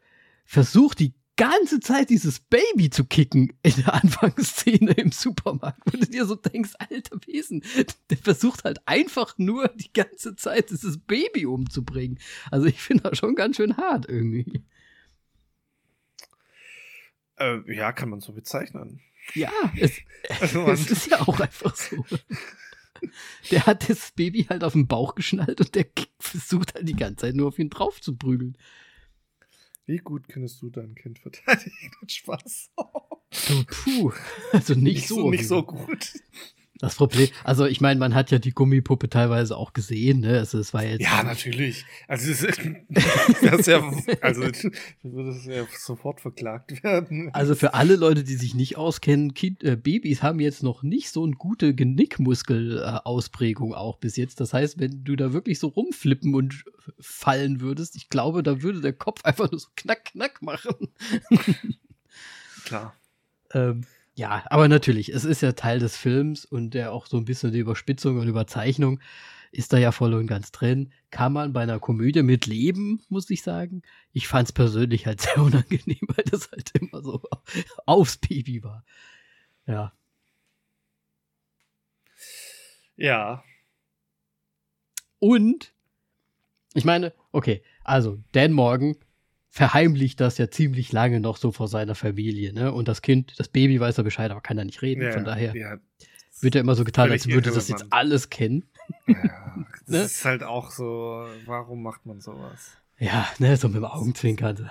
versucht 0.45 0.99
die 0.99 1.15
ganze 1.37 1.79
Zeit 1.79 2.09
dieses 2.09 2.39
Baby 2.39 2.89
zu 2.89 3.05
kicken 3.05 3.53
in 3.63 3.73
der 3.77 3.93
Anfangsszene 4.03 4.91
im 4.91 5.11
Supermarkt, 5.11 5.79
wo 5.85 5.97
du 5.97 6.05
dir 6.05 6.25
so 6.25 6.35
denkst, 6.35 6.71
alter 6.79 7.17
Wesen, 7.25 7.63
der 8.09 8.17
versucht 8.17 8.65
halt 8.65 8.79
einfach 8.85 9.37
nur 9.37 9.69
die 9.69 9.93
ganze 9.93 10.35
Zeit 10.35 10.71
dieses 10.71 10.97
Baby 10.97 11.45
umzubringen. 11.45 12.19
Also 12.51 12.65
ich 12.65 12.81
finde 12.81 13.03
das 13.03 13.19
schon 13.19 13.35
ganz 13.35 13.55
schön 13.55 13.77
hart 13.77 14.07
irgendwie. 14.09 14.63
Äh, 17.37 17.73
ja, 17.73 17.91
kann 17.91 18.09
man 18.09 18.19
so 18.19 18.33
bezeichnen. 18.33 18.99
Ja, 19.33 19.51
es, 19.77 19.93
also 20.41 20.67
es 20.67 20.89
ist 20.89 21.07
ja 21.07 21.21
auch 21.21 21.39
einfach 21.39 21.75
so. 21.75 22.03
Der 23.51 23.67
hat 23.67 23.87
das 23.89 24.11
Baby 24.11 24.45
halt 24.49 24.63
auf 24.63 24.73
den 24.73 24.87
Bauch 24.87 25.13
geschnallt 25.13 25.61
und 25.61 25.75
der 25.75 25.85
versucht 26.19 26.73
halt 26.73 26.89
die 26.89 26.95
ganze 26.95 27.27
Zeit 27.27 27.35
nur 27.35 27.49
auf 27.49 27.59
ihn 27.59 27.69
drauf 27.69 28.01
zu 28.01 28.17
prügeln. 28.17 28.57
Wie 29.87 29.99
gut 29.99 30.27
könntest 30.27 30.61
du 30.61 30.69
dein 30.69 30.95
Kind 30.95 31.17
verteidigen? 31.17 31.71
Spaß. 32.07 32.71
du, 32.75 33.63
puh, 33.65 34.11
also 34.51 34.73
nicht, 34.75 34.83
nicht 34.83 35.07
so. 35.07 35.29
Nicht 35.31 35.47
so 35.47 35.63
gut. 35.63 36.13
Das 36.79 36.95
Problem, 36.95 37.29
also 37.43 37.65
ich 37.65 37.81
meine, 37.81 37.99
man 37.99 38.13
hat 38.13 38.29
ja 38.29 38.39
die 38.39 38.51
Gummipuppe 38.51 39.09
teilweise 39.09 39.57
auch 39.57 39.73
gesehen, 39.73 40.19
ne? 40.19 40.37
Also 40.37 40.59
es 40.59 40.73
war 40.73 40.83
jetzt. 40.83 41.01
Ja, 41.01 41.23
natürlich. 41.23 41.85
Also 42.07 42.31
es 42.31 42.43
ist, 42.43 42.59
das 43.41 43.61
ist 43.61 43.67
ja, 43.67 43.91
also 44.21 44.41
würde 45.03 45.29
es 45.29 45.45
ja 45.45 45.65
sofort 45.77 46.21
verklagt 46.21 46.83
werden. 46.83 47.31
Also 47.33 47.55
für 47.55 47.73
alle 47.73 47.95
Leute, 47.95 48.23
die 48.23 48.35
sich 48.35 48.53
nicht 48.53 48.77
auskennen, 48.77 49.33
kind, 49.33 49.63
äh, 49.63 49.75
Babys 49.75 50.21
haben 50.21 50.39
jetzt 50.39 50.61
noch 50.61 50.83
nicht 50.83 51.09
so 51.09 51.23
eine 51.23 51.33
gute 51.33 51.73
Genickmuskelausprägung 51.73 53.73
auch 53.73 53.97
bis 53.97 54.15
jetzt. 54.15 54.39
Das 54.39 54.53
heißt, 54.53 54.79
wenn 54.79 55.03
du 55.03 55.15
da 55.15 55.33
wirklich 55.33 55.59
so 55.59 55.69
rumflippen 55.69 56.35
und 56.35 56.63
fallen 56.99 57.61
würdest, 57.61 57.95
ich 57.95 58.09
glaube, 58.09 58.43
da 58.43 58.61
würde 58.61 58.81
der 58.81 58.93
Kopf 58.93 59.25
einfach 59.25 59.51
nur 59.51 59.59
so 59.59 59.69
knack, 59.75 60.05
knack 60.05 60.41
machen. 60.41 60.89
Klar. 62.65 62.93
ähm, 63.53 63.85
ja, 64.17 64.43
aber 64.49 64.67
natürlich, 64.67 65.09
es 65.09 65.25
ist 65.25 65.41
ja 65.41 65.51
Teil 65.51 65.77
des 65.77 65.95
Films 65.95 66.43
und 66.43 66.73
der 66.73 66.91
auch 66.91 67.05
so 67.05 67.17
ein 67.17 67.25
bisschen 67.25 67.51
die 67.51 67.59
Überspitzung 67.59 68.17
und 68.17 68.27
Überzeichnung 68.27 68.99
ist 69.51 69.73
da 69.73 69.77
ja 69.77 69.91
voll 69.91 70.15
und 70.15 70.25
ganz 70.25 70.51
drin. 70.51 70.91
Kann 71.11 71.33
man 71.33 71.53
bei 71.53 71.61
einer 71.61 71.79
Komödie 71.79 72.23
mit 72.23 72.47
leben, 72.47 72.99
muss 73.09 73.29
ich 73.29 73.43
sagen. 73.43 73.83
Ich 74.13 74.27
fand 74.27 74.47
es 74.47 74.53
persönlich 74.53 75.05
halt 75.05 75.21
sehr 75.21 75.37
unangenehm, 75.37 75.99
weil 76.07 76.25
das 76.25 76.49
halt 76.51 76.71
immer 76.79 77.03
so 77.03 77.21
aufs 77.85 78.17
Baby 78.17 78.63
war. 78.63 78.83
Ja. 79.67 79.93
Ja. 82.95 83.43
Und, 85.19 85.73
ich 86.73 86.85
meine, 86.85 87.13
okay, 87.31 87.61
also 87.83 88.17
Dan 88.31 88.51
Morgan 88.51 88.95
verheimlicht 89.57 90.19
das 90.19 90.37
ja 90.37 90.51
ziemlich 90.51 90.91
lange 90.91 91.19
noch 91.19 91.37
so 91.37 91.51
vor 91.51 91.67
seiner 91.67 91.95
Familie, 91.95 92.53
ne? 92.53 92.71
Und 92.71 92.87
das 92.87 93.01
Kind, 93.01 93.33
das 93.39 93.47
Baby 93.47 93.79
weiß 93.79 93.97
ja 93.97 94.03
Bescheid, 94.03 94.29
aber 94.29 94.39
kann 94.39 94.55
da 94.55 94.63
nicht 94.63 94.83
reden. 94.83 95.01
Ja, 95.01 95.11
Von 95.11 95.25
daher 95.25 95.55
ja, 95.55 95.77
wird 96.41 96.53
ja 96.53 96.61
immer 96.61 96.75
so 96.75 96.83
getan, 96.83 97.09
als 97.09 97.27
würde 97.27 97.49
das 97.49 97.67
jetzt 97.67 97.87
alles 97.89 98.29
kennen. 98.29 98.69
Ja, 99.07 99.15
das 99.79 99.87
ne? 99.87 100.01
ist 100.01 100.25
halt 100.25 100.43
auch 100.43 100.69
so, 100.69 101.25
warum 101.47 101.81
macht 101.81 102.05
man 102.05 102.21
sowas? 102.21 102.77
Ja, 102.99 103.27
ne, 103.39 103.57
so 103.57 103.67
mit 103.67 103.77
dem 103.77 103.85
Augenzwinkern. 103.85 104.69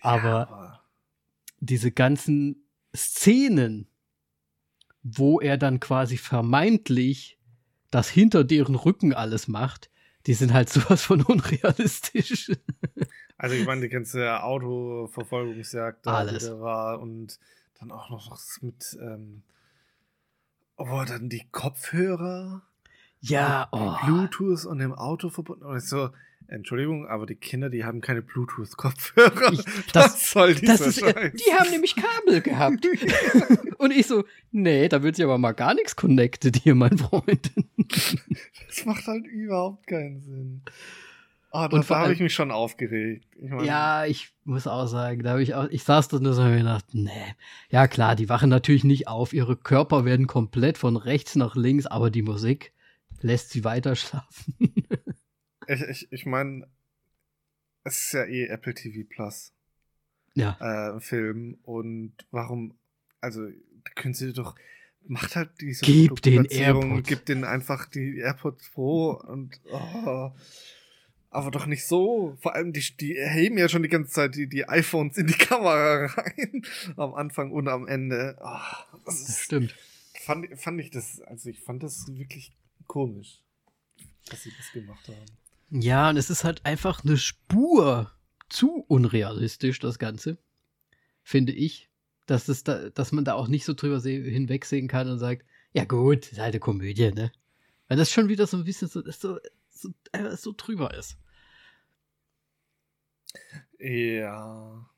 Aber, 0.00 0.48
aber 0.48 0.84
diese 1.58 1.90
ganzen 1.90 2.64
Szenen, 2.94 3.88
wo 5.02 5.40
er 5.40 5.58
dann 5.58 5.80
quasi 5.80 6.18
vermeintlich 6.18 7.36
das 7.90 8.08
hinter 8.08 8.44
deren 8.44 8.76
Rücken 8.76 9.12
alles 9.12 9.48
macht, 9.48 9.90
die 10.28 10.34
sind 10.34 10.52
halt 10.52 10.68
sowas 10.70 11.02
von 11.02 11.22
unrealistisch. 11.22 12.52
Also 13.42 13.56
ich 13.56 13.66
meine, 13.66 13.80
die 13.80 13.88
ganze 13.88 14.40
Autoverfolgungsjagd 14.40 16.06
da 16.06 16.14
Alles. 16.18 16.48
war 16.60 17.00
und 17.00 17.40
dann 17.80 17.90
auch 17.90 18.08
noch 18.08 18.30
was 18.30 18.60
mit 18.62 18.96
ähm, 19.02 19.42
oh, 20.76 21.02
dann 21.04 21.28
die 21.28 21.48
Kopfhörer. 21.50 22.62
Ja, 23.18 23.66
oh. 23.72 23.96
Bluetooth 24.04 24.64
und 24.64 24.78
im 24.78 24.92
Auto 24.94 25.28
verbunden. 25.28 25.64
Und 25.64 25.76
ich 25.76 25.88
so, 25.88 26.10
Entschuldigung, 26.46 27.08
aber 27.08 27.26
die 27.26 27.34
Kinder, 27.34 27.68
die 27.68 27.84
haben 27.84 28.00
keine 28.00 28.22
Bluetooth-Kopfhörer. 28.22 29.52
Das, 29.92 30.12
das 30.12 30.30
soll 30.30 30.54
das 30.54 30.80
ist, 30.80 31.00
Scheiß? 31.00 31.32
Die 31.32 31.52
haben 31.52 31.70
nämlich 31.70 31.96
Kabel 31.96 32.42
gehabt. 32.42 32.86
und 33.78 33.90
ich 33.90 34.06
so, 34.06 34.22
nee, 34.52 34.88
da 34.88 35.02
wird 35.02 35.16
sich 35.16 35.24
aber 35.24 35.38
mal 35.38 35.50
gar 35.50 35.74
nichts 35.74 35.96
connected 35.96 36.58
hier, 36.58 36.76
mein 36.76 36.96
Freund. 36.96 37.50
das 38.68 38.84
macht 38.86 39.04
halt 39.08 39.26
überhaupt 39.26 39.88
keinen 39.88 40.20
Sinn. 40.20 40.62
Oh, 41.54 41.68
und 41.70 41.90
da 41.90 41.98
habe 41.98 42.14
ich 42.14 42.20
mich 42.20 42.32
schon 42.32 42.50
aufgeregt. 42.50 43.26
Ich 43.36 43.50
mein, 43.50 43.66
ja, 43.66 44.06
ich 44.06 44.32
muss 44.44 44.66
auch 44.66 44.86
sagen, 44.86 45.22
da 45.22 45.32
habe 45.32 45.42
ich 45.42 45.54
auch, 45.54 45.68
ich 45.68 45.84
saß 45.84 46.08
da 46.08 46.18
nur 46.18 46.32
so 46.32 46.40
und 46.40 46.56
gedacht, 46.56 46.86
nee. 46.92 47.34
Ja 47.68 47.88
klar, 47.88 48.16
die 48.16 48.30
wachen 48.30 48.48
natürlich 48.48 48.84
nicht 48.84 49.06
auf, 49.06 49.34
ihre 49.34 49.56
Körper 49.56 50.06
werden 50.06 50.26
komplett 50.26 50.78
von 50.78 50.96
rechts 50.96 51.36
nach 51.36 51.54
links, 51.54 51.84
aber 51.84 52.10
die 52.10 52.22
Musik 52.22 52.72
lässt 53.20 53.50
sie 53.50 53.64
weiter 53.64 53.96
schlafen. 53.96 54.54
ich 55.68 55.82
ich, 55.82 56.10
ich 56.10 56.24
meine, 56.24 56.66
es 57.84 58.06
ist 58.06 58.12
ja 58.12 58.24
eh 58.24 58.46
Apple 58.46 58.74
TV 58.74 59.06
Plus. 59.06 59.52
Ja. 60.34 60.56
Äh, 60.96 61.00
Film 61.00 61.58
und 61.64 62.14
warum, 62.30 62.78
also 63.20 63.46
können 63.94 64.14
sie 64.14 64.32
doch, 64.32 64.56
macht 65.06 65.36
halt 65.36 65.50
diese 65.60 65.84
Gib 65.84 66.22
den 66.22 66.46
AirPods. 66.46 67.06
Gib 67.06 67.26
den 67.26 67.44
einfach 67.44 67.84
die 67.84 68.20
AirPods 68.20 68.70
Pro 68.70 69.20
und 69.28 69.60
oh. 69.70 70.30
Aber 71.32 71.50
doch 71.50 71.64
nicht 71.64 71.86
so. 71.86 72.36
Vor 72.42 72.54
allem, 72.54 72.74
die, 72.74 72.84
die 73.00 73.14
heben 73.14 73.56
ja 73.56 73.66
schon 73.66 73.82
die 73.82 73.88
ganze 73.88 74.12
Zeit 74.12 74.34
die, 74.34 74.46
die 74.46 74.68
iPhones 74.68 75.16
in 75.16 75.26
die 75.26 75.32
Kamera 75.32 76.04
rein. 76.04 76.62
Am 76.96 77.14
Anfang 77.14 77.52
und 77.52 77.68
am 77.68 77.88
Ende. 77.88 78.36
Oh, 78.38 78.98
das, 79.06 79.24
das 79.24 79.40
stimmt. 79.40 79.74
Fand, 80.20 80.46
fand 80.60 80.78
ich 80.78 80.90
das, 80.90 81.22
also 81.22 81.48
ich 81.48 81.58
fand 81.60 81.82
das 81.82 82.06
wirklich 82.08 82.52
komisch, 82.86 83.40
dass 84.28 84.42
sie 84.42 84.52
das 84.58 84.72
gemacht 84.72 85.08
haben. 85.08 85.24
Ja, 85.70 86.10
und 86.10 86.18
es 86.18 86.28
ist 86.28 86.44
halt 86.44 86.66
einfach 86.66 87.02
eine 87.02 87.16
Spur 87.16 88.12
zu 88.50 88.84
unrealistisch, 88.86 89.78
das 89.78 89.98
Ganze. 89.98 90.36
Finde 91.22 91.52
ich. 91.52 91.88
Dass, 92.26 92.44
das 92.44 92.62
da, 92.62 92.90
dass 92.90 93.10
man 93.10 93.24
da 93.24 93.34
auch 93.34 93.48
nicht 93.48 93.64
so 93.64 93.72
drüber 93.72 94.00
hinwegsehen 94.00 94.86
kann 94.86 95.08
und 95.08 95.18
sagt, 95.18 95.44
ja 95.72 95.86
gut, 95.86 96.30
ist 96.30 96.38
halt 96.38 96.52
eine 96.52 96.60
Komödie, 96.60 97.10
ne? 97.10 97.32
Weil 97.88 97.96
das 97.96 98.12
schon 98.12 98.28
wieder 98.28 98.46
so 98.46 98.58
ein 98.58 98.64
bisschen 98.64 98.88
so, 98.88 99.02
so, 99.10 99.38
so, 99.82 99.90
äh, 100.12 100.36
so 100.36 100.54
drüber 100.56 100.94
ist. 100.94 101.18
Ja. 103.78 104.88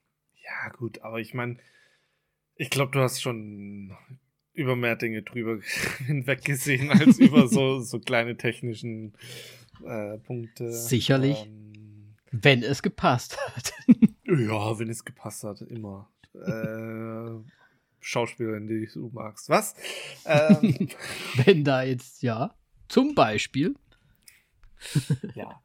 Ja, 0.45 0.69
gut, 0.77 1.01
aber 1.01 1.21
ich 1.21 1.33
meine, 1.35 1.57
ich 2.57 2.71
glaube, 2.71 2.93
du 2.93 3.01
hast 3.01 3.23
schon 3.23 3.97
über 4.53 4.77
mehr 4.77 4.97
Dinge 4.97 5.23
drüber 5.23 5.59
hinweg 6.07 6.45
gesehen 6.45 6.91
als 6.91 7.19
über 7.19 7.49
so, 7.49 7.81
so 7.81 7.99
kleine 7.99 8.37
technischen 8.37 9.15
äh, 9.85 10.19
Punkte. 10.19 10.71
Sicherlich. 10.73 11.47
Ähm, 11.47 12.17
wenn 12.31 12.63
es 12.63 12.83
gepasst 12.83 13.39
hat. 13.39 13.73
ja, 14.27 14.79
wenn 14.79 14.89
es 14.89 15.05
gepasst 15.05 15.45
hat, 15.45 15.61
immer. 15.63 16.11
äh, 16.35 17.43
Schauspielerin, 18.01 18.67
die 18.67 18.89
du 18.93 19.11
magst. 19.13 19.49
Was? 19.49 19.75
Ähm, 20.27 20.89
wenn 21.45 21.65
da 21.65 21.83
jetzt, 21.83 22.23
ja, 22.23 22.55
zum 22.89 23.15
Beispiel. 23.15 23.77
ja. 25.35 25.61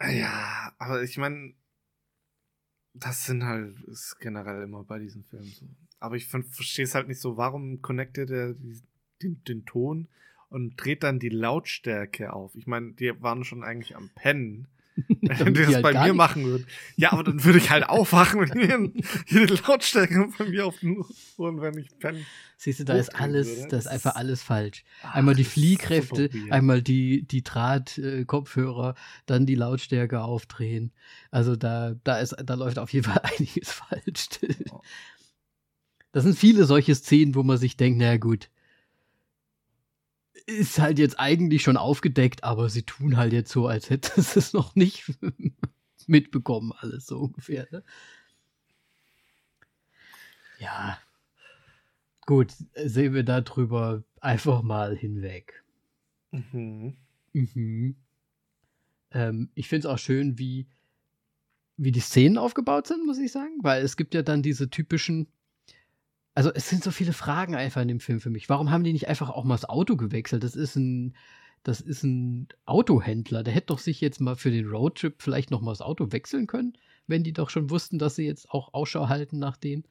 Ja, 0.00 0.72
aber 0.78 1.02
ich 1.02 1.18
meine, 1.18 1.54
das 2.94 3.24
sind 3.24 3.44
halt, 3.44 3.80
ist 3.82 4.18
generell 4.20 4.62
immer 4.62 4.84
bei 4.84 4.98
diesen 4.98 5.24
Filmen 5.24 5.50
so. 5.50 5.66
Aber 6.00 6.16
ich 6.16 6.26
verstehe 6.28 6.84
es 6.84 6.94
halt 6.94 7.08
nicht 7.08 7.20
so, 7.20 7.36
warum 7.36 7.82
connectet 7.82 8.30
er 8.30 8.54
den, 8.54 9.42
den 9.44 9.64
Ton 9.66 10.08
und 10.48 10.76
dreht 10.76 11.02
dann 11.02 11.18
die 11.18 11.28
Lautstärke 11.28 12.32
auf? 12.32 12.54
Ich 12.54 12.66
meine, 12.66 12.92
die 12.92 13.20
waren 13.20 13.44
schon 13.44 13.64
eigentlich 13.64 13.96
am 13.96 14.10
Pennen. 14.14 14.68
Wenn 15.20 15.54
die 15.54 15.62
das 15.62 15.74
halt 15.74 15.82
bei 15.82 16.06
mir 16.06 16.14
machen 16.14 16.44
würden. 16.44 16.66
Ja, 16.96 17.12
aber 17.12 17.24
dann 17.24 17.44
würde 17.44 17.58
ich 17.58 17.70
halt 17.70 17.84
aufwachen 17.88 18.40
und 18.40 18.52
hier 18.52 19.46
die 19.46 19.54
Lautstärke 19.66 20.28
von 20.30 20.50
mir 20.50 20.66
auf 20.66 20.78
den 20.80 21.04
Ohren, 21.36 21.60
wenn 21.60 21.78
ich 21.78 21.88
penne. 21.98 22.24
Siehst 22.56 22.80
du, 22.80 22.84
da 22.84 22.94
ist 22.94 23.14
alles, 23.14 23.48
würde. 23.48 23.68
das 23.68 23.84
ist 23.84 23.90
einfach 23.90 24.16
alles 24.16 24.42
falsch. 24.42 24.84
Ach, 25.02 25.14
einmal 25.14 25.36
die 25.36 25.44
Fliehkräfte, 25.44 26.30
einmal 26.50 26.82
die, 26.82 27.22
die 27.22 27.44
Draht-Kopfhörer, 27.44 28.90
äh, 28.90 28.94
dann 29.26 29.46
die 29.46 29.54
Lautstärke 29.54 30.20
aufdrehen. 30.20 30.92
Also 31.30 31.54
da, 31.54 31.94
da 32.02 32.18
ist, 32.18 32.34
da 32.44 32.54
läuft 32.54 32.78
auf 32.78 32.92
jeden 32.92 33.04
Fall 33.04 33.22
einiges 33.38 33.70
falsch. 33.70 34.28
Oh. 34.72 34.80
Das 36.10 36.24
sind 36.24 36.36
viele 36.36 36.64
solche 36.64 36.94
Szenen, 36.94 37.34
wo 37.34 37.42
man 37.44 37.58
sich 37.58 37.76
denkt, 37.76 37.98
naja 37.98 38.16
gut, 38.16 38.50
ist 40.48 40.78
halt 40.78 40.98
jetzt 40.98 41.20
eigentlich 41.20 41.62
schon 41.62 41.76
aufgedeckt, 41.76 42.42
aber 42.42 42.70
sie 42.70 42.82
tun 42.82 43.18
halt 43.18 43.32
jetzt 43.34 43.52
so, 43.52 43.66
als 43.66 43.90
hätte 43.90 44.20
sie 44.20 44.38
es 44.38 44.52
noch 44.54 44.74
nicht 44.74 45.12
mitbekommen, 46.06 46.72
alles 46.78 47.06
so 47.06 47.18
ungefähr. 47.18 47.68
Ne? 47.70 47.84
Ja. 50.58 50.98
Gut, 52.24 52.52
sehen 52.74 53.14
wir 53.14 53.24
darüber 53.24 54.02
einfach 54.20 54.62
mal 54.62 54.96
hinweg. 54.96 55.62
Mhm. 56.30 56.96
Mhm. 57.32 57.96
Ähm, 59.10 59.50
ich 59.54 59.68
finde 59.68 59.86
es 59.86 59.92
auch 59.92 59.98
schön, 59.98 60.38
wie, 60.38 60.66
wie 61.76 61.92
die 61.92 62.00
Szenen 62.00 62.38
aufgebaut 62.38 62.86
sind, 62.86 63.04
muss 63.04 63.18
ich 63.18 63.32
sagen, 63.32 63.58
weil 63.62 63.82
es 63.82 63.96
gibt 63.96 64.14
ja 64.14 64.22
dann 64.22 64.42
diese 64.42 64.70
typischen 64.70 65.28
also 66.38 66.52
es 66.54 66.68
sind 66.68 66.84
so 66.84 66.92
viele 66.92 67.12
Fragen 67.12 67.56
einfach 67.56 67.82
in 67.82 67.88
dem 67.88 67.98
Film 67.98 68.20
für 68.20 68.30
mich. 68.30 68.48
Warum 68.48 68.70
haben 68.70 68.84
die 68.84 68.92
nicht 68.92 69.08
einfach 69.08 69.28
auch 69.28 69.42
mal 69.42 69.56
das 69.56 69.68
Auto 69.68 69.96
gewechselt? 69.96 70.44
Das 70.44 70.54
ist 70.54 70.76
ein, 70.76 71.16
das 71.64 71.80
ist 71.80 72.04
ein 72.04 72.46
Autohändler. 72.64 73.42
Der 73.42 73.52
hätte 73.52 73.66
doch 73.66 73.80
sich 73.80 74.00
jetzt 74.00 74.20
mal 74.20 74.36
für 74.36 74.52
den 74.52 74.68
Roadtrip 74.68 75.20
vielleicht 75.20 75.50
noch 75.50 75.62
mal 75.62 75.72
das 75.72 75.80
Auto 75.80 76.12
wechseln 76.12 76.46
können, 76.46 76.78
wenn 77.08 77.24
die 77.24 77.32
doch 77.32 77.50
schon 77.50 77.70
wussten, 77.70 77.98
dass 77.98 78.14
sie 78.14 78.24
jetzt 78.24 78.50
auch 78.50 78.72
Ausschau 78.72 79.08
halten 79.08 79.40
nach 79.40 79.56
denen. 79.56 79.82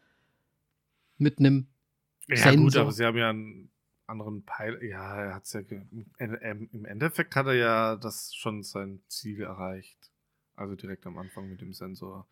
Mit 1.18 1.40
einem 1.40 1.68
ja, 2.30 2.38
Sensor. 2.38 2.64
gut, 2.64 2.78
aber 2.78 2.92
sie 2.94 3.04
haben 3.04 3.18
ja 3.18 3.30
einen 3.30 3.70
anderen 4.06 4.46
Peil. 4.46 4.82
Ja, 4.86 5.22
er 5.22 5.36
hat's 5.36 5.52
ja. 5.52 5.60
Im 5.60 6.86
Endeffekt 6.86 7.36
hat 7.36 7.48
er 7.48 7.56
ja 7.56 7.96
das 7.98 8.34
schon 8.34 8.64
sein 8.64 9.02
Ziel 9.10 9.42
erreicht. 9.42 10.14
Also 10.56 10.76
direkt 10.76 11.06
am 11.08 11.18
Anfang 11.18 11.50
mit 11.50 11.60
dem 11.60 11.74
Sensor. 11.74 12.26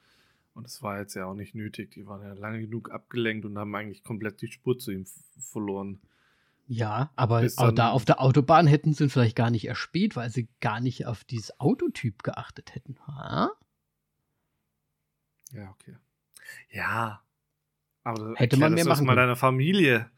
Und 0.56 0.66
es 0.68 0.82
war 0.82 1.00
jetzt 1.00 1.14
ja 1.16 1.26
auch 1.26 1.34
nicht 1.34 1.54
nötig. 1.54 1.92
Die 1.92 2.08
waren 2.08 2.22
ja 2.22 2.34
lange 2.34 2.62
genug 2.62 2.90
abgelenkt 2.90 3.46
und 3.46 3.58
haben 3.58 3.76
eigentlich 3.76 4.04
komplett 4.04 4.42
die 4.42 4.48
Spur 4.48 4.80
zu 4.80 4.92
ihm 4.92 5.06
verloren. 5.38 6.00
Ja, 6.68 7.12
aber 7.16 7.46
auch 7.58 7.72
da 7.72 7.90
auf 7.92 8.06
der 8.06 8.22
Autobahn 8.22 8.66
hätten 8.66 8.94
sie 8.94 9.04
ihn 9.04 9.10
vielleicht 9.10 9.36
gar 9.36 9.52
nicht 9.52 9.68
erspäht, 9.68 10.16
weil 10.16 10.30
sie 10.32 10.48
gar 10.62 10.80
nicht 10.80 11.06
auf 11.06 11.26
dieses 11.26 11.60
Autotyp 11.60 12.24
geachtet 12.24 12.74
hätten. 12.74 12.98
Ha? 13.06 13.52
Ja, 15.52 15.70
okay. 15.72 15.98
Ja. 16.72 17.22
Aber 18.04 18.36
hätte 18.36 18.58
man 18.58 18.74
mehr 18.74 18.86
machen 18.86 19.06
mal 19.06 19.16
deiner 19.16 19.36
Familie. 19.36 20.10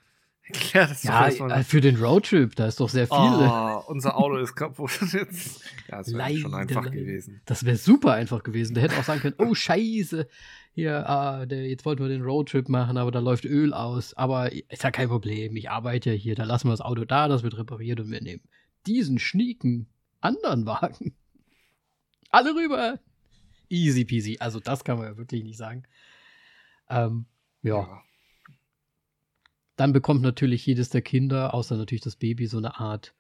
Erklär 0.54 0.88
das 0.88 1.04
ja, 1.04 1.28
äh, 1.28 1.64
für 1.64 1.82
den 1.82 1.98
Roadtrip, 1.98 2.56
da 2.56 2.68
ist 2.68 2.80
doch 2.80 2.88
sehr 2.88 3.08
viel. 3.08 3.18
Oh, 3.18 3.84
unser 3.88 4.18
Auto 4.18 4.38
ist 4.38 4.56
kaputt 4.56 4.92
jetzt. 5.12 5.62
Ja, 5.90 6.00
das 6.00 6.14
wäre 6.14 6.38
schon 6.38 6.54
einfach 6.54 6.84
leider. 6.84 6.96
gewesen. 6.96 7.42
Das 7.46 7.64
wäre 7.64 7.78
super 7.78 8.14
einfach 8.14 8.44
gewesen. 8.44 8.74
Der 8.74 8.84
hätte 8.84 8.98
auch 8.98 9.04
sagen 9.04 9.22
können, 9.22 9.36
oh 9.38 9.54
scheiße, 9.54 10.28
hier, 10.74 11.10
ah, 11.10 11.46
der, 11.46 11.66
jetzt 11.66 11.86
wollten 11.86 12.02
wir 12.02 12.10
den 12.10 12.24
Roadtrip 12.24 12.68
machen, 12.68 12.98
aber 12.98 13.12
da 13.12 13.20
läuft 13.20 13.46
Öl 13.46 13.74
aus. 13.74 14.14
Aber 14.16 14.52
ist 14.52 14.84
ja 14.84 14.92
kein 14.92 15.08
Problem, 15.08 15.56
ich 15.56 15.70
arbeite 15.70 16.12
ja 16.12 16.16
hier, 16.16 16.36
da 16.36 16.44
lassen 16.44 16.68
wir 16.68 16.72
das 16.72 16.82
Auto 16.82 17.06
da, 17.06 17.28
das 17.28 17.44
wird 17.44 17.58
repariert 17.58 18.00
und 18.00 18.12
wir 18.12 18.22
nehmen 18.22 18.44
diesen 18.86 19.20
schnieken 19.20 19.88
anderen 20.22 20.66
Wagen. 20.66 21.16
Alle 22.30 22.54
rüber. 22.54 23.00
Easy 23.70 24.06
peasy. 24.06 24.38
Also 24.40 24.60
das 24.60 24.84
kann 24.84 24.98
man 24.98 25.08
ja 25.08 25.18
wirklich 25.18 25.44
nicht 25.44 25.58
sagen. 25.58 25.84
Ähm, 26.90 27.26
ja. 27.64 27.80
ja. 27.80 28.02
Dann 29.78 29.94
bekommt 29.94 30.22
natürlich 30.22 30.66
jedes 30.66 30.90
der 30.90 31.02
Kinder, 31.02 31.54
außer 31.54 31.78
natürlich 31.78 32.02
das 32.02 32.18
Baby, 32.18 32.48
so 32.48 32.58
eine 32.58 32.80
Art 32.80 33.16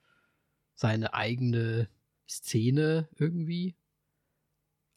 seine 0.75 1.13
eigene 1.13 1.87
Szene 2.27 3.07
irgendwie 3.15 3.75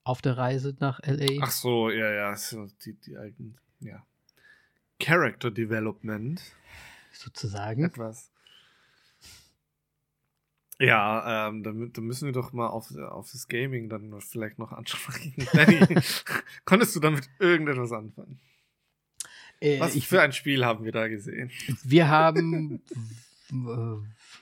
auf 0.03 0.23
der 0.23 0.37
Reise 0.37 0.77
nach 0.81 1.01
LA. 1.05 1.43
Ach 1.43 1.51
so, 1.51 1.91
ja, 1.91 2.11
ja, 2.11 2.35
so 2.35 2.67
die, 2.85 2.95
die 2.95 3.17
eigenen, 3.17 3.59
ja. 3.81 4.05
Character 4.99 5.51
Development. 5.51 6.43
Sozusagen. 7.13 7.85
Etwas. 7.85 8.31
Ja, 10.79 11.49
ähm, 11.49 11.63
dann, 11.63 11.93
dann 11.93 12.05
müssen 12.05 12.25
wir 12.25 12.33
doch 12.33 12.53
mal 12.55 12.69
auf, 12.69 12.91
auf 12.97 13.31
das 13.33 13.49
Gaming 13.49 13.91
dann 13.91 14.19
vielleicht 14.23 14.59
noch 14.59 14.73
ansprechen. 14.73 15.47
Danny, 15.53 15.79
konntest 16.65 16.97
du 16.97 17.01
damit 17.01 17.29
irgendetwas 17.39 17.93
anfangen? 17.93 18.41
Äh, 19.61 19.79
Was 19.79 19.95
ich, 19.95 20.09
für 20.09 20.23
ein 20.23 20.33
Spiel 20.33 20.65
haben 20.65 20.85
wir 20.85 20.93
da 20.93 21.09
gesehen? 21.09 21.51
Wir 21.85 22.09
haben, 22.09 22.83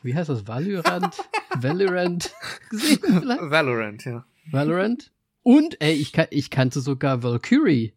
wie 0.03 0.15
heißt 0.15 0.29
das, 0.29 0.47
Valorant? 0.47 1.17
Valorant 1.57 2.33
gesehen? 2.71 2.99
Vielleicht? 3.01 3.41
Valorant, 3.43 4.05
ja. 4.05 4.25
Valorant. 4.51 5.13
Und, 5.43 5.81
ey, 5.81 5.95
ich, 5.95 6.17
ich 6.31 6.51
kannte 6.51 6.81
sogar 6.81 7.23
Valkyrie. 7.23 7.95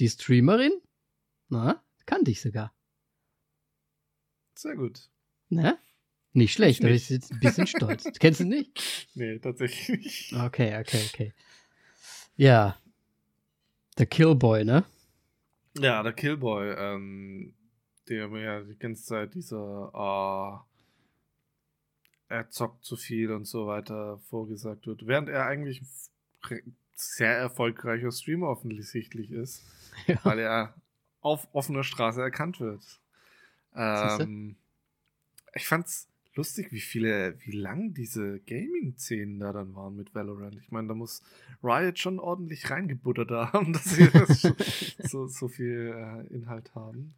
Die 0.00 0.08
Streamerin? 0.08 0.72
Na, 1.48 1.82
kannte 2.06 2.30
ich 2.30 2.40
sogar. 2.40 2.72
Sehr 4.54 4.74
gut. 4.74 5.08
Na? 5.48 5.78
Nicht 6.32 6.52
schlecht, 6.52 6.82
da 6.82 6.86
bin 6.86 6.96
ich 6.96 7.10
jetzt 7.10 7.32
ein 7.32 7.40
bisschen 7.40 7.66
stolz. 7.66 8.04
Kennst 8.18 8.40
du 8.40 8.44
nicht? 8.44 9.08
Nee, 9.14 9.38
tatsächlich 9.38 9.88
nicht. 9.88 10.32
Okay, 10.32 10.78
okay, 10.78 11.02
okay. 11.12 11.32
Ja, 12.36 12.78
der 14.00 14.06
Killboy, 14.06 14.64
ne? 14.64 14.84
Ja, 15.78 16.02
der 16.02 16.14
Killboy, 16.14 16.72
ähm, 16.72 17.54
der 18.08 18.28
mir 18.28 18.42
ja 18.42 18.60
die 18.62 18.78
ganze 18.78 19.04
Zeit 19.04 19.34
dieser, 19.34 19.94
uh, 19.94 20.58
er 22.28 22.48
zockt 22.50 22.84
zu 22.84 22.96
viel 22.96 23.30
und 23.30 23.44
so 23.44 23.66
weiter 23.66 24.18
vorgesagt 24.30 24.86
wird. 24.86 25.06
Während 25.06 25.28
er 25.28 25.46
eigentlich 25.46 25.82
ein 26.50 26.74
sehr 26.94 27.36
erfolgreicher 27.36 28.10
Streamer 28.10 28.48
offensichtlich 28.48 29.30
ist, 29.30 29.64
ja. 30.06 30.18
weil 30.24 30.38
er 30.38 30.74
auf 31.20 31.46
offener 31.52 31.84
Straße 31.84 32.22
erkannt 32.22 32.58
wird. 32.58 32.82
Ähm, 33.76 34.56
ich 35.54 35.66
fand's 35.66 36.09
lustig, 36.40 36.72
wie 36.72 36.80
viele, 36.80 37.38
wie 37.44 37.52
lang 37.52 37.92
diese 37.92 38.40
Gaming-Szenen 38.40 39.38
da 39.40 39.52
dann 39.52 39.74
waren 39.74 39.94
mit 39.94 40.14
Valorant. 40.14 40.56
Ich 40.56 40.70
meine, 40.70 40.88
da 40.88 40.94
muss 40.94 41.22
Riot 41.62 41.98
schon 41.98 42.18
ordentlich 42.18 42.70
reingebuttert 42.70 43.30
haben, 43.52 43.74
dass 43.74 43.84
sie 43.84 44.08
so, 44.98 45.26
so 45.26 45.48
viel 45.48 45.92
äh, 45.94 46.34
Inhalt 46.34 46.74
haben. 46.74 47.14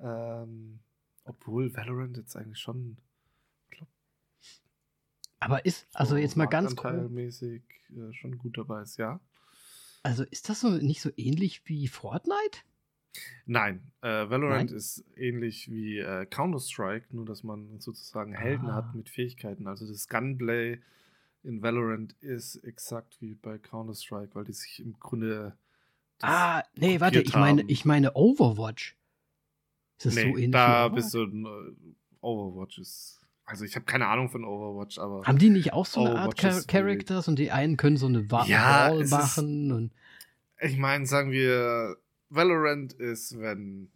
Ähm, 0.00 0.80
obwohl 1.22 1.72
Valorant 1.76 2.16
jetzt 2.16 2.34
eigentlich 2.34 2.58
schon. 2.58 2.96
Glaub, 3.70 3.88
Aber 5.38 5.64
ist, 5.64 5.86
also 5.92 6.16
jetzt 6.16 6.36
mal 6.36 6.46
ganz 6.46 6.74
mäßig 6.82 7.62
äh, 7.90 8.12
schon 8.12 8.38
gut 8.38 8.58
dabei 8.58 8.82
ist, 8.82 8.96
ja. 8.96 9.20
Also 10.02 10.24
ist 10.24 10.48
das 10.48 10.60
so 10.60 10.68
nicht 10.70 11.00
so 11.00 11.10
ähnlich 11.16 11.62
wie 11.66 11.86
Fortnite? 11.86 12.58
Nein, 13.46 13.82
äh, 14.00 14.28
Valorant 14.28 14.70
Nein? 14.70 14.76
ist 14.76 15.04
ähnlich 15.16 15.70
wie 15.70 15.98
äh, 15.98 16.26
Counter-Strike, 16.26 17.06
nur 17.10 17.24
dass 17.24 17.42
man 17.42 17.80
sozusagen 17.80 18.32
Helden 18.32 18.68
ah. 18.70 18.74
hat 18.74 18.94
mit 18.94 19.08
Fähigkeiten. 19.08 19.66
Also 19.66 19.86
das 19.86 20.08
Gunplay 20.08 20.80
in 21.42 21.62
Valorant 21.62 22.14
ist 22.20 22.56
exakt 22.64 23.20
wie 23.20 23.34
bei 23.34 23.58
Counter-Strike, 23.58 24.34
weil 24.34 24.44
die 24.44 24.52
sich 24.52 24.80
im 24.80 24.98
Grunde. 24.98 25.56
Ah, 26.22 26.62
nee, 26.74 27.00
warte, 27.00 27.20
ich 27.20 27.34
meine, 27.34 27.64
ich 27.68 27.84
meine 27.84 28.14
Overwatch. 28.14 28.96
Ist 29.98 30.06
das 30.06 30.14
nee, 30.14 30.22
so 30.22 30.28
ähnlich? 30.28 30.50
Da 30.50 30.88
bist 30.88 31.12
du. 31.14 31.24
Uh, 31.24 31.94
Overwatch 32.24 32.78
ist. 32.78 33.20
Also 33.44 33.66
ich 33.66 33.76
habe 33.76 33.84
keine 33.84 34.06
Ahnung 34.06 34.30
von 34.30 34.44
Overwatch, 34.44 34.98
aber. 34.98 35.24
Haben 35.24 35.38
die 35.38 35.50
nicht 35.50 35.74
auch 35.74 35.84
so 35.84 36.00
eine 36.00 36.12
Overwatch 36.12 36.44
Art 36.44 36.54
Char 36.54 36.62
Characters 36.66 37.28
und 37.28 37.38
die 37.38 37.50
einen 37.50 37.76
können 37.76 37.98
so 37.98 38.06
eine 38.06 38.30
Wall 38.30 38.48
ja, 38.48 38.94
machen? 39.10 39.66
Ist, 39.66 39.72
und 39.72 39.92
ich 40.60 40.78
meine, 40.78 41.04
sagen 41.04 41.30
wir, 41.30 41.98
Valorant 42.34 42.92
ist, 42.94 43.38
wenn 43.38 43.90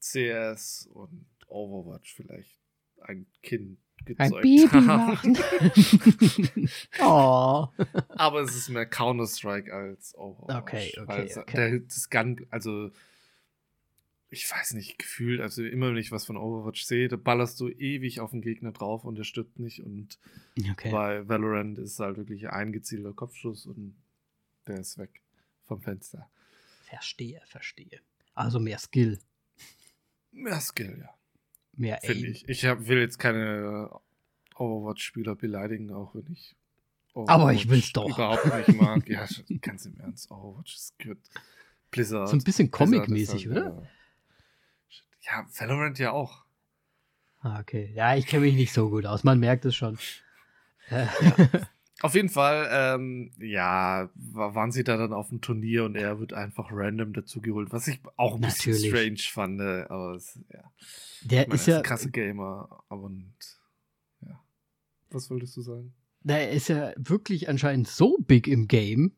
CS 0.00 0.88
und 0.92 1.26
Overwatch 1.46 2.14
vielleicht 2.14 2.58
ein 3.02 3.26
Kind 3.42 3.78
gezeugt 4.04 4.34
ein 4.34 4.42
Baby 4.42 4.68
haben. 4.86 5.38
oh. 7.00 7.68
Aber 8.08 8.40
es 8.40 8.54
ist 8.56 8.68
mehr 8.70 8.86
Counter-Strike 8.86 9.72
als 9.72 10.16
Overwatch. 10.16 10.56
Okay, 10.56 10.92
okay, 11.00 11.38
okay. 11.38 11.56
Der, 11.56 11.80
das 11.80 12.08
Gun, 12.10 12.46
also 12.50 12.90
ich 14.30 14.50
weiß 14.50 14.74
nicht, 14.74 14.98
gefühlt, 14.98 15.40
also 15.40 15.64
immer 15.64 15.90
wenn 15.90 15.96
ich 15.96 16.12
was 16.12 16.24
von 16.24 16.36
Overwatch 16.36 16.84
sehe, 16.84 17.08
da 17.08 17.16
ballerst 17.16 17.58
du 17.60 17.68
ewig 17.68 18.20
auf 18.20 18.30
den 18.30 18.42
Gegner 18.42 18.72
drauf 18.72 19.04
und 19.04 19.16
der 19.16 19.24
stirbt 19.24 19.58
nicht. 19.58 19.80
Und 19.80 20.18
okay. 20.70 20.90
bei 20.90 21.28
Valorant 21.28 21.78
ist 21.78 21.92
es 21.92 21.98
halt 21.98 22.16
wirklich 22.16 22.48
ein 22.48 22.72
gezielter 22.72 23.12
Kopfschuss 23.12 23.66
und 23.66 23.96
der 24.66 24.78
ist 24.78 24.98
weg 24.98 25.20
vom 25.66 25.82
Fenster. 25.82 26.30
Verstehe, 26.90 27.40
verstehe. 27.46 28.00
Also 28.34 28.58
mehr 28.58 28.78
Skill. 28.78 29.18
Mehr 30.32 30.60
Skill, 30.60 30.98
ja. 31.00 31.14
Mehr 31.74 31.98
Finde 32.02 32.26
ich. 32.26 32.48
Ich 32.48 32.64
hab, 32.66 32.86
will 32.88 32.98
jetzt 32.98 33.18
keine 33.18 33.90
Overwatch-Spieler 34.56 35.36
beleidigen, 35.36 35.92
auch 35.92 36.14
wenn 36.14 36.30
ich 36.32 36.56
Overwatch 37.14 37.32
Aber 37.32 37.52
ich 37.52 37.68
will's 37.68 37.92
doch. 37.92 38.08
überhaupt 38.08 38.44
nicht 38.44 38.80
mag. 38.80 39.08
ja, 39.08 39.26
ganz 39.60 39.86
im 39.86 39.98
Ernst. 40.00 40.30
Overwatch 40.30 40.74
ist 40.74 40.98
gut. 40.98 41.18
Blizzard. 41.90 42.28
So 42.28 42.36
ein 42.36 42.42
bisschen 42.42 42.70
Comic-mäßig, 42.70 43.46
halt, 43.46 43.56
oder? 43.56 43.88
Ja, 45.22 45.46
Valorant 45.56 45.98
ja 45.98 46.12
auch. 46.12 46.44
Ah, 47.40 47.60
okay. 47.60 47.92
Ja, 47.94 48.16
ich 48.16 48.26
kenne 48.26 48.46
mich 48.46 48.54
nicht 48.54 48.72
so 48.72 48.90
gut 48.90 49.06
aus. 49.06 49.24
Man 49.24 49.38
merkt 49.38 49.64
es 49.64 49.76
schon. 49.76 49.98
Ja. 50.90 51.08
Auf 52.02 52.14
jeden 52.14 52.30
Fall, 52.30 52.68
ähm, 52.72 53.30
ja, 53.38 54.08
waren 54.14 54.72
sie 54.72 54.84
da 54.84 54.96
dann 54.96 55.12
auf 55.12 55.28
dem 55.28 55.42
Turnier 55.42 55.84
und 55.84 55.96
er 55.96 56.18
wird 56.18 56.32
einfach 56.32 56.70
random 56.72 57.12
dazugeholt, 57.12 57.72
was 57.72 57.88
ich 57.88 58.00
auch 58.16 58.36
ein 58.36 58.40
Natürlich. 58.40 58.90
bisschen 58.90 59.16
strange 59.18 59.32
fand, 59.32 59.60
aber 59.60 60.14
es, 60.14 60.38
ja. 60.50 60.72
Der 61.22 61.42
meine, 61.42 61.54
ist 61.54 61.66
ja. 61.66 61.74
Ist 61.74 61.78
ein 61.80 61.84
krasse 61.84 62.10
Gamer, 62.10 62.84
aber 62.88 63.02
und, 63.02 63.34
ja. 64.22 64.40
Was 65.10 65.30
wolltest 65.30 65.56
du 65.58 65.60
sagen? 65.60 65.92
Der 66.22 66.50
ist 66.50 66.68
ja 66.68 66.92
wirklich 66.96 67.50
anscheinend 67.50 67.88
so 67.88 68.16
big 68.18 68.48
im 68.48 68.66
Game, 68.66 69.12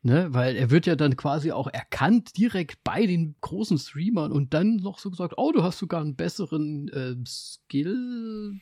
ne, 0.00 0.32
weil 0.32 0.56
er 0.56 0.70
wird 0.70 0.86
ja 0.86 0.96
dann 0.96 1.16
quasi 1.16 1.52
auch 1.52 1.68
erkannt 1.68 2.38
direkt 2.38 2.82
bei 2.82 3.04
den 3.04 3.34
großen 3.42 3.78
Streamern 3.78 4.32
und 4.32 4.54
dann 4.54 4.76
noch 4.76 4.98
so 4.98 5.10
gesagt, 5.10 5.34
oh, 5.36 5.52
du 5.52 5.62
hast 5.62 5.78
sogar 5.78 6.00
einen 6.00 6.16
besseren 6.16 6.88
äh, 6.88 7.14
Skill 7.26 8.58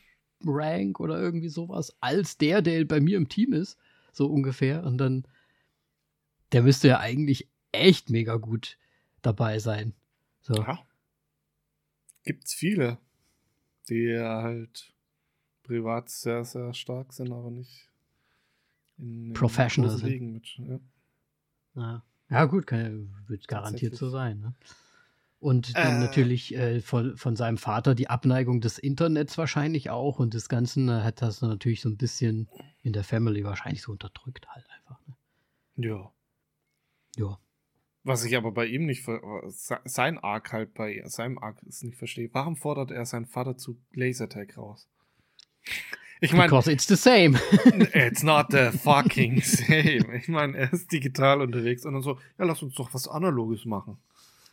Rank 0.49 1.01
oder 1.01 1.19
irgendwie 1.21 1.49
sowas 1.49 1.97
als 2.01 2.39
der, 2.39 2.63
der 2.63 2.85
bei 2.85 3.01
mir 3.01 3.17
im 3.17 3.29
Team 3.29 3.53
ist, 3.53 3.79
so 4.13 4.27
ungefähr. 4.27 4.85
Und 4.85 4.99
dann, 4.99 5.25
der 6.53 6.63
müsste 6.63 6.89
ja 6.89 7.01
eigentlich 7.01 7.49
echt 7.73 8.11
mega 8.11 8.37
gut 8.37 8.79
dabei 9.23 9.59
sein. 9.59 9.95
So. 10.43 10.55
Ja. 10.55 10.79
Gibt's 12.25 12.55
viele, 12.55 12.99
die 13.89 14.17
halt 14.19 14.93
privat 15.63 16.09
sehr, 16.11 16.45
sehr 16.45 16.75
stark 16.75 17.13
sind, 17.13 17.33
aber 17.33 17.51
nicht 17.51 17.89
in, 18.99 19.33
Professional 19.33 19.97
sind. 19.97 20.33
Mit, 20.33 20.47
ja. 20.59 20.81
Ja. 21.75 22.05
ja. 22.29 22.45
gut, 22.45 22.67
kann, 22.67 23.15
wird 23.27 23.49
garantiert 23.49 23.97
so 23.97 24.11
sein. 24.11 24.41
Ne? 24.41 24.55
Und 25.43 25.77
dann 25.77 25.97
äh. 25.97 25.99
natürlich 25.99 26.55
äh, 26.55 26.81
von, 26.81 27.17
von 27.17 27.35
seinem 27.35 27.59
Vater 27.59 27.97
die 27.97 28.09
Abneigung 28.09 28.61
des 28.61 28.79
Internets 28.79 29.37
wahrscheinlich 29.37 29.91
auch. 29.91 30.21
Und 30.21 30.35
das 30.35 30.49
Ganze 30.49 30.81
äh, 30.83 31.03
hat 31.03 31.21
das 31.21 31.43
natürlich 31.43 31.81
so 31.81 31.89
ein 31.89 31.97
bisschen 31.97 32.49
in 32.83 32.93
der 32.93 33.03
Family 33.03 33.43
wahrscheinlich 33.43 33.83
so 33.83 33.91
unterdrückt 33.91 34.47
halt 34.49 34.65
einfach. 34.71 35.01
Ne? 35.09 35.17
Ja. 35.89 36.13
Ja. 37.17 37.39
Was 38.05 38.25
ich 38.25 38.37
aber 38.37 38.53
bei 38.53 38.67
ihm 38.67 38.87
nicht, 38.87 39.05
sein 39.85 40.19
Arc 40.19 40.53
halt 40.53 40.75
bei 40.75 41.03
seinem 41.07 41.39
Arc 41.39 41.61
ist 41.65 41.83
nicht 41.83 41.99
verstehe. 41.99 42.31
Warum 42.33 42.55
fordert 42.55 42.93
er 42.93 43.05
seinen 43.05 43.27
Vater 43.27 43.57
zu 43.57 43.77
Lasertag 43.93 44.57
raus? 44.57 44.89
Ich 46.21 46.33
meine. 46.33 46.51
Because 46.51 46.71
it's 46.71 46.87
the 46.87 46.95
same. 46.95 47.37
it's 47.95 48.23
not 48.23 48.47
the 48.51 48.71
fucking 48.79 49.43
same. 49.43 50.17
Ich 50.17 50.29
meine, 50.29 50.57
er 50.57 50.73
ist 50.73 50.93
digital 50.93 51.41
unterwegs 51.41 51.85
und 51.85 51.95
dann 51.95 52.03
so, 52.03 52.21
ja, 52.39 52.45
lass 52.45 52.63
uns 52.63 52.77
doch 52.77 52.95
was 52.95 53.09
Analoges 53.09 53.65
machen. 53.65 53.99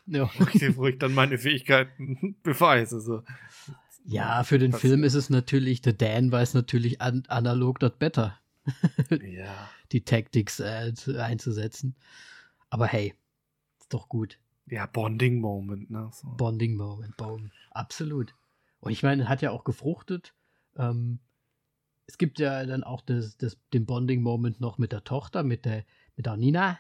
Ja. 0.10 0.30
Wo 0.76 0.88
ich 0.88 0.97
dann 0.97 1.14
meine 1.14 1.38
Fähigkeiten 1.38 2.36
beweise. 2.43 2.99
So. 2.99 3.24
Ja, 4.05 4.43
für 4.43 4.57
den 4.57 4.74
Film 4.74 5.03
ist 5.03 5.14
es 5.14 5.30
natürlich, 5.30 5.82
der 5.82 5.93
Dan 5.93 6.32
weiß 6.32 6.55
natürlich 6.55 7.01
an, 7.01 7.24
analog 7.28 7.80
dort 7.80 7.99
better. 7.99 8.39
ja. 9.10 9.70
Die 9.91 10.01
Tactics 10.01 10.60
äh, 10.60 10.93
einzusetzen. 11.18 11.95
Aber 12.70 12.88
hey, 12.88 13.14
ist 13.80 13.93
doch 13.93 14.10
gut. 14.10 14.39
Ja, 14.68 14.86
Bonding 14.86 15.39
Moment, 15.39 15.89
ne? 15.89 16.10
So. 16.14 16.28
Bonding 16.38 16.76
Moment, 16.76 17.18
Boom. 17.18 17.51
Absolut. 17.72 18.36
Und 18.80 18.91
ich 18.91 19.03
meine, 19.03 19.28
hat 19.28 19.41
ja 19.41 19.51
auch 19.51 19.64
gefruchtet. 19.64 20.34
Ähm, 20.76 21.20
es 22.05 22.18
gibt 22.18 22.39
ja 22.39 22.66
dann 22.66 22.84
auch 22.84 23.01
das, 23.01 23.38
das, 23.38 23.57
den 23.74 23.86
Bonding 23.86 24.22
Moment 24.22 24.62
noch 24.62 24.78
mit 24.78 24.91
der 24.91 25.03
Tochter, 25.03 25.43
mit 25.43 25.66
der, 25.66 25.86
mit 26.16 26.26
der 26.26 26.38
Nina 26.38 26.80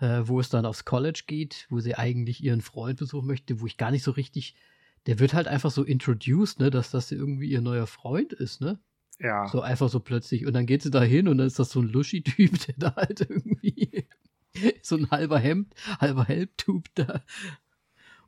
äh, 0.00 0.22
wo 0.24 0.40
es 0.40 0.48
dann 0.48 0.66
aufs 0.66 0.84
College 0.84 1.22
geht, 1.26 1.66
wo 1.70 1.80
sie 1.80 1.94
eigentlich 1.94 2.42
ihren 2.42 2.60
Freund 2.60 2.98
besuchen 2.98 3.26
möchte, 3.26 3.60
wo 3.60 3.66
ich 3.66 3.76
gar 3.76 3.90
nicht 3.90 4.02
so 4.02 4.12
richtig, 4.12 4.54
der 5.06 5.18
wird 5.18 5.34
halt 5.34 5.48
einfach 5.48 5.70
so 5.70 5.82
introduced, 5.82 6.60
ne, 6.60 6.70
dass 6.70 6.90
das 6.90 7.10
irgendwie 7.10 7.48
ihr 7.48 7.60
neuer 7.60 7.86
Freund 7.86 8.32
ist, 8.32 8.60
ne? 8.60 8.78
Ja. 9.20 9.48
So 9.48 9.60
einfach 9.60 9.88
so 9.88 9.98
plötzlich. 9.98 10.46
Und 10.46 10.52
dann 10.52 10.66
geht 10.66 10.82
sie 10.82 10.90
da 10.90 11.02
hin 11.02 11.26
und 11.26 11.38
dann 11.38 11.46
ist 11.48 11.58
das 11.58 11.70
so 11.70 11.80
ein 11.80 11.88
Luschi-Typ, 11.88 12.58
der 12.66 12.74
da 12.78 12.96
halt 12.96 13.20
irgendwie 13.20 14.06
so 14.82 14.96
ein 14.96 15.10
halber 15.10 15.38
Hemd, 15.38 15.74
halber 16.00 16.24
Help-Typ 16.24 16.84
da. 16.94 17.22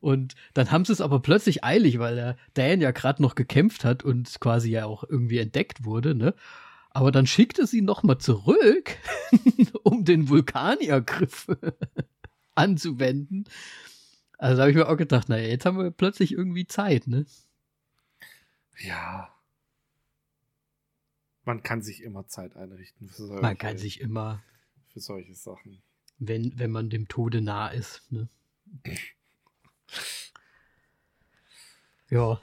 Und 0.00 0.34
dann 0.54 0.70
haben 0.70 0.84
sie 0.84 0.92
es 0.92 1.00
aber 1.00 1.20
plötzlich 1.20 1.62
eilig, 1.62 1.98
weil 1.98 2.16
der 2.16 2.36
Dan 2.54 2.80
ja 2.80 2.90
gerade 2.90 3.22
noch 3.22 3.34
gekämpft 3.34 3.84
hat 3.84 4.02
und 4.02 4.40
quasi 4.40 4.70
ja 4.70 4.86
auch 4.86 5.04
irgendwie 5.04 5.38
entdeckt 5.38 5.84
wurde, 5.84 6.14
ne? 6.14 6.34
Aber 6.90 7.12
dann 7.12 7.26
schickte 7.26 7.66
sie 7.66 7.82
nochmal 7.82 8.18
zurück, 8.18 8.96
um 9.84 10.04
den 10.04 10.28
Vulkaniergriff 10.28 11.48
anzuwenden. 12.54 13.44
Also 14.38 14.56
da 14.56 14.62
habe 14.62 14.70
ich 14.70 14.76
mir 14.76 14.88
auch 14.88 14.96
gedacht, 14.96 15.28
naja, 15.28 15.46
jetzt 15.48 15.66
haben 15.66 15.78
wir 15.78 15.90
plötzlich 15.90 16.32
irgendwie 16.32 16.66
Zeit, 16.66 17.06
ne? 17.06 17.26
Ja. 18.78 19.34
Man 21.44 21.62
kann 21.62 21.82
sich 21.82 22.02
immer 22.02 22.26
Zeit 22.26 22.56
einrichten. 22.56 23.08
Für 23.08 23.26
solche, 23.26 23.42
man 23.42 23.58
kann 23.58 23.78
sich 23.78 24.00
immer. 24.00 24.42
Für 24.92 25.00
solche 25.00 25.34
Sachen. 25.34 25.82
Wenn, 26.18 26.58
wenn 26.58 26.70
man 26.70 26.90
dem 26.90 27.06
Tode 27.06 27.40
nah 27.40 27.68
ist, 27.68 28.10
ne? 28.10 28.28
ja. 32.10 32.40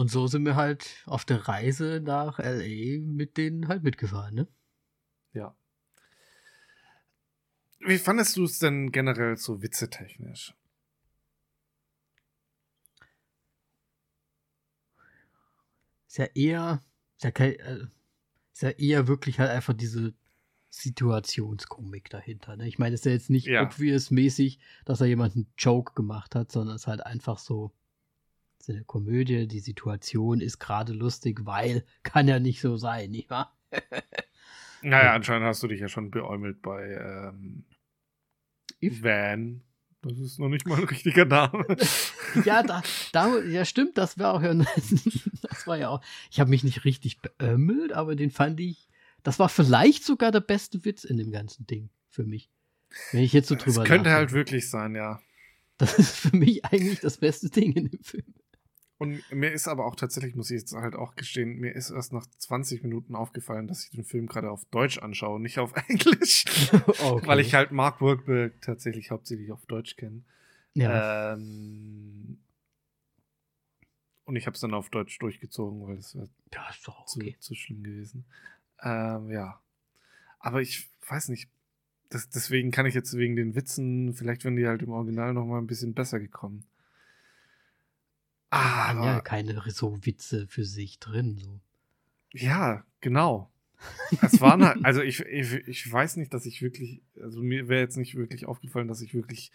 Und 0.00 0.10
so 0.10 0.26
sind 0.26 0.46
wir 0.46 0.56
halt 0.56 1.02
auf 1.04 1.26
der 1.26 1.46
Reise 1.46 2.00
nach 2.02 2.38
LA 2.38 3.02
mit 3.02 3.36
denen 3.36 3.68
halt 3.68 3.82
mitgefahren, 3.82 4.34
ne? 4.34 4.48
Ja. 5.34 5.54
Wie 7.80 7.98
fandest 7.98 8.34
du 8.38 8.44
es 8.44 8.58
denn 8.58 8.92
generell 8.92 9.36
so 9.36 9.60
witzetechnisch? 9.60 10.54
Ist 16.08 16.16
ja 16.16 16.28
eher, 16.34 16.82
ist 17.18 17.24
ja, 17.24 17.30
kein, 17.30 17.52
äh, 17.56 17.86
ist 18.54 18.62
ja 18.62 18.70
eher 18.70 19.06
wirklich 19.06 19.38
halt 19.38 19.50
einfach 19.50 19.74
diese 19.74 20.14
Situationskomik 20.70 22.08
dahinter. 22.08 22.56
Ne? 22.56 22.66
Ich 22.68 22.78
meine, 22.78 22.94
es 22.94 23.02
ist 23.02 23.04
ja 23.04 23.12
jetzt 23.12 23.28
nicht 23.28 23.48
ja. 23.48 23.64
obvious-mäßig, 23.64 24.60
dass 24.86 25.02
er 25.02 25.08
jemanden 25.08 25.52
Joke 25.58 25.92
gemacht 25.92 26.34
hat, 26.34 26.50
sondern 26.50 26.76
es 26.76 26.84
ist 26.84 26.86
halt 26.86 27.04
einfach 27.04 27.38
so, 27.38 27.74
eine 28.68 28.84
Komödie, 28.84 29.46
die 29.46 29.60
Situation 29.60 30.40
ist 30.40 30.58
gerade 30.58 30.92
lustig, 30.92 31.44
weil 31.44 31.84
kann 32.02 32.28
ja 32.28 32.38
nicht 32.38 32.60
so 32.60 32.76
sein, 32.76 33.10
nicht 33.10 33.30
wahr? 33.30 33.56
naja, 34.82 35.14
anscheinend 35.14 35.46
hast 35.46 35.62
du 35.62 35.68
dich 35.68 35.80
ja 35.80 35.88
schon 35.88 36.10
beäumelt 36.10 36.60
bei 36.62 36.82
ähm, 36.92 37.64
Van. 38.80 39.62
Das 40.02 40.18
ist 40.18 40.38
noch 40.38 40.48
nicht 40.48 40.66
mal 40.66 40.78
ein 40.78 40.84
richtiger 40.84 41.26
Name. 41.26 41.64
ja, 42.44 42.62
da, 42.62 42.82
da, 43.12 43.38
ja, 43.40 43.66
stimmt, 43.66 43.98
das 43.98 44.18
war 44.18 44.32
auch, 44.34 44.42
das 44.42 45.66
war 45.66 45.76
ja 45.76 45.90
auch, 45.90 46.00
ich 46.30 46.40
habe 46.40 46.48
mich 46.48 46.64
nicht 46.64 46.86
richtig 46.86 47.20
beömmelt, 47.20 47.92
aber 47.92 48.16
den 48.16 48.30
fand 48.30 48.60
ich, 48.60 48.88
das 49.22 49.38
war 49.38 49.50
vielleicht 49.50 50.04
sogar 50.04 50.32
der 50.32 50.40
beste 50.40 50.86
Witz 50.86 51.04
in 51.04 51.18
dem 51.18 51.30
ganzen 51.30 51.66
Ding 51.66 51.90
für 52.08 52.24
mich. 52.24 52.50
Wenn 53.12 53.22
ich 53.22 53.34
jetzt 53.34 53.48
so 53.48 53.54
drüber 53.54 53.82
Das 53.82 53.88
könnte 53.88 54.08
nachdenke. 54.08 54.16
halt 54.16 54.32
wirklich 54.32 54.70
sein, 54.70 54.94
ja. 54.94 55.20
Das 55.76 55.98
ist 55.98 56.16
für 56.16 56.36
mich 56.36 56.64
eigentlich 56.64 57.00
das 57.00 57.18
beste 57.18 57.50
Ding 57.50 57.72
in 57.72 57.90
dem 57.90 58.02
Film. 58.02 58.34
Und 59.00 59.22
mir 59.32 59.50
ist 59.50 59.66
aber 59.66 59.86
auch 59.86 59.96
tatsächlich, 59.96 60.34
muss 60.34 60.50
ich 60.50 60.60
jetzt 60.60 60.74
halt 60.74 60.94
auch 60.94 61.16
gestehen, 61.16 61.58
mir 61.58 61.74
ist 61.74 61.88
erst 61.88 62.12
nach 62.12 62.26
20 62.26 62.82
Minuten 62.82 63.14
aufgefallen, 63.14 63.66
dass 63.66 63.84
ich 63.84 63.90
den 63.92 64.04
Film 64.04 64.26
gerade 64.26 64.50
auf 64.50 64.66
Deutsch 64.66 64.98
anschaue, 64.98 65.40
nicht 65.40 65.58
auf 65.58 65.72
Englisch. 65.88 66.44
okay. 67.02 67.26
Weil 67.26 67.40
ich 67.40 67.54
halt 67.54 67.72
Mark 67.72 68.02
Wahlberg 68.02 68.60
tatsächlich 68.60 69.10
hauptsächlich 69.10 69.52
auf 69.52 69.64
Deutsch 69.64 69.96
kenne. 69.96 70.22
Ja. 70.74 71.32
Ähm, 71.32 72.40
und 74.24 74.36
ich 74.36 74.44
habe 74.44 74.54
es 74.54 74.60
dann 74.60 74.74
auf 74.74 74.90
Deutsch 74.90 75.18
durchgezogen, 75.18 75.86
weil 75.86 75.96
es 75.96 76.14
wäre 76.14 76.28
ja, 76.52 76.68
okay. 76.86 77.36
zu, 77.40 77.54
zu, 77.54 77.54
schlimm 77.54 77.82
gewesen. 77.82 78.26
Ähm, 78.82 79.30
ja. 79.30 79.62
Aber 80.40 80.60
ich 80.60 80.90
weiß 81.08 81.30
nicht. 81.30 81.48
Das, 82.10 82.28
deswegen 82.28 82.70
kann 82.70 82.84
ich 82.84 82.94
jetzt 82.94 83.16
wegen 83.16 83.34
den 83.34 83.54
Witzen, 83.54 84.12
vielleicht 84.12 84.44
wenn 84.44 84.56
die 84.56 84.66
halt 84.66 84.82
im 84.82 84.90
Original 84.90 85.32
noch 85.32 85.46
mal 85.46 85.56
ein 85.56 85.66
bisschen 85.66 85.94
besser 85.94 86.20
gekommen. 86.20 86.66
Ah, 88.50 88.90
aber 88.90 89.04
ja 89.04 89.20
keine 89.20 89.62
so 89.70 90.04
Witze 90.04 90.46
für 90.48 90.64
sich 90.64 90.98
drin. 90.98 91.38
So. 91.38 91.60
Ja, 92.32 92.84
genau. 93.00 93.50
Es 94.22 94.40
waren 94.40 94.64
halt, 94.64 94.78
also 94.84 95.02
ich, 95.02 95.20
ich, 95.20 95.52
ich 95.52 95.90
weiß 95.90 96.16
nicht, 96.16 96.34
dass 96.34 96.46
ich 96.46 96.60
wirklich, 96.60 97.02
also 97.20 97.40
mir 97.40 97.68
wäre 97.68 97.80
jetzt 97.80 97.96
nicht 97.96 98.16
wirklich 98.16 98.46
aufgefallen, 98.46 98.88
dass 98.88 99.00
ich 99.00 99.14
wirklich 99.14 99.52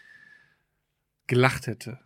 gelacht 1.27 1.67
hätte. 1.67 1.99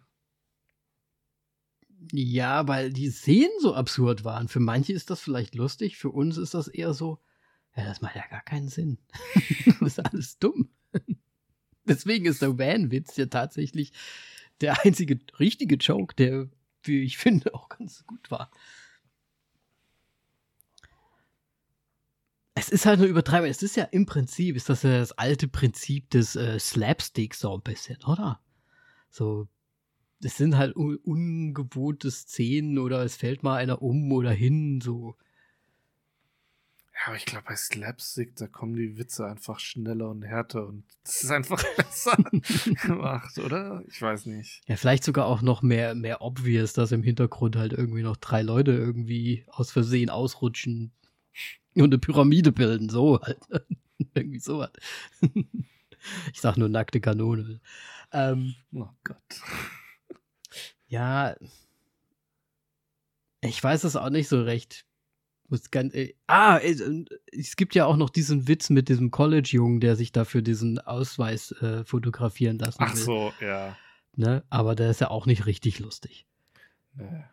Ja, 2.12 2.68
weil 2.68 2.92
die 2.92 3.10
Szenen 3.10 3.52
so 3.60 3.76
absurd 3.76 4.24
waren. 4.24 4.48
Für 4.48 4.62
manche 4.62 4.94
ist 4.94 5.10
das 5.10 5.22
vielleicht 5.22 5.56
lustig, 5.56 5.98
für 5.98 6.10
uns 6.10 6.38
ist 6.38 6.54
das 6.54 6.68
eher 6.68 6.94
so, 6.94 7.20
ja, 7.76 7.86
das 7.86 8.02
macht 8.02 8.16
ja 8.16 8.26
gar 8.30 8.42
keinen 8.42 8.70
Sinn. 8.70 8.98
das 9.66 9.82
ist 9.82 10.00
alles 10.00 10.40
dumm. 10.40 10.70
Deswegen 11.86 12.26
ist 12.26 12.42
der 12.42 12.58
Van-Witz 12.58 13.18
ja 13.18 13.26
tatsächlich 13.26 13.92
der 14.62 14.86
einzige 14.86 15.20
richtige 15.40 15.76
Joke, 15.76 16.16
der 16.16 16.50
wie 16.84 17.04
ich 17.04 17.18
finde, 17.18 17.54
auch 17.54 17.70
ganz 17.70 18.06
gut 18.06 18.32
war. 18.32 18.52
Es 22.56 22.70
ist 22.70 22.86
halt 22.86 23.00
nur 23.00 23.08
Übertreibung. 23.08 23.50
Es 23.50 23.64
ist 23.64 23.78
ja 23.78 23.86
im 23.86 24.06
Prinzip, 24.06 24.56
ist 24.56 24.70
das 24.70 24.84
ja 24.84 25.00
das 25.00 25.14
alte 25.14 25.48
Prinzip 25.48 26.10
des 26.10 26.36
äh, 26.36 26.60
Slapsticks 26.60 27.40
so 27.40 27.54
ein 27.54 27.62
bisschen, 27.62 28.04
oder? 28.04 28.42
So, 29.10 29.48
es 30.22 30.38
sind 30.38 30.58
halt 30.58 30.76
un 30.76 30.98
ungewohnte 30.98 32.12
Szenen 32.12 32.78
oder 32.78 33.04
es 33.04 33.16
fällt 33.16 33.44
mal 33.44 33.56
einer 33.56 33.82
um 33.82 34.12
oder 34.12 34.32
hin, 34.32 34.82
so. 34.82 35.16
Ja, 37.00 37.08
aber 37.08 37.16
ich 37.16 37.26
glaube, 37.26 37.45
bei 37.47 37.56
Slapstick, 37.56 38.36
da 38.36 38.47
kommen 38.47 38.76
die 38.76 38.97
Witze 38.97 39.26
einfach 39.26 39.60
schneller 39.60 40.10
und 40.10 40.24
härter 40.24 40.68
und 40.68 40.84
das 41.06 41.24
ist 41.24 41.32
einfach 41.32 41.64
besser 41.78 42.18
gemacht, 42.84 43.38
oder? 43.38 43.84
Ich 43.88 44.02
weiß 44.02 44.26
nicht. 44.26 44.62
Ja, 44.68 44.76
vielleicht 44.76 45.06
sogar 45.06 45.26
auch 45.26 45.41
noch 45.41 45.62
mehr, 45.62 45.95
mehr 45.95 46.22
obvious, 46.22 46.74
dass 46.74 46.91
im 46.91 47.04
Hintergrund 47.04 47.56
halt 47.56 47.72
irgendwie 47.72 48.02
noch 48.02 48.18
drei 48.18 48.41
Leute 48.41 48.72
irgendwie 48.72 49.45
aus 49.47 49.72
Versehen 49.72 50.10
ausrutschen 50.10 50.91
und 51.76 51.86
eine 51.86 52.00
Pyramide 52.00 52.52
bilden, 52.52 52.89
so 52.89 53.22
halt. 53.22 53.39
irgendwie 54.14 54.39
so 54.39 54.62
halt. 54.62 54.78
ich 56.34 56.41
sag 56.41 56.58
nur 56.58 56.68
nackte 56.68 57.00
Kanone. 57.00 57.62
Ähm, 58.12 58.56
oh 58.74 58.89
Gott. 59.06 59.41
Ja, 60.88 61.36
ich 63.41 63.64
weiß 63.64 63.86
es 63.86 63.95
auch 63.95 64.10
nicht 64.10 64.28
so 64.28 64.41
recht. 64.41 64.86
Muss 65.50 65.72
ganz, 65.72 65.93
äh, 65.95 66.14
ah, 66.28 66.58
äh, 66.58 67.06
es 67.32 67.56
gibt 67.56 67.74
ja 67.76 67.86
auch 67.86 67.97
noch 67.97 68.10
diesen 68.10 68.47
Witz 68.47 68.70
mit 68.70 68.88
diesem 68.88 69.10
College-Jungen, 69.10 69.80
der 69.80 69.95
sich 69.95 70.12
dafür 70.12 70.41
diesen 70.41 70.80
Ausweis 70.80 71.52
äh, 71.62 71.84
fotografieren 71.84 72.60
lassen 72.60 72.84
Ach 72.84 72.93
will. 72.93 73.02
so, 73.02 73.34
ja. 73.41 73.76
Ne? 74.16 74.43
Aber 74.50 74.76
der 74.76 74.91
ist 74.91 75.02
ja 75.02 75.10
auch 75.10 75.26
nicht 75.26 75.45
richtig 75.45 75.80
lustig. 75.80 76.28
Nee. 76.93 77.24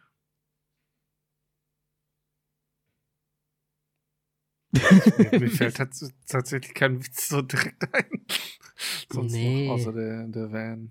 mir, 5.39 5.51
fällt 5.51 5.77
tatsächlich 5.77 6.75
kein 6.75 7.03
Witz 7.03 7.29
so 7.29 7.43
direkt 7.43 7.95
ein. 7.95 8.27
Sonst 9.13 9.33
nee. 9.33 9.67
noch, 9.67 9.75
außer 9.75 9.93
der, 9.93 10.27
der 10.29 10.53
Van. 10.53 10.91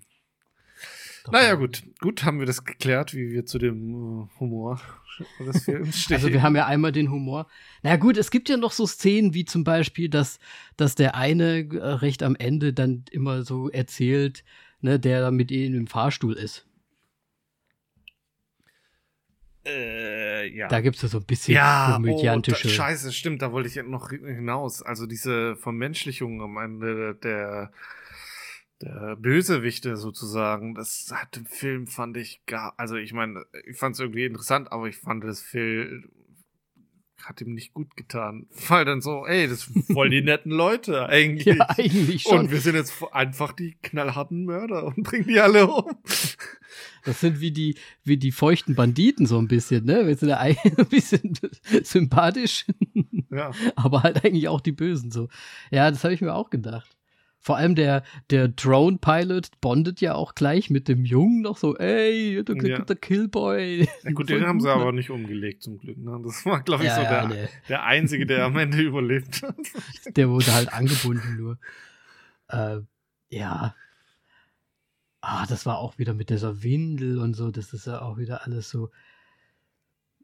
Naja, 1.32 1.54
gut. 1.54 1.82
Gut, 2.00 2.24
haben 2.24 2.38
wir 2.38 2.46
das 2.46 2.64
geklärt, 2.64 3.14
wie 3.14 3.30
wir 3.30 3.46
zu 3.46 3.58
dem 3.58 4.28
äh, 4.28 4.40
Humor 4.40 4.80
des 5.38 5.64
Films 5.64 6.00
stehen. 6.02 6.16
Also 6.16 6.32
wir 6.32 6.42
haben 6.42 6.56
ja 6.56 6.66
einmal 6.66 6.92
den 6.92 7.10
Humor. 7.10 7.46
Na 7.82 7.90
naja, 7.90 8.00
gut, 8.00 8.16
es 8.16 8.30
gibt 8.30 8.48
ja 8.48 8.56
noch 8.56 8.72
so 8.72 8.86
Szenen, 8.86 9.34
wie 9.34 9.44
zum 9.44 9.64
Beispiel, 9.64 10.08
dass, 10.08 10.38
dass 10.76 10.94
der 10.94 11.14
eine 11.14 11.66
äh, 11.66 11.78
recht 11.78 12.22
am 12.22 12.36
Ende 12.36 12.72
dann 12.72 13.04
immer 13.10 13.42
so 13.42 13.70
erzählt, 13.70 14.44
ne, 14.80 14.98
der 14.98 15.20
da 15.20 15.30
mit 15.30 15.50
ihnen 15.50 15.74
im 15.74 15.86
Fahrstuhl 15.86 16.34
ist. 16.34 16.66
Äh, 19.66 20.48
ja. 20.54 20.68
Da 20.68 20.80
gibt 20.80 20.96
es 20.96 21.02
ja 21.02 21.08
so 21.08 21.18
ein 21.18 21.24
bisschen 21.24 21.54
ja, 21.54 21.92
komödiantische. 21.94 22.68
Oh, 22.68 22.70
da, 22.70 22.74
scheiße, 22.74 23.12
stimmt, 23.12 23.42
da 23.42 23.50
wollte 23.50 23.68
ich 23.68 23.84
noch 23.84 24.10
hinaus. 24.10 24.82
Also 24.82 25.06
diese 25.06 25.56
Vermenschlichung 25.56 26.40
am 26.40 26.56
Ende 26.56 27.14
der 27.16 27.72
der 28.82 29.16
Bösewichte 29.16 29.96
sozusagen, 29.96 30.74
das 30.74 31.10
hat 31.12 31.36
im 31.36 31.46
Film, 31.46 31.86
fand 31.86 32.16
ich 32.16 32.44
gar, 32.46 32.74
also 32.76 32.96
ich 32.96 33.12
meine, 33.12 33.44
ich 33.66 33.76
fand 33.76 33.94
es 33.94 34.00
irgendwie 34.00 34.24
interessant, 34.24 34.70
aber 34.72 34.86
ich 34.88 34.98
fand 34.98 35.24
das 35.24 35.40
Film 35.40 36.10
hat 37.26 37.40
ihm 37.40 37.54
nicht 37.54 37.74
gut 37.74 37.96
getan. 37.96 38.46
Weil 38.68 38.84
dann 38.84 39.00
so, 39.00 39.26
ey, 39.26 39.48
das 39.48 39.62
sind 39.62 39.86
voll 39.86 40.10
die 40.10 40.22
netten 40.22 40.52
Leute 40.52 41.08
eigentlich. 41.08 41.56
Ja, 41.56 41.68
eigentlich 41.70 42.22
schon. 42.22 42.40
Und 42.40 42.50
wir 42.50 42.60
sind 42.60 42.74
jetzt 42.74 42.94
einfach 43.12 43.52
die 43.52 43.76
knallharten 43.82 44.44
Mörder 44.44 44.84
und 44.84 45.02
bringen 45.02 45.26
die 45.26 45.40
alle 45.40 45.66
um. 45.66 45.96
Das 47.04 47.20
sind 47.20 47.40
wie 47.40 47.52
die, 47.52 47.76
wie 48.04 48.16
die 48.16 48.32
feuchten 48.32 48.74
Banditen 48.74 49.26
so 49.26 49.38
ein 49.38 49.48
bisschen, 49.48 49.84
ne? 49.84 50.06
Wir 50.06 50.16
sind 50.16 50.28
ja 50.28 50.38
ein 50.38 50.56
bisschen 50.90 51.38
sympathisch. 51.82 52.66
Ja. 53.30 53.52
Aber 53.76 54.02
halt 54.02 54.24
eigentlich 54.24 54.48
auch 54.48 54.60
die 54.60 54.72
Bösen 54.72 55.10
so. 55.10 55.28
Ja, 55.70 55.90
das 55.90 56.04
habe 56.04 56.14
ich 56.14 56.20
mir 56.20 56.34
auch 56.34 56.50
gedacht. 56.50 56.95
Vor 57.46 57.58
allem 57.58 57.76
der, 57.76 58.02
der 58.30 58.48
Drone-Pilot 58.48 59.60
bondet 59.60 60.00
ja 60.00 60.16
auch 60.16 60.34
gleich 60.34 60.68
mit 60.68 60.88
dem 60.88 61.04
Jungen 61.04 61.42
noch 61.42 61.58
so, 61.58 61.76
ey, 61.76 62.42
der, 62.42 62.56
ja. 62.56 62.80
der 62.80 62.96
Killboy. 62.96 63.86
Ja, 64.02 64.10
gut, 64.10 64.28
den 64.30 64.44
haben 64.44 64.60
sie 64.60 64.68
aber 64.68 64.90
nicht 64.90 65.10
umgelegt 65.10 65.62
zum 65.62 65.78
Glück. 65.78 65.96
Ne? 65.96 66.20
Das 66.24 66.44
war, 66.44 66.60
glaube 66.64 66.82
ich, 66.82 66.88
ja, 66.88 66.96
so 66.96 67.02
der, 67.02 67.28
nee. 67.28 67.48
der 67.68 67.84
Einzige, 67.84 68.26
der 68.26 68.46
am 68.46 68.56
Ende 68.56 68.78
überlebt 68.82 69.44
hat. 69.44 69.54
Der 70.16 70.28
wurde 70.28 70.52
halt 70.52 70.72
angebunden 70.72 71.36
nur. 71.36 71.58
Äh, 72.48 72.78
ja. 73.28 73.76
Ah, 75.20 75.46
das 75.46 75.66
war 75.66 75.78
auch 75.78 75.98
wieder 75.98 76.14
mit 76.14 76.30
dieser 76.30 76.64
Windel 76.64 77.20
und 77.20 77.34
so, 77.34 77.52
das 77.52 77.72
ist 77.72 77.86
ja 77.86 78.02
auch 78.02 78.18
wieder 78.18 78.44
alles 78.44 78.70
so. 78.70 78.90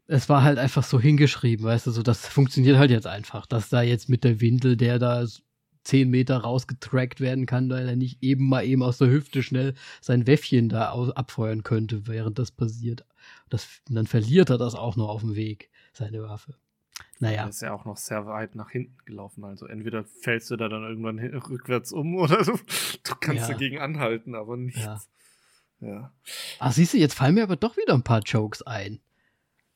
Es 0.07 0.27
war 0.27 0.43
halt 0.43 0.59
einfach 0.59 0.83
so 0.83 0.99
hingeschrieben, 0.99 1.65
weißt 1.65 1.87
du, 1.87 1.91
so 1.91 2.03
das 2.03 2.27
funktioniert 2.27 2.77
halt 2.77 2.91
jetzt 2.91 3.07
einfach, 3.07 3.45
dass 3.45 3.69
da 3.69 3.81
jetzt 3.81 4.09
mit 4.09 4.25
der 4.25 4.41
Windel, 4.41 4.75
der 4.75 4.99
da 4.99 5.25
zehn 5.83 6.09
Meter 6.09 6.37
rausgetrackt 6.37 7.19
werden 7.19 7.45
kann, 7.45 7.69
weil 7.69 7.87
er 7.87 7.95
nicht 7.95 8.23
eben 8.23 8.47
mal 8.47 8.65
eben 8.65 8.83
aus 8.83 8.97
der 8.97 9.09
Hüfte 9.09 9.43
schnell 9.43 9.73
sein 10.01 10.27
Wäffchen 10.27 10.69
da 10.69 10.91
abfeuern 10.91 11.63
könnte, 11.63 12.07
während 12.07 12.39
das 12.39 12.51
passiert. 12.51 13.05
Das, 13.49 13.67
dann 13.89 14.07
verliert 14.07 14.49
er 14.49 14.57
das 14.57 14.75
auch 14.75 14.95
noch 14.95 15.09
auf 15.09 15.21
dem 15.21 15.35
Weg, 15.35 15.69
seine 15.93 16.21
Waffe. 16.23 16.55
Naja. 17.19 17.43
Er 17.43 17.49
ist 17.49 17.61
ja 17.61 17.73
auch 17.73 17.85
noch 17.85 17.97
sehr 17.97 18.25
weit 18.27 18.55
nach 18.55 18.69
hinten 18.69 18.97
gelaufen. 19.05 19.43
Also 19.43 19.65
entweder 19.65 20.03
fällst 20.03 20.51
du 20.51 20.55
da 20.55 20.69
dann 20.69 20.83
irgendwann 20.83 21.19
rückwärts 21.49 21.91
um 21.91 22.15
oder 22.15 22.43
du, 22.43 22.57
du 23.03 23.15
kannst 23.19 23.43
ja. 23.43 23.53
dagegen 23.53 23.79
anhalten, 23.79 24.35
aber 24.35 24.57
nichts. 24.57 24.81
Ja. 24.81 25.01
ja. 25.81 26.11
Ach, 26.59 26.71
siehst 26.71 26.93
du, 26.93 26.97
jetzt 26.97 27.15
fallen 27.15 27.35
mir 27.35 27.43
aber 27.43 27.55
doch 27.55 27.77
wieder 27.77 27.93
ein 27.93 28.03
paar 28.03 28.21
Jokes 28.21 28.61
ein. 28.61 28.99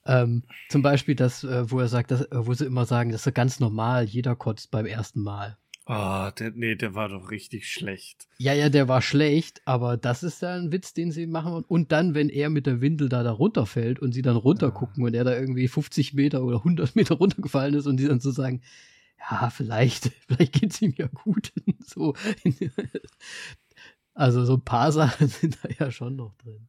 Ähm, 0.06 0.44
zum 0.70 0.82
Beispiel 0.82 1.16
das, 1.16 1.44
äh, 1.44 1.70
wo 1.70 1.80
er 1.80 1.90
sagt, 1.90 2.12
dass, 2.12 2.22
äh, 2.22 2.48
wo 2.48 2.54
sie 2.54 2.66
immer 2.66 2.86
sagen, 2.86 3.12
das 3.12 3.28
ist 3.28 3.34
ganz 3.34 3.60
normal, 3.60 4.06
jeder 4.06 4.36
kotzt 4.36 4.72
beim 4.72 4.86
ersten 4.86 5.22
Mal. 5.22 5.58
Ah, 5.90 6.28
oh, 6.28 6.32
der, 6.32 6.52
nee, 6.52 6.76
der 6.76 6.96
war 6.96 7.08
doch 7.08 7.32
richtig 7.32 7.72
schlecht. 7.72 8.28
Ja, 8.40 8.54
ja, 8.54 8.68
der 8.68 8.90
war 8.90 9.02
schlecht, 9.02 9.62
aber 9.64 9.96
das 9.96 10.22
ist 10.22 10.42
ja 10.42 10.54
ein 10.54 10.74
Witz, 10.74 10.94
den 10.94 11.14
sie 11.14 11.28
machen. 11.28 11.64
Und 11.66 11.94
dann, 11.94 12.14
wenn 12.14 12.28
er 12.28 12.50
mit 12.50 12.66
der 12.66 12.82
Windel 12.82 13.08
da, 13.08 13.24
da 13.24 13.32
runterfällt 13.32 14.00
und 14.00 14.12
sie 14.12 14.22
dann 14.22 14.36
runtergucken 14.36 15.04
ja. 15.04 15.08
und 15.08 15.14
er 15.14 15.24
da 15.24 15.34
irgendwie 15.34 15.70
50 15.70 16.14
Meter 16.14 16.44
oder 16.44 16.58
100 16.58 16.94
Meter 16.98 17.16
runtergefallen 17.16 17.74
ist 17.74 17.88
und 17.88 17.98
die 17.98 18.08
dann 18.08 18.20
so 18.20 18.32
sagen, 18.32 18.62
ja, 19.18 19.50
vielleicht, 19.50 20.12
vielleicht 20.28 20.60
geht's 20.60 20.82
ihm 20.82 20.94
ja 20.98 21.08
gut. 21.08 21.54
so. 21.86 22.14
Also 24.14 24.44
so 24.44 24.56
ein 24.56 24.66
paar 24.66 24.92
Sachen 24.92 25.28
sind 25.30 25.58
da 25.64 25.70
ja 25.80 25.90
schon 25.90 26.18
noch 26.18 26.36
drin. 26.36 26.68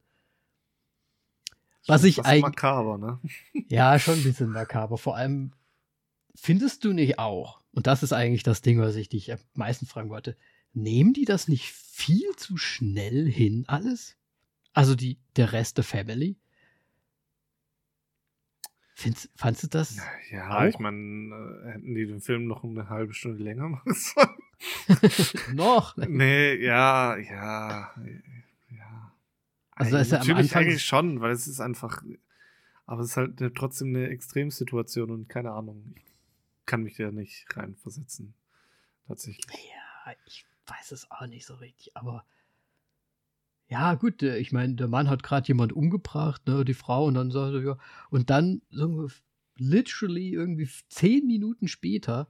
Was 1.88 2.04
ich 2.04 2.24
eigentlich. 2.24 2.42
makaber, 2.42 2.98
ne? 2.98 3.18
Ja, 3.68 3.98
schon 3.98 4.14
ein 4.14 4.22
bisschen 4.22 4.50
makaber. 4.50 4.96
Vor 4.96 5.16
allem, 5.16 5.52
findest 6.40 6.84
du 6.84 6.92
nicht 6.92 7.18
auch, 7.18 7.60
und 7.72 7.86
das 7.86 8.02
ist 8.02 8.12
eigentlich 8.12 8.42
das 8.42 8.62
Ding, 8.62 8.80
was 8.80 8.96
ich 8.96 9.08
dich 9.08 9.32
am 9.32 9.38
meisten 9.54 9.86
fragen 9.86 10.10
wollte. 10.10 10.36
Nehmen 10.72 11.12
die 11.12 11.24
das 11.24 11.48
nicht 11.48 11.72
viel 11.72 12.34
zu 12.36 12.56
schnell 12.56 13.30
hin, 13.30 13.64
alles? 13.66 14.16
Also 14.72 14.94
die, 14.94 15.18
der 15.36 15.52
Rest 15.52 15.76
der 15.76 15.84
Family? 15.84 16.36
Findest, 18.94 19.30
fandst 19.36 19.62
du 19.62 19.68
das? 19.68 19.96
Ja, 20.30 20.58
auch? 20.58 20.64
ich 20.64 20.78
meine, 20.80 20.96
äh, 20.96 21.72
hätten 21.72 21.94
die 21.94 22.06
den 22.06 22.20
Film 22.20 22.46
noch 22.46 22.64
eine 22.64 22.88
halbe 22.88 23.14
Stunde 23.14 23.42
länger 23.42 23.68
machen 23.68 23.94
sollen? 23.94 25.54
noch? 25.54 25.96
Nee, 25.96 26.56
ja, 26.56 27.16
ja, 27.16 27.94
ja. 28.70 29.12
Also 29.70 29.96
ist 29.98 30.10
ja 30.10 30.20
am 30.20 30.30
Anfang 30.32 30.64
eigentlich 30.64 30.84
schon, 30.84 31.20
weil 31.20 31.30
es 31.30 31.46
ist 31.46 31.60
einfach, 31.60 32.02
aber 32.86 33.02
es 33.02 33.10
ist 33.10 33.16
halt 33.16 33.40
eine, 33.40 33.54
trotzdem 33.54 33.94
eine 33.94 34.08
Extremsituation 34.08 35.10
und 35.12 35.28
keine 35.28 35.52
Ahnung. 35.52 35.94
Ich 35.94 36.07
kann 36.68 36.82
mich 36.82 36.96
da 36.96 37.10
nicht 37.10 37.46
reinversetzen. 37.56 38.34
Tatsächlich. 39.08 39.46
Ja, 39.50 40.12
ich 40.26 40.46
weiß 40.66 40.92
es 40.92 41.10
auch 41.10 41.26
nicht 41.26 41.46
so 41.46 41.54
richtig, 41.54 41.96
aber 41.96 42.24
ja, 43.70 43.94
gut, 43.94 44.22
ich 44.22 44.52
meine, 44.52 44.74
der 44.74 44.88
Mann 44.88 45.10
hat 45.10 45.22
gerade 45.22 45.48
jemand 45.48 45.72
umgebracht, 45.72 46.46
ne, 46.46 46.64
die 46.64 46.74
Frau, 46.74 47.06
und 47.06 47.14
dann 47.14 47.30
sagt 47.30 47.54
er, 47.54 47.62
ja, 47.62 47.78
und 48.10 48.30
dann 48.30 48.62
so 48.70 49.08
literally 49.56 50.32
irgendwie 50.32 50.68
zehn 50.88 51.26
Minuten 51.26 51.68
später 51.68 52.28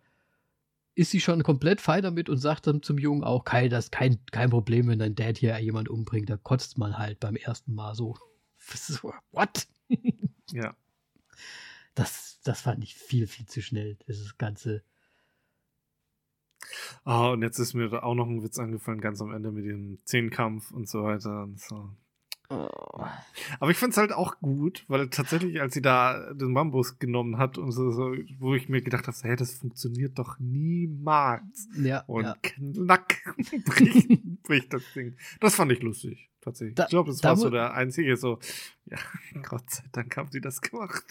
ist 0.95 1.12
sie 1.12 1.20
schon 1.20 1.45
komplett 1.45 1.80
fein 1.80 2.03
damit 2.03 2.28
und 2.28 2.39
sagt 2.39 2.66
dann 2.66 2.82
zum 2.82 2.99
Jungen 2.99 3.22
auch, 3.22 3.45
Kai, 3.45 3.68
das 3.68 3.86
ist 3.86 3.93
kein, 3.93 4.18
kein 4.32 4.51
Problem, 4.51 4.89
wenn 4.89 4.99
dein 4.99 5.14
Dad 5.14 5.39
hier 5.39 5.57
jemand 5.59 5.89
umbringt, 5.89 6.28
da 6.28 6.36
kotzt 6.36 6.78
man 6.78 6.99
halt 6.99 7.20
beim 7.20 7.36
ersten 7.36 7.74
Mal 7.74 7.95
so. 7.95 8.16
What? 9.30 9.68
ja 10.51 10.74
das, 11.99 12.41
das 12.45 12.63
fand 12.63 12.83
ich 12.85 12.95
viel, 12.95 13.27
viel 13.27 13.47
zu 13.47 13.61
schnell, 13.61 13.97
dieses 14.07 14.39
ganze. 14.39 14.83
Ah, 17.05 17.31
oh, 17.31 17.33
und 17.33 17.43
jetzt 17.43 17.59
ist 17.59 17.75
mir 17.75 17.89
da 17.89 18.03
auch 18.03 18.15
noch 18.15 18.27
ein 18.27 18.43
Witz 18.43 18.59
angefallen, 18.59 19.01
ganz 19.01 19.21
am 19.21 19.33
Ende 19.33 19.53
mit 19.53 19.65
dem 19.65 19.99
Zehnkampf 20.05 20.71
und 20.71 20.89
so 20.89 21.05
weiter 21.05 21.45
und 21.45 21.61
so. 21.61 21.91
Oh. 22.51 22.67
Aber 23.61 23.71
ich 23.71 23.77
fand 23.77 23.93
es 23.93 23.99
halt 23.99 24.13
auch 24.13 24.41
gut, 24.41 24.85
weil 24.89 25.11
tatsächlich, 25.11 25.61
als 25.61 25.75
sie 25.75 25.83
da 25.83 26.33
den 26.33 26.55
Bambus 26.55 26.99
genommen 26.99 27.37
hat 27.37 27.59
und 27.59 27.73
so, 27.73 27.91
so 27.91 28.15
wo 28.39 28.55
ich 28.55 28.71
mir 28.71 28.81
gedacht 28.81 29.07
habe, 29.07 29.17
hey, 29.23 29.37
das 29.37 29.59
funktioniert 29.59 30.19
doch 30.19 30.39
niemals. 30.39 31.69
Ja. 31.77 32.05
Und 32.07 32.25
ja. 32.25 32.35
knack 32.41 33.23
bricht, 33.65 34.43
bricht 34.43 34.73
das 34.73 34.83
Ding. 34.95 35.17
Das 35.41 35.57
fand 35.57 35.73
ich 35.73 35.83
lustig, 35.83 36.31
tatsächlich. 36.41 36.77
Da, 36.77 36.85
ich 36.85 36.91
glaube, 36.91 37.11
das 37.11 37.23
war 37.23 37.37
so 37.37 37.51
der 37.51 37.75
einzige, 37.75 38.17
so, 38.17 38.39
ja, 38.87 38.99
Gott 39.43 39.69
sei 39.71 39.85
Dank 39.93 40.17
haben 40.17 40.31
sie 40.31 40.41
das 40.41 40.63
gemacht. 40.63 41.05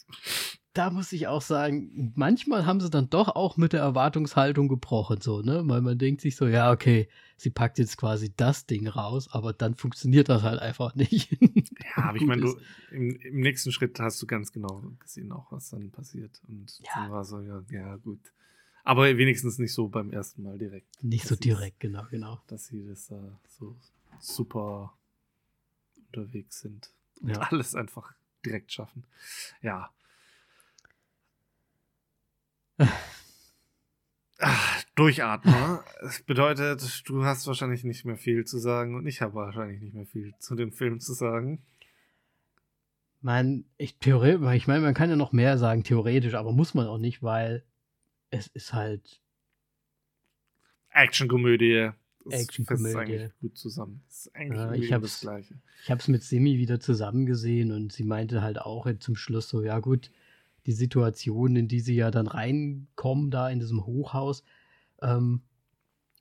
Da 0.78 0.92
muss 0.92 1.12
ich 1.12 1.28
auch 1.28 1.42
sagen, 1.42 2.14
manchmal 2.16 2.66
haben 2.66 2.80
sie 2.80 2.90
dann 2.90 3.10
doch 3.10 3.30
auch 3.30 3.58
mit 3.58 3.74
der 3.74 3.82
Erwartungshaltung 3.82 4.68
gebrochen, 4.68 5.22
so, 5.22 5.42
ne? 5.42 5.64
Weil 5.66 5.82
man 5.82 5.98
denkt 5.98 6.22
sich 6.22 6.36
so, 6.36 6.48
ja, 6.48 6.72
okay, 6.72 7.08
sie 7.36 7.50
packt 7.50 7.80
jetzt 7.80 7.98
quasi 7.98 8.32
das 8.36 8.68
Ding 8.68 8.88
raus, 8.88 9.28
aber 9.32 9.54
dann 9.54 9.74
funktioniert 9.76 10.30
das 10.30 10.44
halt 10.44 10.60
einfach 10.60 10.94
nicht. 10.94 11.32
ja, 11.42 12.04
aber 12.04 12.18
ich 12.18 12.26
meine, 12.26 12.42
du, 12.42 12.60
im, 12.92 13.16
im, 13.16 13.40
nächsten 13.40 13.72
Schritt 13.72 14.00
hast 14.00 14.22
du 14.22 14.28
ganz 14.28 14.52
genau 14.52 14.84
gesehen 15.00 15.32
auch, 15.32 15.52
was 15.52 15.70
dann 15.70 15.90
passiert. 15.90 16.40
Und 16.48 16.80
ja. 16.80 16.92
dann 16.96 17.12
war 17.12 17.24
so, 17.26 17.42
ja, 17.42 17.64
ja, 17.72 17.96
gut. 17.96 18.20
Aber 18.84 19.06
wenigstens 19.18 19.58
nicht 19.58 19.74
so 19.74 19.88
beim 19.88 20.12
ersten 20.12 20.44
Mal 20.44 20.58
direkt. 20.58 21.04
Nicht 21.04 21.28
so 21.28 21.36
direkt, 21.36 21.80
genau, 21.80 22.06
genau. 22.12 22.40
Dass 22.48 22.68
sie 22.68 22.86
das 22.86 23.08
da 23.08 23.40
so 23.48 23.76
super 24.20 24.94
unterwegs 26.08 26.62
sind. 26.62 26.92
Und 27.20 27.30
ja. 27.30 27.40
alles 27.40 27.76
einfach 27.76 28.14
direkt 28.46 28.72
schaffen. 28.72 29.04
Ja. 29.62 29.92
Ach, 34.40 34.84
durchatmen. 34.96 35.80
Das 36.02 36.22
bedeutet, 36.22 37.04
du 37.08 37.24
hast 37.24 37.48
wahrscheinlich 37.48 37.84
nicht 37.84 38.06
mehr 38.06 38.18
viel 38.18 38.46
zu 38.46 38.60
sagen 38.60 38.96
und 38.96 39.08
ich 39.08 39.22
habe 39.22 39.34
wahrscheinlich 39.34 39.82
nicht 39.82 39.96
mehr 39.96 40.06
viel 40.06 40.34
zu 40.40 40.56
dem 40.56 40.72
Film 40.72 41.00
zu 41.00 41.14
sagen. 41.14 41.64
Man, 43.22 43.66
ich, 43.78 43.98
theoretisch, 43.98 44.42
ich 44.54 44.68
meine, 44.68 44.82
man 44.82 44.94
kann 44.94 45.10
ja 45.10 45.16
noch 45.16 45.32
mehr 45.32 45.58
sagen, 45.58 45.84
theoretisch, 45.84 46.36
aber 46.36 46.52
muss 46.52 46.76
man 46.76 46.88
auch 46.88 47.00
nicht, 47.00 47.24
weil 47.24 47.64
es 48.30 48.48
ist 48.48 48.74
halt. 48.74 49.22
Actionkomödie. 50.90 51.92
Actionkomödie. 52.30 53.30
gut 53.42 53.58
zusammen. 53.58 54.04
Das 54.08 54.18
ist 54.18 54.36
eigentlich 54.36 54.90
ja, 54.90 54.98
ich 54.98 55.02
das 55.02 55.22
Gleiche. 55.22 55.56
Ich 55.84 55.90
habe 55.90 56.00
es 56.00 56.08
mit 56.08 56.24
Simi 56.24 56.58
wieder 56.58 56.80
zusammen 56.80 57.26
gesehen 57.26 57.72
und 57.72 57.92
sie 57.92 58.04
meinte 58.04 58.42
halt 58.42 58.60
auch 58.60 58.88
zum 59.00 59.16
Schluss 59.16 59.50
so, 59.50 59.64
ja 59.64 59.80
gut, 59.80 60.12
die 60.68 60.74
Situation, 60.74 61.56
in 61.56 61.68
die 61.68 61.80
sie 61.80 61.96
ja 61.96 62.12
dann 62.12 62.28
reinkommen, 62.28 63.32
da 63.32 63.50
in 63.50 63.60
diesem 63.60 63.86
Hochhaus. 63.86 64.44
Ähm, 65.02 65.42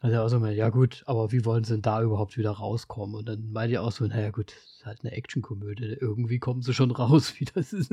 also 0.01 0.37
auch 0.37 0.47
ja 0.49 0.71
gut, 0.71 1.03
aber 1.07 1.33
wie 1.33 1.45
wollen 1.45 1.65
sie 1.65 1.75
denn 1.75 1.83
da 1.83 2.03
überhaupt 2.03 2.37
wieder 2.39 2.53
rauskommen? 2.53 3.17
Und 3.17 3.29
dann 3.29 3.51
meinte 3.51 3.73
ich 3.73 3.79
auch 3.79 3.93
so, 3.93 4.07
naja 4.07 4.31
gut, 4.31 4.53
ist 4.53 4.87
halt 4.87 5.01
eine 5.03 5.13
Actionkomödie. 5.13 5.97
Irgendwie 6.01 6.39
kommen 6.39 6.63
sie 6.63 6.75
schon 6.75 6.91
raus, 6.93 7.35
wie 7.39 7.47
das 7.47 7.73
ist. 7.73 7.93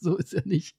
so 0.00 0.16
ist 0.16 0.32
ja 0.32 0.42
nicht. 0.44 0.76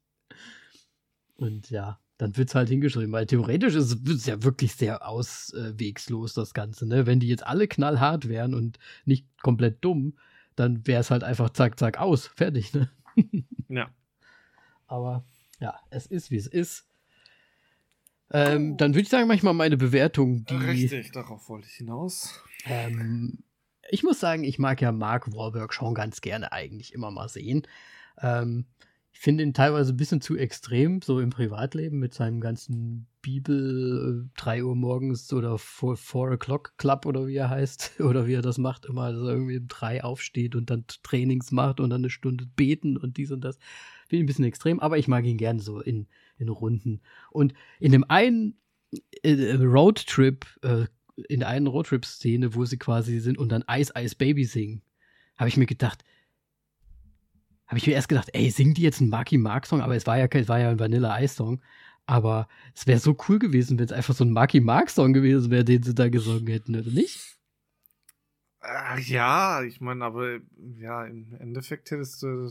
Und 1.37 1.69
ja, 1.69 1.99
dann 2.17 2.35
wird 2.35 2.49
es 2.49 2.55
halt 2.55 2.69
hingeschrieben, 2.69 3.13
weil 3.13 3.25
theoretisch 3.25 3.75
ist 3.75 4.07
es 4.07 4.25
ja 4.25 4.43
wirklich 4.43 4.75
sehr 4.75 5.07
auswegslos, 5.07 6.33
das 6.33 6.53
Ganze. 6.53 6.85
Ne? 6.85 7.07
Wenn 7.07 7.21
die 7.21 7.29
jetzt 7.29 7.47
alle 7.47 7.67
knallhart 7.67 8.27
wären 8.27 8.53
und 8.53 8.77
nicht 9.05 9.25
komplett 9.41 9.83
dumm, 9.83 10.17
dann 10.55 10.85
wäre 10.85 10.99
es 10.99 11.09
halt 11.09 11.23
einfach 11.23 11.49
zack, 11.51 11.79
zack, 11.79 11.97
aus, 11.99 12.27
fertig. 12.27 12.73
Ne? 12.73 12.89
ja. 13.69 13.89
Aber 14.89 15.23
ja, 15.59 15.79
es 15.89 16.05
ist, 16.05 16.31
wie 16.31 16.37
es 16.37 16.47
ist. 16.47 16.85
Ähm, 18.31 18.77
dann 18.77 18.93
würde 18.93 19.01
ich 19.01 19.09
sagen, 19.09 19.27
manchmal 19.27 19.53
meine 19.53 19.77
Bewertung, 19.77 20.45
die. 20.45 20.55
Richtig, 20.55 21.11
darauf 21.11 21.49
wollte 21.49 21.67
ich 21.67 21.75
hinaus. 21.75 22.43
Ähm, 22.65 23.39
ich 23.89 24.03
muss 24.03 24.19
sagen, 24.19 24.43
ich 24.43 24.59
mag 24.59 24.81
ja 24.81 24.91
Mark 24.91 25.33
Wahlberg 25.33 25.73
schon 25.73 25.95
ganz 25.95 26.21
gerne 26.21 26.51
eigentlich 26.51 26.93
immer 26.93 27.11
mal 27.11 27.27
sehen. 27.27 27.63
Ähm, 28.21 28.65
ich 29.11 29.19
finde 29.19 29.43
ihn 29.43 29.53
teilweise 29.53 29.93
ein 29.93 29.97
bisschen 29.97 30.21
zu 30.21 30.37
extrem, 30.37 31.01
so 31.01 31.19
im 31.19 31.31
Privatleben 31.31 31.99
mit 31.99 32.13
seinem 32.13 32.39
ganzen 32.39 33.07
Bibel 33.21 34.29
3 34.37 34.57
äh, 34.57 34.61
Uhr 34.61 34.75
morgens 34.75 35.33
oder 35.33 35.57
4, 35.57 35.95
4 35.95 36.21
O'Clock 36.21 36.77
Club 36.77 37.05
oder 37.05 37.27
wie 37.27 37.35
er 37.35 37.49
heißt, 37.49 37.99
oder 37.99 38.27
wie 38.27 38.35
er 38.35 38.41
das 38.41 38.57
macht, 38.57 38.85
immer, 38.85 39.11
dass 39.11 39.21
er 39.21 39.33
irgendwie 39.33 39.57
um 39.57 39.67
3 39.67 40.03
aufsteht 40.03 40.55
und 40.55 40.69
dann 40.69 40.85
Trainings 41.03 41.51
macht 41.51 41.79
und 41.79 41.89
dann 41.89 42.01
eine 42.01 42.09
Stunde 42.09 42.45
beten 42.45 42.95
und 42.95 43.17
dies 43.17 43.31
und 43.31 43.41
das. 43.41 43.57
Finde 44.09 44.21
ich 44.21 44.23
ein 44.23 44.25
bisschen 44.25 44.45
extrem, 44.45 44.79
aber 44.79 44.97
ich 44.97 45.07
mag 45.07 45.23
ihn 45.23 45.37
gerne 45.37 45.59
so 45.59 45.81
in, 45.81 46.07
in 46.39 46.49
Runden. 46.49 47.01
Und 47.29 47.53
in 47.79 47.91
dem 47.91 48.03
einen 48.09 48.57
äh, 49.21 49.53
Roadtrip, 49.53 50.47
äh, 50.63 50.85
in 51.27 51.41
der 51.41 51.49
einen 51.49 51.67
Roadtrip-Szene, 51.67 52.55
wo 52.55 52.65
sie 52.65 52.77
quasi 52.77 53.19
sind 53.19 53.37
und 53.37 53.49
dann 53.49 53.63
Ice 53.69 53.93
Ice 53.95 54.15
Baby 54.15 54.45
singen, 54.45 54.81
habe 55.37 55.47
ich 55.47 55.57
mir 55.57 55.67
gedacht, 55.67 56.03
habe 57.67 57.77
ich 57.77 57.85
mir 57.85 57.93
erst 57.93 58.09
gedacht, 58.09 58.29
ey, 58.33 58.49
singen 58.49 58.73
die 58.73 58.81
jetzt 58.81 58.99
einen 58.99 59.11
Marky 59.11 59.37
Mark 59.37 59.67
Song? 59.67 59.81
Aber 59.81 59.95
es 59.95 60.07
war 60.07 60.17
ja 60.17 60.25
es 60.25 60.47
war 60.47 60.59
ja 60.59 60.71
ein 60.71 60.79
Vanilla 60.79 61.21
Ice 61.21 61.35
Song. 61.35 61.61
Aber 62.07 62.47
es 62.73 62.87
wäre 62.87 62.97
so 62.97 63.15
cool 63.27 63.37
gewesen, 63.37 63.77
wenn 63.77 63.85
es 63.85 63.91
einfach 63.91 64.15
so 64.15 64.23
ein 64.23 64.31
Marky 64.31 64.59
Mark 64.59 64.89
Song 64.89 65.13
gewesen 65.13 65.51
wäre, 65.51 65.63
den 65.63 65.83
sie 65.83 65.93
da 65.93 66.09
gesungen 66.09 66.47
hätten, 66.47 66.75
oder 66.75 66.89
nicht? 66.89 67.37
Ach, 68.61 68.97
ja, 68.97 69.61
ich 69.61 69.79
meine, 69.79 70.03
aber 70.03 70.39
ja, 70.77 71.05
im 71.05 71.35
Endeffekt 71.39 71.91
hättest 71.91 72.23
du 72.23 72.49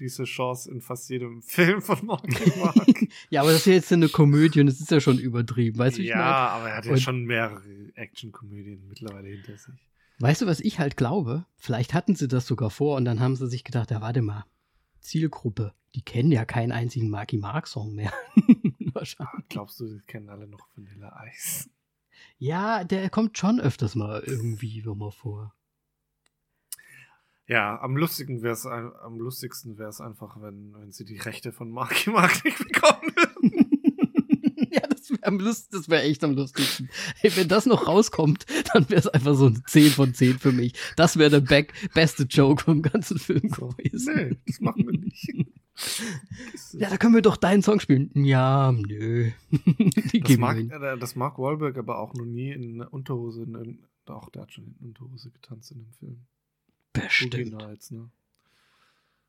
diese 0.00 0.24
Chance 0.24 0.70
in 0.70 0.80
fast 0.80 1.08
jedem 1.10 1.42
Film 1.42 1.82
von 1.82 2.04
Marky 2.04 2.52
Mark. 2.58 3.06
ja, 3.30 3.42
aber 3.42 3.50
das 3.50 3.60
ist 3.60 3.66
ja 3.66 3.72
jetzt 3.74 3.92
eine 3.92 4.08
Komödie 4.08 4.60
und 4.60 4.68
es 4.68 4.80
ist 4.80 4.90
ja 4.90 5.00
schon 5.00 5.18
übertrieben, 5.18 5.78
weißt 5.78 5.98
du, 5.98 6.02
ja, 6.02 6.08
ich 6.08 6.14
meine? 6.14 6.30
Ja, 6.30 6.48
aber 6.48 6.68
er 6.70 6.76
hat 6.76 6.84
ja 6.86 6.92
und 6.92 7.00
schon 7.00 7.24
mehrere 7.24 7.62
Action-Komödien 7.94 8.86
mittlerweile 8.88 9.28
hinter 9.28 9.56
sich. 9.56 9.74
Weißt 10.20 10.42
du, 10.42 10.46
was 10.46 10.60
ich 10.60 10.78
halt 10.78 10.96
glaube? 10.96 11.46
Vielleicht 11.56 11.94
hatten 11.94 12.16
sie 12.16 12.26
das 12.26 12.46
sogar 12.46 12.70
vor 12.70 12.96
und 12.96 13.04
dann 13.04 13.20
haben 13.20 13.36
sie 13.36 13.48
sich 13.48 13.62
gedacht, 13.62 13.90
ja, 13.90 14.00
warte 14.00 14.20
mal, 14.22 14.44
Zielgruppe, 15.00 15.74
die 15.94 16.02
kennen 16.02 16.32
ja 16.32 16.44
keinen 16.44 16.72
einzigen 16.72 17.08
Marky 17.08 17.38
Mark 17.38 17.68
Song 17.68 17.94
mehr. 17.94 18.12
Wahrscheinlich. 18.92 19.48
Glaubst 19.48 19.78
du, 19.80 19.86
die 19.86 20.00
kennen 20.06 20.28
alle 20.28 20.48
noch 20.48 20.68
Vanilla 20.74 21.24
Ice? 21.28 21.70
Ja, 22.38 22.84
der 22.84 23.10
kommt 23.10 23.38
schon 23.38 23.60
öfters 23.60 23.94
mal 23.94 24.22
irgendwie 24.26 24.80
immer 24.80 25.12
vor. 25.12 25.54
Ja, 27.48 27.80
am 27.80 27.96
lustigsten 27.96 28.42
wäre 28.42 28.52
es 28.52 28.66
am 28.66 29.18
lustigsten 29.18 29.78
wäre 29.78 29.88
es 29.88 30.02
einfach, 30.02 30.40
wenn, 30.42 30.74
wenn 30.78 30.92
sie 30.92 31.06
die 31.06 31.16
Rechte 31.16 31.50
von 31.50 31.70
Marky 31.70 32.10
Mark 32.18 32.44
nicht 32.44 32.58
bekommen 32.58 33.00
würden. 33.16 33.64
das 35.70 35.88
wäre 35.88 36.02
echt 36.02 36.22
am 36.24 36.34
lustigsten. 36.34 36.90
Hey, 37.16 37.32
wenn 37.36 37.48
das 37.48 37.64
noch 37.64 37.86
rauskommt, 37.86 38.44
dann 38.74 38.88
wäre 38.90 39.00
es 39.00 39.08
einfach 39.08 39.34
so 39.34 39.46
ein 39.46 39.62
10 39.66 39.90
von 39.92 40.12
10 40.12 40.38
für 40.38 40.52
mich. 40.52 40.74
Das 40.96 41.16
wäre 41.16 41.30
der 41.30 41.40
Back 41.40 41.72
beste 41.94 42.24
Joke 42.24 42.64
vom 42.64 42.82
ganzen 42.82 43.18
Film 43.18 43.48
gewesen. 43.48 44.14
Nee, 44.14 44.36
das 44.46 44.60
machen 44.60 44.86
wir 44.86 44.98
nicht. 44.98 45.32
ja, 46.74 46.90
da 46.90 46.98
können 46.98 47.14
wir 47.14 47.22
doch 47.22 47.38
deinen 47.38 47.62
Song 47.62 47.80
spielen. 47.80 48.10
Ja, 48.14 48.72
nö. 48.72 49.30
Das, 50.20 50.36
mag, 50.36 50.58
äh, 50.58 50.98
das 50.98 51.16
mag 51.16 51.38
Wahlberg 51.38 51.78
aber 51.78 51.98
auch 51.98 52.12
noch 52.12 52.26
nie 52.26 52.50
in 52.50 52.82
Unterhose. 52.82 53.44
In, 53.44 53.86
doch, 54.04 54.28
der 54.28 54.42
hat 54.42 54.52
schon 54.52 54.66
in 54.66 54.88
Unterhose 54.88 55.30
getanzt 55.30 55.70
in 55.70 55.78
dem 55.78 55.92
Film. 55.92 56.26
Bestimmt. 57.04 57.62
Hals, 57.62 57.90
ne? 57.90 58.10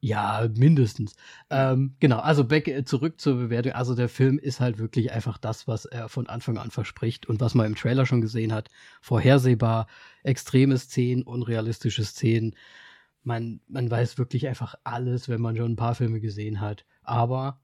Ja, 0.01 0.47
mindestens. 0.55 1.15
Ähm, 1.49 1.95
genau, 1.99 2.19
also 2.19 2.45
back, 2.45 2.69
äh, 2.69 2.85
zurück 2.85 3.19
zur 3.19 3.35
Bewertung. 3.35 3.73
Also 3.73 3.95
der 3.95 4.07
Film 4.07 4.39
ist 4.39 4.61
halt 4.61 4.79
wirklich 4.79 5.11
einfach 5.11 5.37
das, 5.37 5.67
was 5.67 5.83
er 5.83 6.07
von 6.07 6.27
Anfang 6.27 6.57
an 6.57 6.71
verspricht 6.71 7.25
und 7.25 7.41
was 7.41 7.53
man 7.53 7.65
im 7.65 7.75
Trailer 7.75 8.05
schon 8.05 8.21
gesehen 8.21 8.53
hat. 8.53 8.69
Vorhersehbar, 9.01 9.87
extreme 10.23 10.77
Szenen, 10.77 11.23
unrealistische 11.23 12.05
Szenen. 12.05 12.55
Man, 13.23 13.59
man 13.67 13.91
weiß 13.91 14.17
wirklich 14.17 14.47
einfach 14.47 14.75
alles, 14.85 15.27
wenn 15.27 15.41
man 15.41 15.57
schon 15.57 15.73
ein 15.73 15.77
paar 15.77 15.95
Filme 15.95 16.21
gesehen 16.21 16.61
hat. 16.61 16.85
Aber 17.03 17.59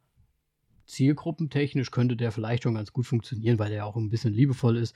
zielgruppentechnisch 0.87 1.89
könnte 1.91 2.17
der 2.17 2.33
vielleicht 2.33 2.63
schon 2.63 2.75
ganz 2.75 2.91
gut 2.91 3.05
funktionieren, 3.07 3.59
weil 3.59 3.71
er 3.71 3.85
auch 3.85 3.95
ein 3.95 4.09
bisschen 4.09 4.33
liebevoll 4.33 4.75
ist. 4.75 4.93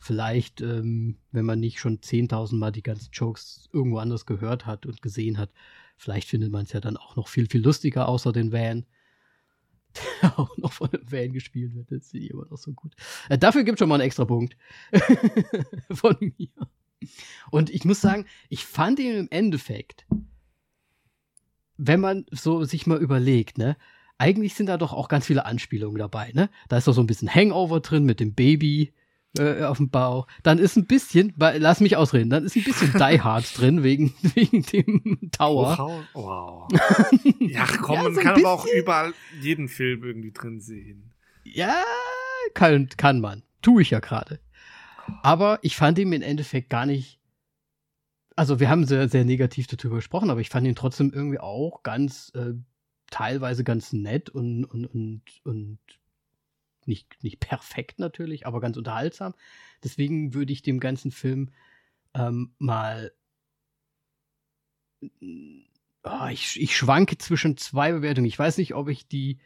Vielleicht, 0.00 0.60
ähm, 0.62 1.18
wenn 1.30 1.44
man 1.44 1.60
nicht 1.60 1.78
schon 1.78 1.98
10.000 1.98 2.56
Mal 2.56 2.72
die 2.72 2.82
ganzen 2.82 3.10
Jokes 3.12 3.68
irgendwo 3.72 3.98
anders 3.98 4.26
gehört 4.26 4.66
hat 4.66 4.86
und 4.86 5.02
gesehen 5.02 5.38
hat, 5.38 5.50
Vielleicht 6.00 6.28
findet 6.28 6.50
man 6.50 6.64
es 6.64 6.72
ja 6.72 6.80
dann 6.80 6.96
auch 6.96 7.14
noch 7.16 7.28
viel, 7.28 7.46
viel 7.46 7.62
lustiger, 7.62 8.08
außer 8.08 8.32
den 8.32 8.52
Van. 8.52 8.86
Der 10.22 10.38
auch 10.38 10.56
noch 10.56 10.72
von 10.72 10.88
dem 10.88 11.12
Van 11.12 11.34
gespielt 11.34 11.74
wird. 11.74 11.90
Das 11.90 12.06
ist 12.06 12.14
immer 12.14 12.46
noch 12.48 12.56
so 12.56 12.72
gut. 12.72 12.94
Äh, 13.28 13.36
dafür 13.36 13.64
gibt 13.64 13.76
es 13.76 13.80
schon 13.80 13.90
mal 13.90 13.96
einen 13.96 14.06
extra 14.06 14.24
Punkt. 14.24 14.56
von 15.90 16.16
mir. 16.20 16.70
Und 17.50 17.68
ich 17.68 17.84
muss 17.84 18.00
sagen, 18.00 18.24
ich 18.48 18.64
fand 18.64 18.98
ihn 18.98 19.14
im 19.14 19.28
Endeffekt, 19.30 20.06
wenn 21.76 22.00
man 22.00 22.24
so 22.30 22.64
sich 22.64 22.86
mal 22.86 22.98
überlegt, 22.98 23.58
ne, 23.58 23.76
eigentlich 24.16 24.54
sind 24.54 24.66
da 24.66 24.78
doch 24.78 24.94
auch 24.94 25.08
ganz 25.08 25.26
viele 25.26 25.44
Anspielungen 25.44 25.98
dabei, 25.98 26.32
ne? 26.32 26.48
Da 26.68 26.78
ist 26.78 26.88
doch 26.88 26.94
so 26.94 27.02
ein 27.02 27.06
bisschen 27.06 27.34
Hangover 27.34 27.80
drin 27.80 28.04
mit 28.04 28.20
dem 28.20 28.32
Baby, 28.32 28.94
äh, 29.38 29.62
auf 29.62 29.76
dem 29.76 29.90
Bauch. 29.90 30.26
Dann 30.42 30.58
ist 30.58 30.76
ein 30.76 30.86
bisschen, 30.86 31.32
lass 31.36 31.80
mich 31.80 31.96
ausreden, 31.96 32.30
dann 32.30 32.44
ist 32.44 32.56
ein 32.56 32.64
bisschen 32.64 32.92
Die 32.98 33.20
Hard 33.20 33.58
drin 33.58 33.82
wegen, 33.82 34.14
wegen 34.34 34.62
dem 34.62 35.30
Tower. 35.30 35.98
Wow. 36.14 36.68
ja, 37.40 37.66
komm, 37.80 37.94
ja, 37.94 38.02
man 38.02 38.14
so 38.14 38.20
kann 38.20 38.34
aber 38.36 38.52
auch 38.52 38.66
überall 38.66 39.12
jeden 39.40 39.68
Film 39.68 40.04
irgendwie 40.04 40.32
drin 40.32 40.60
sehen. 40.60 41.12
Ja, 41.44 41.82
kann, 42.54 42.88
kann 42.96 43.20
man. 43.20 43.42
Tue 43.62 43.82
ich 43.82 43.90
ja 43.90 44.00
gerade. 44.00 44.40
Aber 45.22 45.58
ich 45.62 45.76
fand 45.76 45.98
ihn 45.98 46.12
im 46.12 46.22
Endeffekt 46.22 46.70
gar 46.70 46.86
nicht. 46.86 47.18
Also, 48.36 48.58
wir 48.60 48.70
haben 48.70 48.86
sehr, 48.86 49.08
sehr 49.08 49.24
negativ 49.24 49.66
darüber 49.66 49.96
gesprochen, 49.96 50.30
aber 50.30 50.40
ich 50.40 50.48
fand 50.48 50.66
ihn 50.66 50.76
trotzdem 50.76 51.12
irgendwie 51.12 51.40
auch 51.40 51.82
ganz, 51.82 52.32
äh, 52.34 52.54
teilweise 53.10 53.64
ganz 53.64 53.92
nett 53.92 54.30
und, 54.30 54.64
und, 54.64 54.86
und, 54.86 55.22
und 55.44 55.78
nicht, 56.86 57.22
nicht 57.22 57.40
perfekt 57.40 57.98
natürlich, 57.98 58.46
aber 58.46 58.60
ganz 58.60 58.76
unterhaltsam. 58.76 59.34
Deswegen 59.84 60.34
würde 60.34 60.52
ich 60.52 60.62
dem 60.62 60.80
ganzen 60.80 61.10
Film 61.10 61.50
ähm, 62.14 62.54
mal. 62.58 63.12
Oh, 66.02 66.26
ich, 66.30 66.60
ich 66.60 66.76
schwanke 66.76 67.16
zwischen 67.18 67.56
zwei 67.56 67.92
Bewertungen. 67.92 68.26
Ich 68.26 68.38
weiß 68.38 68.58
nicht, 68.58 68.74
ob 68.74 68.88
ich 68.88 69.06
die 69.08 69.38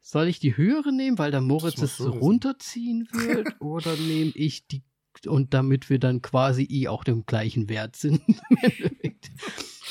Soll 0.00 0.28
ich 0.28 0.38
die 0.38 0.56
höhere 0.56 0.92
nehmen, 0.92 1.16
weil 1.18 1.30
der 1.30 1.40
Moritz 1.40 1.80
es 1.80 1.98
wissen. 2.00 2.12
runterziehen 2.12 3.08
wird? 3.12 3.56
oder 3.60 3.96
nehme 3.96 4.32
ich 4.34 4.66
die, 4.66 4.82
und 5.26 5.54
damit 5.54 5.88
wir 5.88 5.98
dann 5.98 6.20
quasi 6.20 6.66
eh 6.68 6.88
auch 6.88 7.04
dem 7.04 7.24
gleichen 7.26 7.68
Wert 7.68 7.96
sind? 7.96 8.20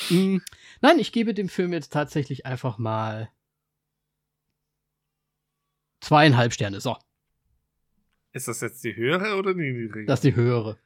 Mm, 0.09 0.39
Nein, 0.81 0.99
ich 0.99 1.13
gebe 1.13 1.33
dem 1.33 1.47
Film 1.47 1.71
jetzt 1.71 1.93
tatsächlich 1.93 2.45
einfach 2.45 2.77
mal 2.77 3.29
zweieinhalb 6.03 6.53
Sterne. 6.53 6.79
So, 6.81 6.97
Ist 8.31 8.47
das 8.47 8.61
jetzt 8.61 8.83
die 8.83 8.95
höhere 8.95 9.35
oder 9.37 9.53
die 9.53 9.71
niedrige? 9.71 10.05
das 10.05 10.19
ist 10.19 10.23
die 10.25 10.35
höhere. 10.35 10.77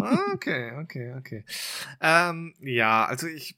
Ah, 0.00 0.32
okay, 0.34 0.72
okay, 0.82 1.14
okay. 1.18 1.44
Ähm, 2.00 2.54
ja, 2.60 3.04
also 3.04 3.26
ich 3.26 3.56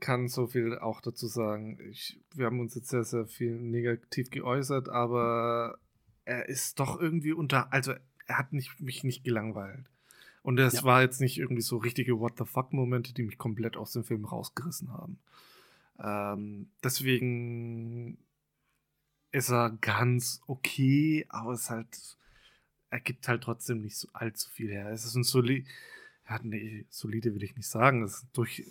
kann 0.00 0.28
so 0.28 0.46
viel 0.46 0.78
auch 0.78 1.00
dazu 1.00 1.26
sagen. 1.26 1.78
Ich, 1.90 2.20
wir 2.34 2.46
haben 2.46 2.60
uns 2.60 2.74
jetzt 2.76 2.88
sehr, 2.88 3.02
sehr 3.04 3.26
viel 3.26 3.56
negativ 3.58 4.30
geäußert, 4.30 4.88
aber 4.88 5.78
er 6.24 6.48
ist 6.48 6.78
doch 6.78 7.00
irgendwie 7.00 7.32
unter, 7.32 7.72
also 7.72 7.92
er 8.26 8.38
hat 8.38 8.52
nicht, 8.52 8.80
mich 8.80 9.02
nicht 9.02 9.24
gelangweilt. 9.24 9.84
Und 10.42 10.58
es 10.60 10.74
Ja. 10.74 10.84
war 10.84 11.02
jetzt 11.02 11.20
nicht 11.20 11.38
irgendwie 11.38 11.62
so 11.62 11.78
richtige 11.78 12.20
What 12.20 12.34
the 12.38 12.44
fuck-Momente, 12.44 13.12
die 13.12 13.24
mich 13.24 13.38
komplett 13.38 13.76
aus 13.76 13.92
dem 13.92 14.04
Film 14.04 14.24
rausgerissen 14.24 14.92
haben. 14.92 15.18
Ähm, 16.00 16.70
deswegen 16.84 18.18
ist 19.30 19.50
er 19.50 19.70
ganz 19.80 20.40
okay, 20.46 21.26
aber 21.28 21.52
es 21.52 21.70
halt, 21.70 22.16
er 22.90 23.00
gibt 23.00 23.28
halt 23.28 23.42
trotzdem 23.42 23.82
nicht 23.82 23.96
so 23.96 24.08
allzu 24.12 24.50
viel 24.50 24.70
her. 24.70 24.90
Es 24.90 25.04
ist 25.04 25.14
ein 25.14 25.24
solide, 25.24 25.68
ja, 26.28 26.38
nee, 26.42 26.86
solide 26.90 27.34
will 27.34 27.42
ich 27.42 27.56
nicht 27.56 27.68
sagen. 27.68 28.02
Es 28.02 28.14
ist 28.16 28.24
ein 28.24 28.30
durch, 28.32 28.64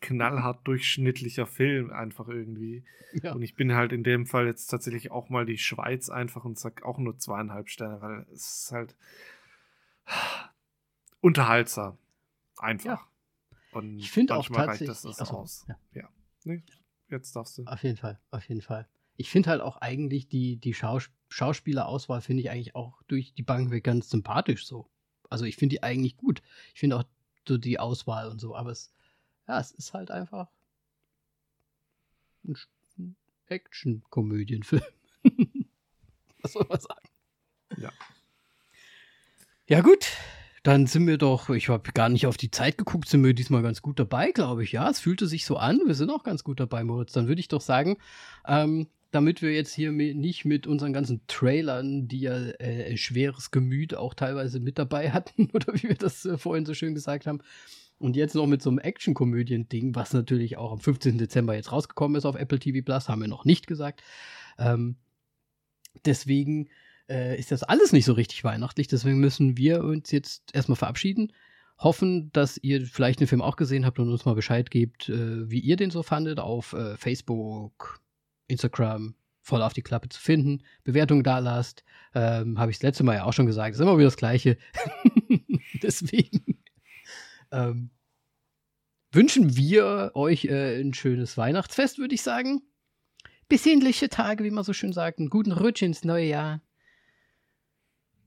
knallhart 0.00 0.66
durchschnittlicher 0.66 1.46
Film 1.46 1.90
einfach 1.90 2.28
irgendwie. 2.28 2.84
Ja. 3.22 3.32
Und 3.32 3.42
ich 3.42 3.54
bin 3.54 3.74
halt 3.74 3.92
in 3.92 4.04
dem 4.04 4.26
Fall 4.26 4.46
jetzt 4.46 4.66
tatsächlich 4.66 5.10
auch 5.10 5.28
mal 5.28 5.46
die 5.46 5.58
Schweiz 5.58 6.08
einfach 6.10 6.44
und 6.44 6.58
sag 6.58 6.82
auch 6.82 6.98
nur 6.98 7.18
zweieinhalb 7.18 7.68
Sterne, 7.68 8.00
weil 8.02 8.26
es 8.32 8.64
ist 8.64 8.72
halt 8.72 8.96
unterhaltsam. 11.20 11.98
Einfach. 12.58 13.06
Und 13.72 13.98
Ich 13.98 14.10
finde 14.10 14.34
auch 14.34 14.48
manchmal 14.50 14.66
reicht 14.68 14.86
tatsächlich. 14.86 15.16
das, 15.16 15.18
das 15.18 15.28
Achso, 15.28 15.40
aus. 15.40 15.66
ja. 15.68 15.78
Ja. 15.92 16.08
Nee, 16.44 16.62
jetzt 17.08 17.34
darfst 17.36 17.58
du. 17.58 17.64
Auf 17.64 17.82
jeden 17.82 17.96
Fall, 17.96 18.18
auf 18.30 18.44
jeden 18.48 18.62
Fall. 18.62 18.88
Ich 19.18 19.28
finde 19.30 19.50
halt 19.50 19.60
auch 19.60 19.76
eigentlich 19.76 20.28
die, 20.28 20.56
die 20.56 20.72
Schaus 20.72 21.10
Schauspielerauswahl 21.28 22.22
finde 22.22 22.42
ich 22.42 22.50
eigentlich 22.50 22.74
auch 22.74 23.02
durch 23.06 23.34
die 23.34 23.42
Bank 23.42 23.70
weg 23.70 23.84
ganz 23.84 24.08
sympathisch 24.08 24.66
so. 24.66 24.88
Also 25.28 25.44
ich 25.44 25.56
finde 25.56 25.74
die 25.74 25.82
eigentlich 25.82 26.16
gut. 26.16 26.40
Ich 26.72 26.80
finde 26.80 26.96
auch 26.96 27.04
so 27.46 27.58
die 27.58 27.78
Auswahl 27.78 28.28
und 28.28 28.40
so, 28.40 28.56
aber 28.56 28.70
es, 28.70 28.90
ja, 29.46 29.60
es 29.60 29.72
ist 29.72 29.92
halt 29.92 30.10
einfach 30.10 30.48
ein, 32.44 32.56
Action-Komödienfilm. 33.46 34.82
Was 36.42 36.52
soll 36.52 36.66
man 36.68 36.80
sagen? 36.80 37.08
Ja. 37.76 37.92
Ja, 39.66 39.80
gut. 39.80 40.06
Dann 40.62 40.86
sind 40.86 41.06
wir 41.06 41.18
doch, 41.18 41.48
ich 41.50 41.68
habe 41.68 41.92
gar 41.92 42.08
nicht 42.08 42.26
auf 42.26 42.36
die 42.36 42.50
Zeit 42.50 42.76
geguckt, 42.76 43.08
sind 43.08 43.24
wir 43.24 43.32
diesmal 43.32 43.62
ganz 43.62 43.80
gut 43.80 43.98
dabei, 43.98 44.32
glaube 44.32 44.64
ich. 44.64 44.72
Ja, 44.72 44.90
es 44.90 45.00
fühlte 45.00 45.26
sich 45.26 45.46
so 45.46 45.56
an. 45.56 45.80
Wir 45.86 45.94
sind 45.94 46.10
auch 46.10 46.24
ganz 46.24 46.44
gut 46.44 46.60
dabei, 46.60 46.84
Moritz. 46.84 47.12
Dann 47.12 47.28
würde 47.28 47.40
ich 47.40 47.48
doch 47.48 47.60
sagen, 47.60 47.96
ähm, 48.46 48.88
damit 49.10 49.40
wir 49.40 49.52
jetzt 49.52 49.74
hier 49.74 49.90
nicht 49.92 50.44
mit 50.44 50.66
unseren 50.66 50.92
ganzen 50.92 51.22
Trailern, 51.26 52.08
die 52.08 52.20
ja 52.20 52.36
äh, 52.36 52.96
schweres 52.96 53.50
Gemüt 53.50 53.94
auch 53.94 54.14
teilweise 54.14 54.60
mit 54.60 54.78
dabei 54.78 55.10
hatten, 55.10 55.50
oder 55.54 55.74
wie 55.74 55.88
wir 55.88 55.96
das 55.96 56.24
äh, 56.24 56.36
vorhin 56.36 56.66
so 56.66 56.74
schön 56.74 56.94
gesagt 56.94 57.26
haben, 57.26 57.40
und 57.98 58.14
jetzt 58.14 58.34
noch 58.34 58.46
mit 58.46 58.62
so 58.62 58.70
einem 58.70 58.78
Action-Komödien-Ding, 58.78 59.94
was 59.94 60.12
natürlich 60.12 60.56
auch 60.56 60.72
am 60.72 60.78
15. 60.78 61.18
Dezember 61.18 61.54
jetzt 61.54 61.72
rausgekommen 61.72 62.16
ist 62.16 62.26
auf 62.26 62.36
Apple 62.36 62.58
TV 62.60 62.84
Plus, 62.84 63.08
haben 63.08 63.20
wir 63.20 63.28
noch 63.28 63.44
nicht 63.44 63.66
gesagt. 63.66 64.02
Ähm, 64.56 64.96
deswegen 66.04 66.68
äh, 67.08 67.38
ist 67.38 67.50
das 67.50 67.64
alles 67.64 67.92
nicht 67.92 68.04
so 68.04 68.12
richtig 68.12 68.44
weihnachtlich. 68.44 68.86
Deswegen 68.86 69.18
müssen 69.18 69.56
wir 69.56 69.82
uns 69.82 70.12
jetzt 70.12 70.54
erstmal 70.54 70.76
verabschieden. 70.76 71.32
Hoffen, 71.78 72.30
dass 72.32 72.58
ihr 72.58 72.86
vielleicht 72.86 73.20
den 73.20 73.26
Film 73.26 73.42
auch 73.42 73.56
gesehen 73.56 73.84
habt 73.84 73.98
und 73.98 74.10
uns 74.10 74.24
mal 74.24 74.34
Bescheid 74.34 74.70
gebt, 74.70 75.08
äh, 75.08 75.50
wie 75.50 75.60
ihr 75.60 75.76
den 75.76 75.90
so 75.90 76.02
fandet, 76.02 76.38
auf 76.38 76.74
äh, 76.74 76.96
Facebook, 76.96 78.00
Instagram, 78.48 79.14
voll 79.40 79.62
auf 79.62 79.72
die 79.72 79.82
Klappe 79.82 80.08
zu 80.08 80.20
finden. 80.20 80.62
Bewertungen 80.84 81.22
da 81.22 81.38
lasst. 81.38 81.84
Ähm, 82.14 82.58
Habe 82.58 82.70
ich 82.70 82.78
das 82.78 82.82
letzte 82.82 83.04
Mal 83.04 83.14
ja 83.16 83.24
auch 83.24 83.32
schon 83.32 83.46
gesagt. 83.46 83.74
Ist 83.74 83.80
immer 83.80 83.96
wieder 83.96 84.08
das 84.08 84.16
Gleiche. 84.16 84.58
Deswegen 85.82 86.58
ähm, 87.52 87.90
wünschen 89.12 89.56
wir 89.56 90.10
euch 90.14 90.44
äh, 90.46 90.80
ein 90.80 90.92
schönes 90.94 91.36
Weihnachtsfest, 91.36 91.98
würde 91.98 92.14
ich 92.14 92.22
sagen. 92.22 92.62
Besinnliche 93.48 94.08
Tage, 94.10 94.44
wie 94.44 94.50
man 94.50 94.64
so 94.64 94.72
schön 94.74 94.92
sagt. 94.92 95.18
Einen 95.18 95.30
guten 95.30 95.52
Rutsch 95.52 95.80
ins 95.82 96.04
neue 96.04 96.26
Jahr. 96.26 96.60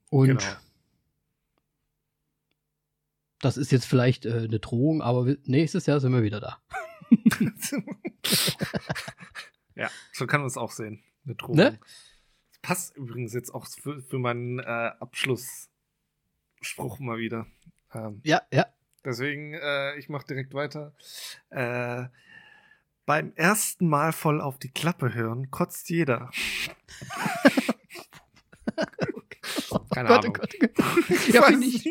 Und 0.09 0.27
Genau. 0.27 0.41
das 3.39 3.57
ist 3.57 3.71
jetzt 3.71 3.85
vielleicht 3.85 4.25
äh, 4.25 4.45
eine 4.45 4.59
Drohung, 4.59 5.01
aber 5.01 5.35
nächstes 5.45 5.85
Jahr 5.85 5.99
sind 5.99 6.11
wir 6.13 6.23
wieder 6.23 6.39
da. 6.39 6.57
ja, 9.75 9.89
so 10.11 10.27
kann 10.27 10.41
man 10.41 10.47
es 10.47 10.57
auch 10.57 10.71
sehen. 10.71 11.03
Eine 11.25 11.35
Drohung. 11.35 11.55
Ne? 11.57 11.79
Das 12.51 12.59
passt 12.61 12.97
übrigens 12.97 13.33
jetzt 13.33 13.53
auch 13.53 13.67
für, 13.67 14.01
für 14.01 14.19
meinen 14.19 14.59
äh, 14.59 14.91
Abschlussspruch 14.99 16.99
mal 16.99 17.17
wieder. 17.17 17.47
Ähm, 17.93 18.21
Ja, 18.23 18.41
ja. 18.51 18.65
deswegen, 19.05 19.53
äh, 19.53 19.95
ich 19.97 20.09
mache 20.09 20.25
direkt 20.27 20.53
weiter. 20.53 20.93
Äh, 21.49 22.05
beim 23.05 23.33
ersten 23.35 23.87
Mal 23.87 24.11
voll 24.13 24.41
auf 24.41 24.57
die 24.59 24.71
Klappe 24.71 25.13
hören, 25.13 25.51
kotzt 25.51 25.89
jeder. 25.89 26.31
Keine 29.93 30.09
Oh 30.09 30.13
Gott, 30.13 30.23
Ahnung. 30.25 30.37
oh 30.37 30.41
Gott, 30.41 30.53
oh 30.61 30.65
Gott. 30.67 31.07
Ja, 31.33 31.41
finde 31.43 31.67
ich, 31.67 31.81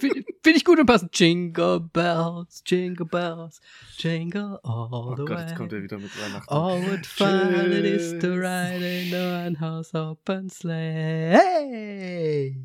find, 0.00 0.24
find 0.42 0.56
ich 0.56 0.64
gut 0.64 0.78
und 0.78 0.86
passend. 0.86 1.18
Jingle 1.18 1.80
bells, 1.80 2.62
jingle 2.66 3.06
bells, 3.06 3.60
jingle 3.98 4.58
all 4.62 4.88
Oh 4.92 5.14
the 5.16 5.24
Gott, 5.24 5.30
way. 5.36 5.40
jetzt 5.42 5.56
kommt 5.56 5.72
er 5.72 5.82
wieder 5.82 5.98
mit 5.98 6.10
Weihnachten. 6.20 6.46
Oh, 6.52 6.80
what 6.82 7.06
fun 7.06 7.72
it 7.72 7.84
is 7.84 8.18
to 8.20 8.28
ride 8.34 8.82
in 8.82 9.14
a 9.14 9.46
one-horse 9.46 9.94
open 9.96 10.48
sleigh. 10.50 11.32
Hey! 11.36 12.56